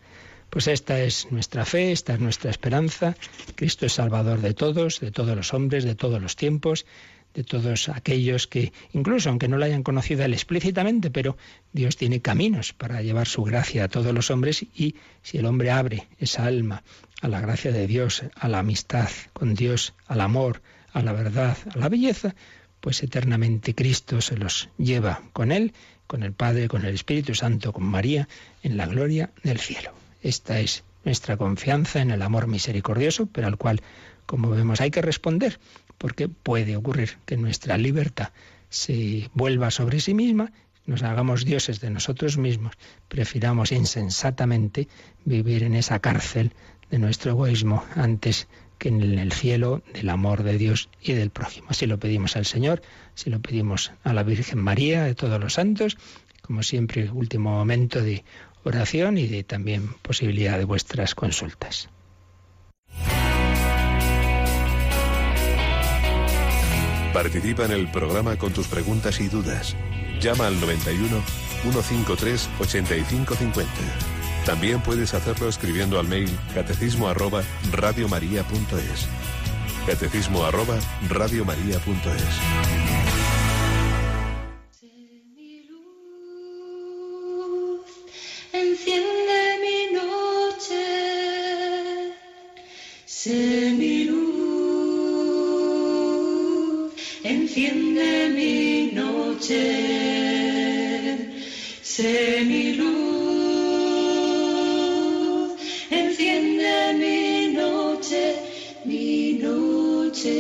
Pues 0.52 0.68
esta 0.68 1.02
es 1.02 1.32
nuestra 1.32 1.66
fe, 1.66 1.92
esta 1.92 2.14
es 2.14 2.20
nuestra 2.20 2.52
esperanza. 2.52 3.16
Cristo 3.56 3.88
es 3.88 3.94
Salvador 3.94 4.42
de 4.42 4.54
todos, 4.54 5.00
de 5.00 5.10
todos 5.10 5.36
los 5.36 5.54
hombres, 5.56 5.84
de 5.84 5.96
todos 5.96 6.22
los 6.22 6.36
tiempos 6.36 6.86
de 7.34 7.44
todos 7.44 7.90
aquellos 7.90 8.48
que, 8.48 8.74
incluso 8.94 9.30
aunque 9.30 9.48
no 9.48 9.58
lo 9.58 9.66
hayan 9.66 9.84
conocido 9.84 10.24
él 10.24 10.34
explícitamente, 10.34 11.12
pero 11.12 11.38
Dios 11.72 11.96
tiene 11.96 12.22
caminos 12.22 12.74
para 12.74 13.02
llevar 13.02 13.28
su 13.28 13.44
gracia 13.44 13.86
a 13.86 13.88
todos 13.88 14.14
los 14.14 14.32
hombres 14.32 14.64
y 14.76 14.96
si 15.22 15.38
el 15.38 15.46
hombre 15.46 15.72
abre 15.72 16.08
esa 16.20 16.46
alma 16.46 16.84
a 17.22 17.28
la 17.28 17.40
gracia 17.40 17.72
de 17.72 17.88
Dios, 17.88 18.24
a 18.36 18.48
la 18.48 18.60
amistad 18.60 19.10
con 19.34 19.54
Dios, 19.54 19.94
al 20.08 20.22
amor, 20.22 20.62
a 20.92 21.02
la 21.02 21.14
verdad, 21.14 21.58
a 21.74 21.78
la 21.78 21.90
belleza, 21.90 22.36
pues 22.80 23.04
eternamente 23.04 23.76
Cristo 23.76 24.22
se 24.22 24.36
los 24.38 24.70
lleva 24.78 25.22
con 25.34 25.52
él, 25.52 25.74
con 26.08 26.24
el 26.24 26.34
Padre, 26.34 26.68
con 26.68 26.84
el 26.84 26.96
Espíritu 26.96 27.36
Santo, 27.36 27.72
con 27.72 27.84
María, 27.84 28.28
en 28.64 28.76
la 28.76 28.88
gloria 28.88 29.32
del 29.44 29.60
cielo. 29.60 30.01
Esta 30.22 30.60
es 30.60 30.84
nuestra 31.04 31.38
confianza 31.38 32.02
en 32.02 32.12
el 32.12 32.22
amor 32.22 32.48
misericordioso, 32.48 33.26
pero 33.26 33.48
al 33.48 33.58
cual, 33.58 33.82
como 34.26 34.50
vemos, 34.50 34.82
hay 34.82 34.92
que 34.92 35.02
responder 35.02 35.60
porque 35.98 36.28
puede 36.30 36.76
ocurrir 36.76 37.18
que 37.26 37.38
nuestra 37.38 37.78
libertad 37.78 38.30
se 38.70 39.30
vuelva 39.34 39.70
sobre 39.70 40.00
sí 40.00 40.14
misma, 40.14 40.52
nos 40.86 41.04
hagamos 41.04 41.46
dioses 41.46 41.80
de 41.80 41.92
nosotros 41.92 42.38
mismos, 42.38 42.74
prefiramos 43.08 43.72
insensatamente 43.72 44.88
vivir 45.26 45.64
en 45.64 45.76
esa 45.76 46.00
cárcel 46.00 46.54
de 46.90 46.98
nuestro 46.98 47.32
egoísmo 47.32 47.86
antes 47.96 48.48
que 48.80 48.90
en 48.90 49.20
el 49.20 49.32
cielo 49.32 49.84
del 49.94 50.10
amor 50.10 50.42
de 50.42 50.58
Dios 50.58 50.90
y 51.02 51.14
del 51.14 51.30
prójimo. 51.30 51.68
Así 51.70 51.86
lo 51.86 52.00
pedimos 52.00 52.36
al 52.36 52.46
Señor, 52.46 52.82
si 53.14 53.30
lo 53.30 53.40
pedimos 53.40 53.92
a 54.04 54.12
la 54.14 54.24
Virgen 54.24 54.60
María, 54.60 55.04
de 55.04 55.14
todos 55.14 55.40
los 55.40 55.54
santos, 55.54 55.98
como 56.42 56.64
siempre, 56.64 57.12
último 57.12 57.52
momento 57.52 58.02
de 58.02 58.24
oración 58.64 59.18
y 59.18 59.28
de 59.28 59.44
también 59.44 59.90
posibilidad 60.02 60.58
de 60.58 60.66
vuestras 60.66 61.16
consultas. 61.16 61.90
Participa 67.14 67.66
en 67.66 67.72
el 67.72 67.92
programa 67.92 68.38
con 68.38 68.54
tus 68.54 68.68
preguntas 68.68 69.20
y 69.20 69.28
dudas. 69.28 69.76
Llama 70.22 70.48
al 70.48 70.60
91 70.62 71.22
153 71.62 72.50
8550. 72.60 73.72
También 74.46 74.82
puedes 74.82 75.14
hacerlo 75.14 75.50
escribiendo 75.50 76.00
al 76.00 76.08
mail 76.08 76.30
catecismo 76.54 77.10
arroba 77.10 77.44
radiomaria.es. 77.72 79.08
Catecismo 79.86 80.44
arroba 80.46 80.80
radiomaria.es. 81.10 82.91
Sé 93.24 93.72
mi 93.78 93.96
luz. 94.06 94.22
Enciende 97.24 98.30
mi 98.30 98.92
noche. 98.94 99.62
Sé 101.84 102.44
mi 102.48 102.74
luz. 102.74 102.92
Enciende 105.92 106.94
mi 107.02 107.54
noche. 107.54 108.24
Mi 108.86 109.34
noche. 109.34 110.40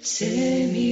Sé 0.00 0.30
mi 0.72 0.90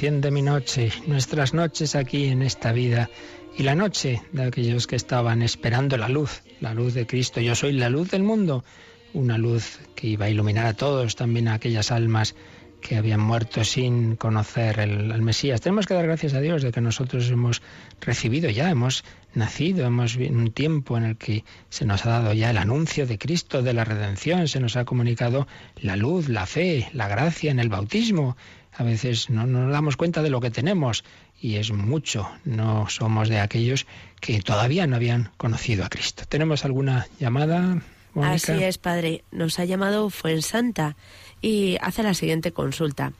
enciende 0.00 0.30
mi 0.30 0.40
noche, 0.40 0.90
nuestras 1.06 1.52
noches 1.52 1.94
aquí 1.94 2.28
en 2.28 2.40
esta 2.40 2.72
vida 2.72 3.10
y 3.54 3.64
la 3.64 3.74
noche 3.74 4.22
de 4.32 4.44
aquellos 4.44 4.86
que 4.86 4.96
estaban 4.96 5.42
esperando 5.42 5.98
la 5.98 6.08
luz, 6.08 6.42
la 6.62 6.72
luz 6.72 6.94
de 6.94 7.06
Cristo. 7.06 7.42
Yo 7.42 7.54
soy 7.54 7.74
la 7.74 7.90
luz 7.90 8.10
del 8.10 8.22
mundo, 8.22 8.64
una 9.12 9.36
luz 9.36 9.78
que 9.94 10.06
iba 10.06 10.24
a 10.24 10.30
iluminar 10.30 10.64
a 10.64 10.72
todos, 10.72 11.16
también 11.16 11.48
a 11.48 11.52
aquellas 11.52 11.90
almas 11.90 12.34
que 12.80 12.96
habían 12.96 13.20
muerto 13.20 13.62
sin 13.62 14.16
conocer 14.16 14.80
el, 14.80 15.12
al 15.12 15.20
Mesías. 15.20 15.60
Tenemos 15.60 15.84
que 15.84 15.92
dar 15.92 16.06
gracias 16.06 16.32
a 16.32 16.40
Dios 16.40 16.62
de 16.62 16.72
que 16.72 16.80
nosotros 16.80 17.28
hemos 17.30 17.60
recibido 18.00 18.48
ya, 18.48 18.70
hemos 18.70 19.04
nacido, 19.34 19.86
hemos 19.86 20.16
en 20.16 20.38
un 20.38 20.50
tiempo 20.50 20.96
en 20.96 21.04
el 21.04 21.16
que 21.18 21.44
se 21.68 21.84
nos 21.84 22.06
ha 22.06 22.10
dado 22.10 22.32
ya 22.32 22.48
el 22.48 22.56
anuncio 22.56 23.06
de 23.06 23.18
Cristo, 23.18 23.60
de 23.60 23.74
la 23.74 23.84
redención, 23.84 24.48
se 24.48 24.60
nos 24.60 24.76
ha 24.76 24.86
comunicado 24.86 25.46
la 25.76 25.96
luz, 25.96 26.30
la 26.30 26.46
fe, 26.46 26.88
la 26.94 27.06
gracia 27.06 27.50
en 27.50 27.60
el 27.60 27.68
bautismo. 27.68 28.38
A 28.80 28.82
veces 28.82 29.28
no, 29.28 29.46
no 29.46 29.64
nos 29.64 29.72
damos 29.72 29.98
cuenta 29.98 30.22
de 30.22 30.30
lo 30.30 30.40
que 30.40 30.50
tenemos 30.50 31.04
y 31.38 31.56
es 31.56 31.70
mucho. 31.70 32.30
No 32.46 32.88
somos 32.88 33.28
de 33.28 33.38
aquellos 33.38 33.86
que 34.22 34.40
todavía 34.40 34.86
no 34.86 34.96
habían 34.96 35.32
conocido 35.36 35.84
a 35.84 35.90
Cristo. 35.90 36.22
¿Tenemos 36.26 36.64
alguna 36.64 37.06
llamada? 37.18 37.82
Así 38.22 38.52
es, 38.52 38.78
padre. 38.78 39.22
Nos 39.32 39.58
ha 39.58 39.66
llamado 39.66 40.08
Fuensanta 40.08 40.96
y 41.42 41.76
hace 41.82 42.02
la 42.02 42.14
siguiente 42.14 42.52
consulta. 42.52 43.12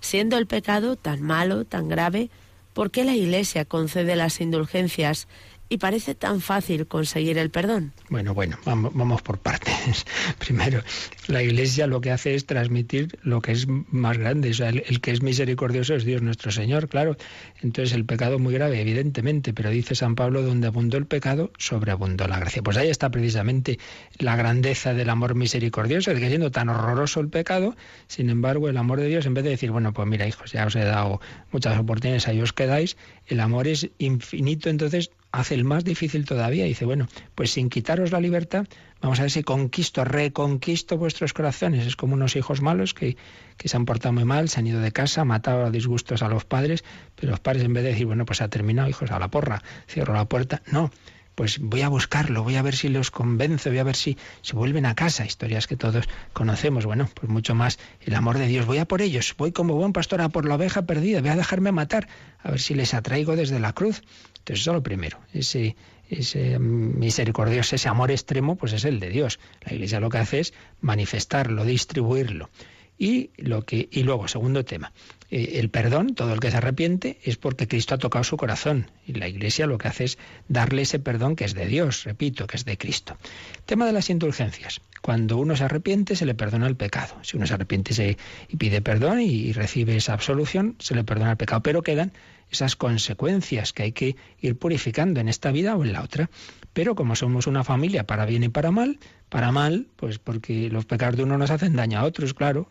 Siendo 0.00 0.36
el 0.36 0.46
pecado 0.46 0.96
tan 0.96 1.22
malo, 1.22 1.64
tan 1.64 1.88
grave, 1.88 2.28
¿por 2.74 2.90
qué 2.90 3.02
la 3.02 3.14
Iglesia 3.14 3.64
concede 3.64 4.16
las 4.16 4.42
indulgencias 4.42 5.28
y 5.68 5.78
parece 5.78 6.14
tan 6.14 6.40
fácil 6.40 6.86
conseguir 6.86 7.38
el 7.38 7.50
perdón? 7.50 7.92
Bueno, 8.08 8.34
bueno, 8.34 8.58
vamos, 8.64 9.22
por 9.22 9.38
partes. 9.38 10.06
Primero, 10.38 10.82
la 11.28 11.42
Iglesia 11.42 11.86
lo 11.86 12.00
que 12.00 12.12
hace 12.12 12.34
es 12.34 12.46
transmitir 12.46 13.18
lo 13.22 13.40
que 13.40 13.52
es 13.52 13.66
más 13.68 14.18
grande. 14.18 14.50
O 14.50 14.54
sea, 14.54 14.68
el, 14.68 14.84
el, 14.86 15.00
que 15.00 15.10
es 15.10 15.22
misericordioso 15.22 15.94
es 15.94 16.04
Dios 16.04 16.22
nuestro 16.22 16.50
Señor, 16.50 16.88
claro. 16.88 17.16
Entonces 17.62 17.94
el 17.94 18.04
pecado 18.04 18.36
es 18.36 18.40
muy 18.40 18.54
grave, 18.54 18.80
evidentemente, 18.80 19.52
pero 19.52 19.70
dice 19.70 19.94
San 19.94 20.14
Pablo, 20.14 20.42
donde 20.42 20.68
abundó 20.68 20.98
el 20.98 21.06
pecado, 21.06 21.50
sobreabundó 21.58 22.28
la 22.28 22.38
gracia. 22.38 22.62
Pues 22.62 22.76
ahí 22.76 22.88
está 22.88 23.10
precisamente 23.10 23.78
la 24.18 24.36
grandeza 24.36 24.94
del 24.94 25.10
amor 25.10 25.34
misericordioso, 25.34 26.12
de 26.12 26.20
que 26.20 26.28
siendo 26.28 26.50
tan 26.50 26.68
horroroso 26.68 27.20
el 27.20 27.28
pecado, 27.28 27.76
sin 28.06 28.30
embargo, 28.30 28.68
el 28.68 28.76
amor 28.76 29.00
de 29.00 29.08
Dios, 29.08 29.26
en 29.26 29.34
vez 29.34 29.44
de 29.44 29.50
decir, 29.50 29.70
bueno, 29.70 29.92
pues 29.92 30.06
mira, 30.08 30.26
hijos, 30.26 30.52
ya 30.52 30.66
os 30.66 30.76
he 30.76 30.84
dado 30.84 31.20
muchas 31.52 31.78
oportunidades, 31.78 32.28
ahí 32.28 32.40
os 32.40 32.52
quedáis, 32.52 32.96
el 33.26 33.40
amor 33.40 33.66
es 33.66 33.88
infinito, 33.98 34.68
entonces 34.68 35.10
hace 35.36 35.54
el 35.54 35.64
más 35.64 35.84
difícil 35.84 36.24
todavía. 36.24 36.64
Dice, 36.64 36.84
bueno, 36.84 37.08
pues 37.34 37.50
sin 37.52 37.68
quitaros 37.68 38.10
la 38.10 38.20
libertad, 38.20 38.66
vamos 39.00 39.18
a 39.18 39.22
ver 39.22 39.30
si 39.30 39.42
conquisto, 39.42 40.04
reconquisto 40.04 40.96
vuestros 40.98 41.32
corazones. 41.32 41.86
Es 41.86 41.96
como 41.96 42.14
unos 42.14 42.36
hijos 42.36 42.60
malos 42.62 42.94
que, 42.94 43.16
que 43.56 43.68
se 43.68 43.76
han 43.76 43.84
portado 43.84 44.12
muy 44.12 44.24
mal, 44.24 44.48
se 44.48 44.60
han 44.60 44.66
ido 44.66 44.80
de 44.80 44.92
casa, 44.92 45.24
matado 45.24 45.66
a 45.66 45.70
disgustos 45.70 46.22
a 46.22 46.28
los 46.28 46.44
padres, 46.44 46.84
pero 47.14 47.30
los 47.30 47.40
padres 47.40 47.64
en 47.64 47.74
vez 47.74 47.84
de 47.84 47.90
decir, 47.90 48.06
bueno, 48.06 48.24
pues 48.24 48.40
ha 48.40 48.48
terminado, 48.48 48.88
hijos, 48.88 49.10
a 49.10 49.18
la 49.18 49.28
porra, 49.28 49.62
cierro 49.88 50.14
la 50.14 50.24
puerta, 50.24 50.62
no. 50.70 50.90
Pues 51.36 51.58
voy 51.58 51.82
a 51.82 51.90
buscarlo, 51.90 52.42
voy 52.42 52.56
a 52.56 52.62
ver 52.62 52.74
si 52.74 52.88
los 52.88 53.10
convenzo, 53.10 53.68
voy 53.68 53.78
a 53.78 53.84
ver 53.84 53.94
si 53.94 54.16
se 54.40 54.56
vuelven 54.56 54.86
a 54.86 54.94
casa. 54.94 55.26
Historias 55.26 55.66
que 55.66 55.76
todos 55.76 56.08
conocemos. 56.32 56.86
Bueno, 56.86 57.10
pues 57.12 57.28
mucho 57.28 57.54
más 57.54 57.78
el 58.00 58.14
amor 58.14 58.38
de 58.38 58.46
Dios. 58.46 58.64
Voy 58.64 58.78
a 58.78 58.88
por 58.88 59.02
ellos, 59.02 59.34
voy 59.36 59.52
como 59.52 59.74
buen 59.74 59.92
pastor 59.92 60.22
a 60.22 60.30
por 60.30 60.48
la 60.48 60.54
oveja 60.54 60.86
perdida, 60.86 61.20
voy 61.20 61.28
a 61.28 61.36
dejarme 61.36 61.72
matar, 61.72 62.08
a 62.42 62.52
ver 62.52 62.60
si 62.60 62.74
les 62.74 62.94
atraigo 62.94 63.36
desde 63.36 63.60
la 63.60 63.74
cruz. 63.74 64.02
Entonces, 64.46 64.62
eso 64.62 64.70
es 64.70 64.74
lo 64.76 64.82
primero. 64.84 65.18
Ese, 65.32 65.74
ese 66.08 66.60
misericordioso, 66.60 67.74
ese 67.74 67.88
amor 67.88 68.12
extremo, 68.12 68.54
pues 68.54 68.72
es 68.74 68.84
el 68.84 69.00
de 69.00 69.10
Dios. 69.10 69.40
La 69.62 69.74
Iglesia 69.74 69.98
lo 69.98 70.08
que 70.08 70.18
hace 70.18 70.38
es 70.38 70.54
manifestarlo, 70.80 71.64
distribuirlo. 71.64 72.48
Y, 72.96 73.30
lo 73.38 73.62
que, 73.62 73.88
y 73.90 74.04
luego, 74.04 74.28
segundo 74.28 74.64
tema, 74.64 74.92
eh, 75.32 75.54
el 75.54 75.68
perdón, 75.68 76.14
todo 76.14 76.32
el 76.32 76.38
que 76.38 76.52
se 76.52 76.58
arrepiente, 76.58 77.18
es 77.24 77.36
porque 77.36 77.66
Cristo 77.66 77.96
ha 77.96 77.98
tocado 77.98 78.22
su 78.22 78.36
corazón. 78.36 78.88
Y 79.04 79.14
la 79.14 79.26
Iglesia 79.26 79.66
lo 79.66 79.78
que 79.78 79.88
hace 79.88 80.04
es 80.04 80.18
darle 80.48 80.82
ese 80.82 81.00
perdón 81.00 81.34
que 81.34 81.44
es 81.44 81.54
de 81.54 81.66
Dios, 81.66 82.04
repito, 82.04 82.46
que 82.46 82.56
es 82.56 82.64
de 82.64 82.78
Cristo. 82.78 83.18
Tema 83.66 83.84
de 83.84 83.92
las 83.92 84.10
indulgencias. 84.10 84.80
Cuando 85.02 85.38
uno 85.38 85.56
se 85.56 85.64
arrepiente, 85.64 86.14
se 86.14 86.24
le 86.24 86.34
perdona 86.34 86.68
el 86.68 86.76
pecado. 86.76 87.16
Si 87.22 87.36
uno 87.36 87.48
se 87.48 87.54
arrepiente 87.54 88.16
y 88.48 88.56
pide 88.56 88.80
perdón 88.80 89.20
y, 89.20 89.26
y 89.26 89.52
recibe 89.52 89.96
esa 89.96 90.12
absolución, 90.12 90.76
se 90.78 90.94
le 90.94 91.02
perdona 91.02 91.32
el 91.32 91.36
pecado. 91.36 91.62
Pero 91.62 91.82
quedan 91.82 92.12
esas 92.50 92.76
consecuencias 92.76 93.72
que 93.72 93.82
hay 93.84 93.92
que 93.92 94.16
ir 94.40 94.56
purificando 94.58 95.20
en 95.20 95.28
esta 95.28 95.50
vida 95.52 95.76
o 95.76 95.84
en 95.84 95.92
la 95.92 96.02
otra. 96.02 96.30
Pero 96.72 96.94
como 96.94 97.16
somos 97.16 97.46
una 97.46 97.64
familia 97.64 98.06
para 98.06 98.26
bien 98.26 98.44
y 98.44 98.48
para 98.48 98.70
mal, 98.70 98.98
para 99.28 99.52
mal, 99.52 99.86
pues 99.96 100.18
porque 100.18 100.68
los 100.70 100.84
pecados 100.84 101.16
de 101.16 101.24
uno 101.24 101.38
nos 101.38 101.50
hacen 101.50 101.74
daño 101.76 101.98
a 101.98 102.04
otros, 102.04 102.34
claro, 102.34 102.68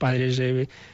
padres 0.00 0.40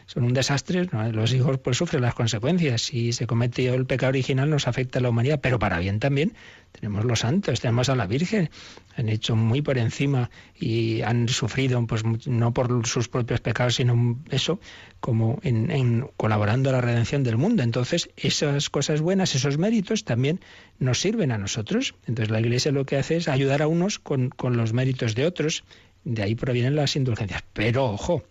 son 0.07 0.25
un 0.25 0.35
desastre, 0.35 0.87
los 1.13 1.33
hijos 1.33 1.59
pues 1.59 1.79
sufren 1.79 2.03
las 2.03 2.15
consecuencias. 2.15 2.83
Si 2.83 3.13
se 3.13 3.27
comete 3.27 3.69
el 3.69 3.87
pecado 3.87 4.11
original 4.11 4.51
nos 4.51 4.67
afecta 4.67 4.99
a 4.99 5.03
la 5.03 5.11
humanidad, 5.11 5.41
pero 5.41 5.59
para 5.59 5.79
bien 5.79 6.01
también. 6.01 6.35
Tenemos 6.73 7.05
los 7.05 7.21
santos, 7.21 7.61
tenemos 7.61 7.89
a 7.89 7.95
la 7.95 8.07
Virgen, 8.07 8.51
han 8.97 9.09
hecho 9.09 9.35
muy 9.35 9.63
por 9.63 9.79
encima 9.79 10.29
y 10.59 11.01
han 11.01 11.29
sufrido, 11.29 11.87
pues 11.87 12.03
no 12.27 12.53
por 12.53 12.87
sus 12.87 13.09
propios 13.09 13.41
pecados, 13.41 13.77
sino 13.77 14.19
eso, 14.31 14.59
como 15.01 15.39
en, 15.43 15.71
en 15.71 16.11
colaborando 16.17 16.69
a 16.69 16.73
la 16.73 16.81
redención 16.83 17.23
del 17.23 17.39
mundo. 17.39 17.63
Entonces, 17.63 18.11
esas 18.17 18.69
cosas 18.69 19.01
buenas, 19.01 19.35
esos 19.35 19.57
méritos 19.57 20.05
también 20.05 20.41
nos 20.79 21.01
sirven 21.01 21.33
a 21.33 21.39
nosotros. 21.39 21.95
Entonces, 22.07 22.31
la 22.31 22.41
Iglesia 22.41 22.73
lo 22.73 22.85
que 22.85 22.97
hace 22.97 23.17
es 23.17 23.29
ayudar 23.29 23.63
a 23.63 23.69
unos 23.69 23.99
con, 23.99 24.29
con 24.29 24.57
los 24.59 24.75
méritos 24.75 25.15
de 25.15 25.25
otros. 25.25 25.65
De 26.05 26.23
ahí 26.23 26.35
provienen 26.35 26.77
las 26.77 26.97
indulgencias. 26.97 27.43
Pero, 27.55 27.87
ojo, 27.87 28.25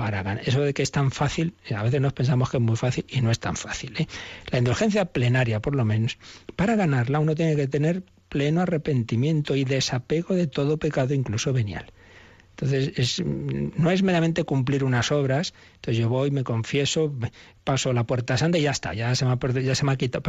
para 0.00 0.22
ganar. 0.22 0.48
Eso 0.48 0.62
de 0.62 0.72
que 0.72 0.82
es 0.82 0.92
tan 0.92 1.10
fácil, 1.10 1.52
a 1.76 1.82
veces 1.82 2.00
nos 2.00 2.14
pensamos 2.14 2.48
que 2.48 2.56
es 2.56 2.62
muy 2.62 2.76
fácil 2.76 3.04
y 3.10 3.20
no 3.20 3.30
es 3.30 3.38
tan 3.38 3.54
fácil. 3.54 3.94
¿eh? 3.98 4.06
La 4.50 4.56
indulgencia 4.56 5.04
plenaria, 5.04 5.60
por 5.60 5.76
lo 5.76 5.84
menos, 5.84 6.16
para 6.56 6.74
ganarla 6.74 7.18
uno 7.18 7.34
tiene 7.34 7.54
que 7.54 7.66
tener 7.66 8.02
pleno 8.30 8.62
arrepentimiento 8.62 9.56
y 9.56 9.64
desapego 9.64 10.34
de 10.34 10.46
todo 10.46 10.78
pecado, 10.78 11.12
incluso 11.12 11.52
venial. 11.52 11.92
Entonces, 12.52 12.92
es, 12.96 13.22
no 13.26 13.90
es 13.90 14.02
meramente 14.02 14.44
cumplir 14.44 14.84
unas 14.84 15.12
obras, 15.12 15.52
entonces 15.74 16.00
yo 16.00 16.08
voy, 16.08 16.30
me 16.30 16.44
confieso, 16.44 17.12
paso 17.62 17.92
la 17.92 18.04
puerta 18.04 18.38
santa 18.38 18.56
y 18.56 18.62
ya 18.62 18.70
está, 18.70 18.94
ya 18.94 19.14
se 19.14 19.26
me 19.26 19.32
ha, 19.32 19.60
ya 19.60 19.74
se 19.74 19.84
me 19.84 19.92
ha 19.92 19.96
quitado, 19.96 20.22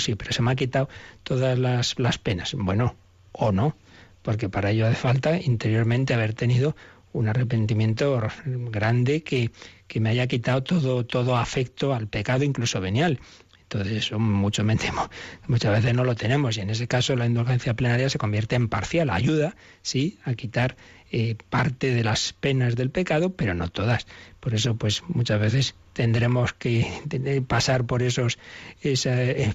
sí, 0.00 0.16
pero 0.16 0.32
se 0.32 0.42
me 0.42 0.50
ha 0.50 0.56
quitado 0.56 0.88
todas 1.22 1.56
las, 1.56 1.96
las 2.00 2.18
penas. 2.18 2.54
Bueno, 2.58 2.96
o 3.30 3.52
no, 3.52 3.76
porque 4.22 4.48
para 4.48 4.72
ello 4.72 4.84
hace 4.88 4.96
falta 4.96 5.40
interiormente 5.40 6.12
haber 6.12 6.34
tenido 6.34 6.74
un 7.12 7.28
arrepentimiento 7.28 8.20
grande 8.44 9.22
que, 9.22 9.50
que 9.86 10.00
me 10.00 10.10
haya 10.10 10.26
quitado 10.26 10.62
todo, 10.62 11.06
todo 11.06 11.36
afecto 11.36 11.94
al 11.94 12.08
pecado, 12.08 12.44
incluso 12.44 12.80
venial. 12.80 13.20
Entonces, 13.62 14.06
eso 14.06 14.18
mucho 14.20 14.62
me 14.62 14.76
temo. 14.76 15.10
Muchas 15.48 15.72
veces 15.72 15.92
no 15.92 16.04
lo 16.04 16.14
tenemos 16.14 16.56
y 16.56 16.60
en 16.60 16.70
ese 16.70 16.86
caso 16.86 17.16
la 17.16 17.26
indulgencia 17.26 17.74
plenaria 17.74 18.08
se 18.08 18.18
convierte 18.18 18.54
en 18.54 18.68
parcial, 18.68 19.10
ayuda, 19.10 19.56
sí, 19.82 20.18
a 20.24 20.34
quitar 20.34 20.76
eh, 21.10 21.36
parte 21.50 21.92
de 21.92 22.04
las 22.04 22.32
penas 22.32 22.76
del 22.76 22.90
pecado, 22.90 23.34
pero 23.34 23.54
no 23.54 23.68
todas. 23.68 24.06
Por 24.38 24.54
eso, 24.54 24.76
pues 24.76 25.02
muchas 25.08 25.40
veces 25.40 25.74
tendremos 25.96 26.52
que 26.52 26.86
pasar 27.48 27.86
por 27.86 28.02
esos 28.02 28.38
esas 28.82 29.18
eh, 29.18 29.54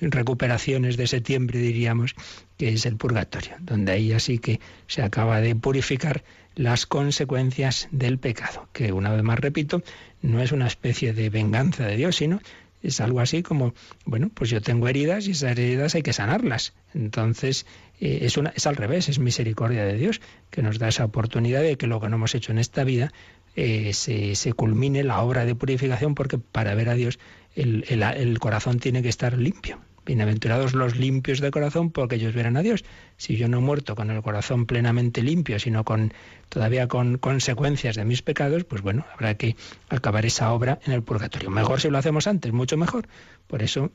recuperaciones 0.00 0.96
de 0.96 1.06
septiembre, 1.06 1.58
diríamos, 1.58 2.14
que 2.56 2.70
es 2.70 2.86
el 2.86 2.96
purgatorio, 2.96 3.52
donde 3.60 3.92
ahí 3.92 4.12
así 4.12 4.38
que 4.38 4.60
se 4.86 5.02
acaba 5.02 5.42
de 5.42 5.54
purificar 5.54 6.24
las 6.54 6.86
consecuencias 6.86 7.88
del 7.92 8.18
pecado, 8.18 8.66
que 8.72 8.92
una 8.92 9.12
vez 9.12 9.22
más 9.22 9.38
repito, 9.38 9.82
no 10.22 10.40
es 10.40 10.52
una 10.52 10.66
especie 10.66 11.12
de 11.12 11.28
venganza 11.28 11.86
de 11.86 11.96
Dios, 11.96 12.16
sino 12.16 12.40
es 12.82 13.00
algo 13.00 13.20
así 13.20 13.42
como, 13.42 13.74
bueno, 14.06 14.30
pues 14.32 14.48
yo 14.48 14.62
tengo 14.62 14.88
heridas 14.88 15.26
y 15.26 15.32
esas 15.32 15.52
heridas 15.52 15.94
hay 15.94 16.02
que 16.02 16.12
sanarlas. 16.12 16.72
Entonces, 16.94 17.66
eh, 18.00 18.20
es, 18.22 18.36
una, 18.36 18.50
es 18.56 18.66
al 18.66 18.76
revés, 18.76 19.08
es 19.08 19.18
misericordia 19.18 19.84
de 19.84 19.98
Dios 19.98 20.20
que 20.50 20.62
nos 20.62 20.78
da 20.78 20.88
esa 20.88 21.04
oportunidad 21.04 21.60
de 21.60 21.76
que 21.76 21.86
lo 21.86 22.00
que 22.00 22.08
no 22.08 22.16
hemos 22.16 22.34
hecho 22.34 22.52
en 22.52 22.58
esta 22.58 22.84
vida 22.84 23.12
eh, 23.60 23.92
se, 23.92 24.52
culmine 24.52 25.02
la 25.02 25.20
obra 25.20 25.44
de 25.44 25.56
purificación, 25.56 26.14
porque 26.14 26.38
para 26.38 26.76
ver 26.76 26.88
a 26.88 26.94
Dios 26.94 27.18
el, 27.56 27.84
el, 27.88 28.04
el 28.04 28.38
corazón 28.38 28.78
tiene 28.78 29.02
que 29.02 29.08
estar 29.08 29.36
limpio. 29.36 29.80
Bienaventurados 30.08 30.72
los 30.72 30.96
limpios 30.96 31.38
de 31.38 31.50
corazón, 31.50 31.90
porque 31.90 32.14
ellos 32.14 32.32
verán 32.32 32.56
a 32.56 32.62
Dios. 32.62 32.82
Si 33.18 33.36
yo 33.36 33.46
no 33.46 33.58
he 33.58 33.60
muerto 33.60 33.94
con 33.94 34.10
el 34.10 34.22
corazón 34.22 34.64
plenamente 34.64 35.20
limpio, 35.20 35.58
sino 35.58 35.84
con 35.84 36.14
todavía 36.48 36.88
con 36.88 37.18
consecuencias 37.18 37.94
de 37.94 38.06
mis 38.06 38.22
pecados, 38.22 38.64
pues 38.64 38.80
bueno, 38.80 39.04
habrá 39.12 39.34
que 39.34 39.54
acabar 39.90 40.24
esa 40.24 40.50
obra 40.54 40.80
en 40.86 40.94
el 40.94 41.02
purgatorio. 41.02 41.50
Mejor 41.50 41.82
si 41.82 41.90
lo 41.90 41.98
hacemos 41.98 42.26
antes, 42.26 42.54
mucho 42.54 42.78
mejor. 42.78 43.06
Por 43.48 43.62
eso 43.62 43.92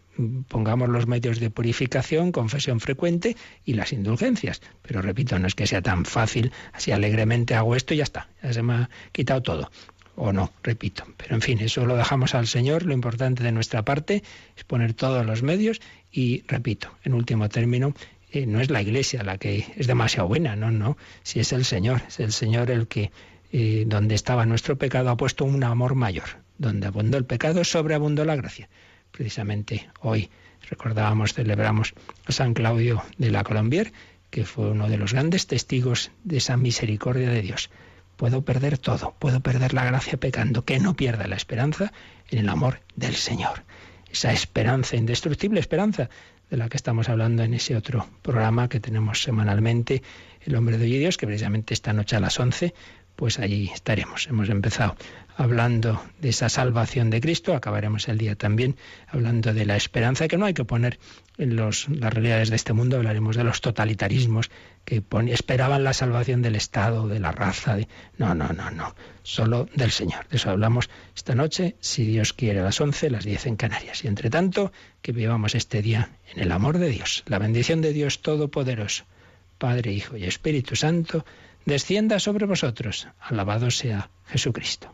pongamos 0.49 0.87
los 0.87 1.07
medios 1.07 1.39
de 1.39 1.49
purificación, 1.49 2.31
confesión 2.31 2.79
frecuente 2.79 3.35
y 3.65 3.73
las 3.73 3.91
indulgencias. 3.91 4.61
Pero 4.83 5.01
repito, 5.01 5.39
no 5.39 5.47
es 5.47 5.55
que 5.55 5.65
sea 5.65 5.81
tan 5.81 6.05
fácil, 6.05 6.51
así 6.73 6.91
alegremente 6.91 7.55
hago 7.55 7.75
esto 7.75 7.95
y 7.95 7.97
ya 7.97 8.03
está, 8.03 8.27
ya 8.43 8.53
se 8.53 8.61
me 8.61 8.73
ha 8.73 8.89
quitado 9.13 9.41
todo 9.41 9.71
o 10.15 10.31
no, 10.31 10.51
repito. 10.61 11.05
Pero 11.17 11.35
en 11.35 11.41
fin, 11.41 11.59
eso 11.59 11.85
lo 11.85 11.95
dejamos 11.95 12.35
al 12.35 12.47
Señor. 12.47 12.85
Lo 12.85 12.93
importante 12.93 13.43
de 13.43 13.51
nuestra 13.51 13.83
parte 13.83 14.23
es 14.55 14.63
poner 14.63 14.93
todos 14.93 15.25
los 15.25 15.41
medios 15.41 15.81
y, 16.13 16.43
repito, 16.47 16.91
en 17.03 17.15
último 17.15 17.49
término, 17.49 17.93
eh, 18.31 18.45
no 18.45 18.61
es 18.61 18.69
la 18.69 18.81
Iglesia 18.81 19.23
la 19.23 19.37
que 19.37 19.65
es 19.75 19.87
demasiado 19.87 20.27
buena, 20.27 20.55
no, 20.55 20.71
no. 20.71 20.95
Si 21.23 21.39
es 21.39 21.51
el 21.51 21.65
Señor, 21.65 22.03
es 22.07 22.19
el 22.19 22.31
Señor 22.31 22.69
el 22.69 22.87
que, 22.87 23.11
eh, 23.51 23.83
donde 23.87 24.15
estaba 24.15 24.45
nuestro 24.45 24.77
pecado, 24.77 25.09
ha 25.09 25.17
puesto 25.17 25.43
un 25.43 25.63
amor 25.63 25.95
mayor. 25.95 26.41
donde 26.55 26.85
abundó 26.85 27.17
el 27.17 27.25
pecado, 27.25 27.63
sobreabundó 27.63 28.23
la 28.25 28.35
gracia. 28.35 28.69
Precisamente 29.11 29.89
hoy 30.01 30.29
recordábamos, 30.69 31.33
celebramos 31.33 31.93
a 32.25 32.31
San 32.31 32.53
Claudio 32.53 33.03
de 33.17 33.31
la 33.31 33.43
Colombier, 33.43 33.91
que 34.29 34.45
fue 34.45 34.69
uno 34.69 34.87
de 34.87 34.97
los 34.97 35.13
grandes 35.13 35.47
testigos 35.47 36.11
de 36.23 36.37
esa 36.37 36.55
misericordia 36.55 37.29
de 37.29 37.41
Dios. 37.41 37.69
Puedo 38.17 38.43
perder 38.43 38.77
todo, 38.77 39.15
puedo 39.19 39.41
perder 39.41 39.73
la 39.73 39.83
gracia 39.83 40.17
pecando, 40.17 40.63
que 40.63 40.79
no 40.79 40.95
pierda 40.95 41.27
la 41.27 41.35
esperanza 41.35 41.91
en 42.29 42.39
el 42.39 42.49
amor 42.49 42.81
del 42.95 43.15
Señor. 43.15 43.63
Esa 44.13 44.31
esperanza, 44.31 44.95
indestructible 44.95 45.59
esperanza 45.59 46.07
de 46.51 46.57
la 46.57 46.69
que 46.69 46.77
estamos 46.77 47.09
hablando 47.09 47.41
en 47.41 47.55
ese 47.55 47.75
otro 47.75 48.07
programa 48.21 48.69
que 48.69 48.79
tenemos 48.79 49.23
semanalmente, 49.23 50.03
El 50.45 50.55
hombre 50.55 50.77
de 50.77 50.85
hoy 50.85 50.95
y 50.95 50.99
Dios, 50.99 51.17
que 51.17 51.25
precisamente 51.25 51.73
esta 51.73 51.93
noche 51.93 52.15
a 52.15 52.19
las 52.19 52.39
11 52.39 52.75
pues 53.15 53.39
allí 53.39 53.71
estaremos. 53.73 54.27
Hemos 54.27 54.49
empezado 54.49 54.95
hablando 55.35 56.03
de 56.19 56.29
esa 56.29 56.49
salvación 56.49 57.09
de 57.09 57.21
Cristo, 57.21 57.55
acabaremos 57.55 58.07
el 58.07 58.17
día 58.17 58.35
también 58.35 58.75
hablando 59.07 59.53
de 59.53 59.65
la 59.65 59.75
esperanza 59.75 60.27
que 60.27 60.37
no 60.37 60.45
hay 60.45 60.53
que 60.53 60.65
poner 60.65 60.99
en 61.37 61.55
los, 61.55 61.89
las 61.89 62.13
realidades 62.13 62.49
de 62.49 62.55
este 62.55 62.73
mundo, 62.73 62.97
hablaremos 62.97 63.35
de 63.35 63.43
los 63.43 63.61
totalitarismos 63.61 64.51
que 64.85 65.03
esperaban 65.31 65.83
la 65.83 65.93
salvación 65.93 66.41
del 66.41 66.55
Estado, 66.55 67.07
de 67.07 67.19
la 67.19 67.31
raza, 67.31 67.77
no, 68.17 68.35
no, 68.35 68.49
no, 68.49 68.69
no, 68.71 68.95
solo 69.23 69.67
del 69.75 69.91
Señor. 69.91 70.27
De 70.29 70.37
eso 70.37 70.49
hablamos 70.49 70.89
esta 71.15 71.35
noche, 71.35 71.75
si 71.79 72.05
Dios 72.05 72.33
quiere, 72.33 72.59
a 72.59 72.63
las 72.63 72.81
11, 72.81 73.09
las 73.09 73.23
10 73.23 73.47
en 73.47 73.55
Canarias. 73.55 74.03
Y 74.03 74.07
entre 74.07 74.29
tanto, 74.29 74.71
que 75.01 75.11
vivamos 75.11 75.55
este 75.55 75.81
día 75.81 76.09
en 76.33 76.41
el 76.41 76.51
amor 76.51 76.77
de 76.77 76.89
Dios, 76.89 77.23
la 77.27 77.39
bendición 77.39 77.81
de 77.81 77.93
Dios 77.93 78.21
Todopoderoso, 78.21 79.05
Padre, 79.57 79.93
Hijo 79.93 80.17
y 80.17 80.25
Espíritu 80.25 80.75
Santo, 80.75 81.25
descienda 81.65 82.19
sobre 82.19 82.45
vosotros. 82.45 83.07
Alabado 83.19 83.71
sea 83.71 84.09
Jesucristo. 84.25 84.93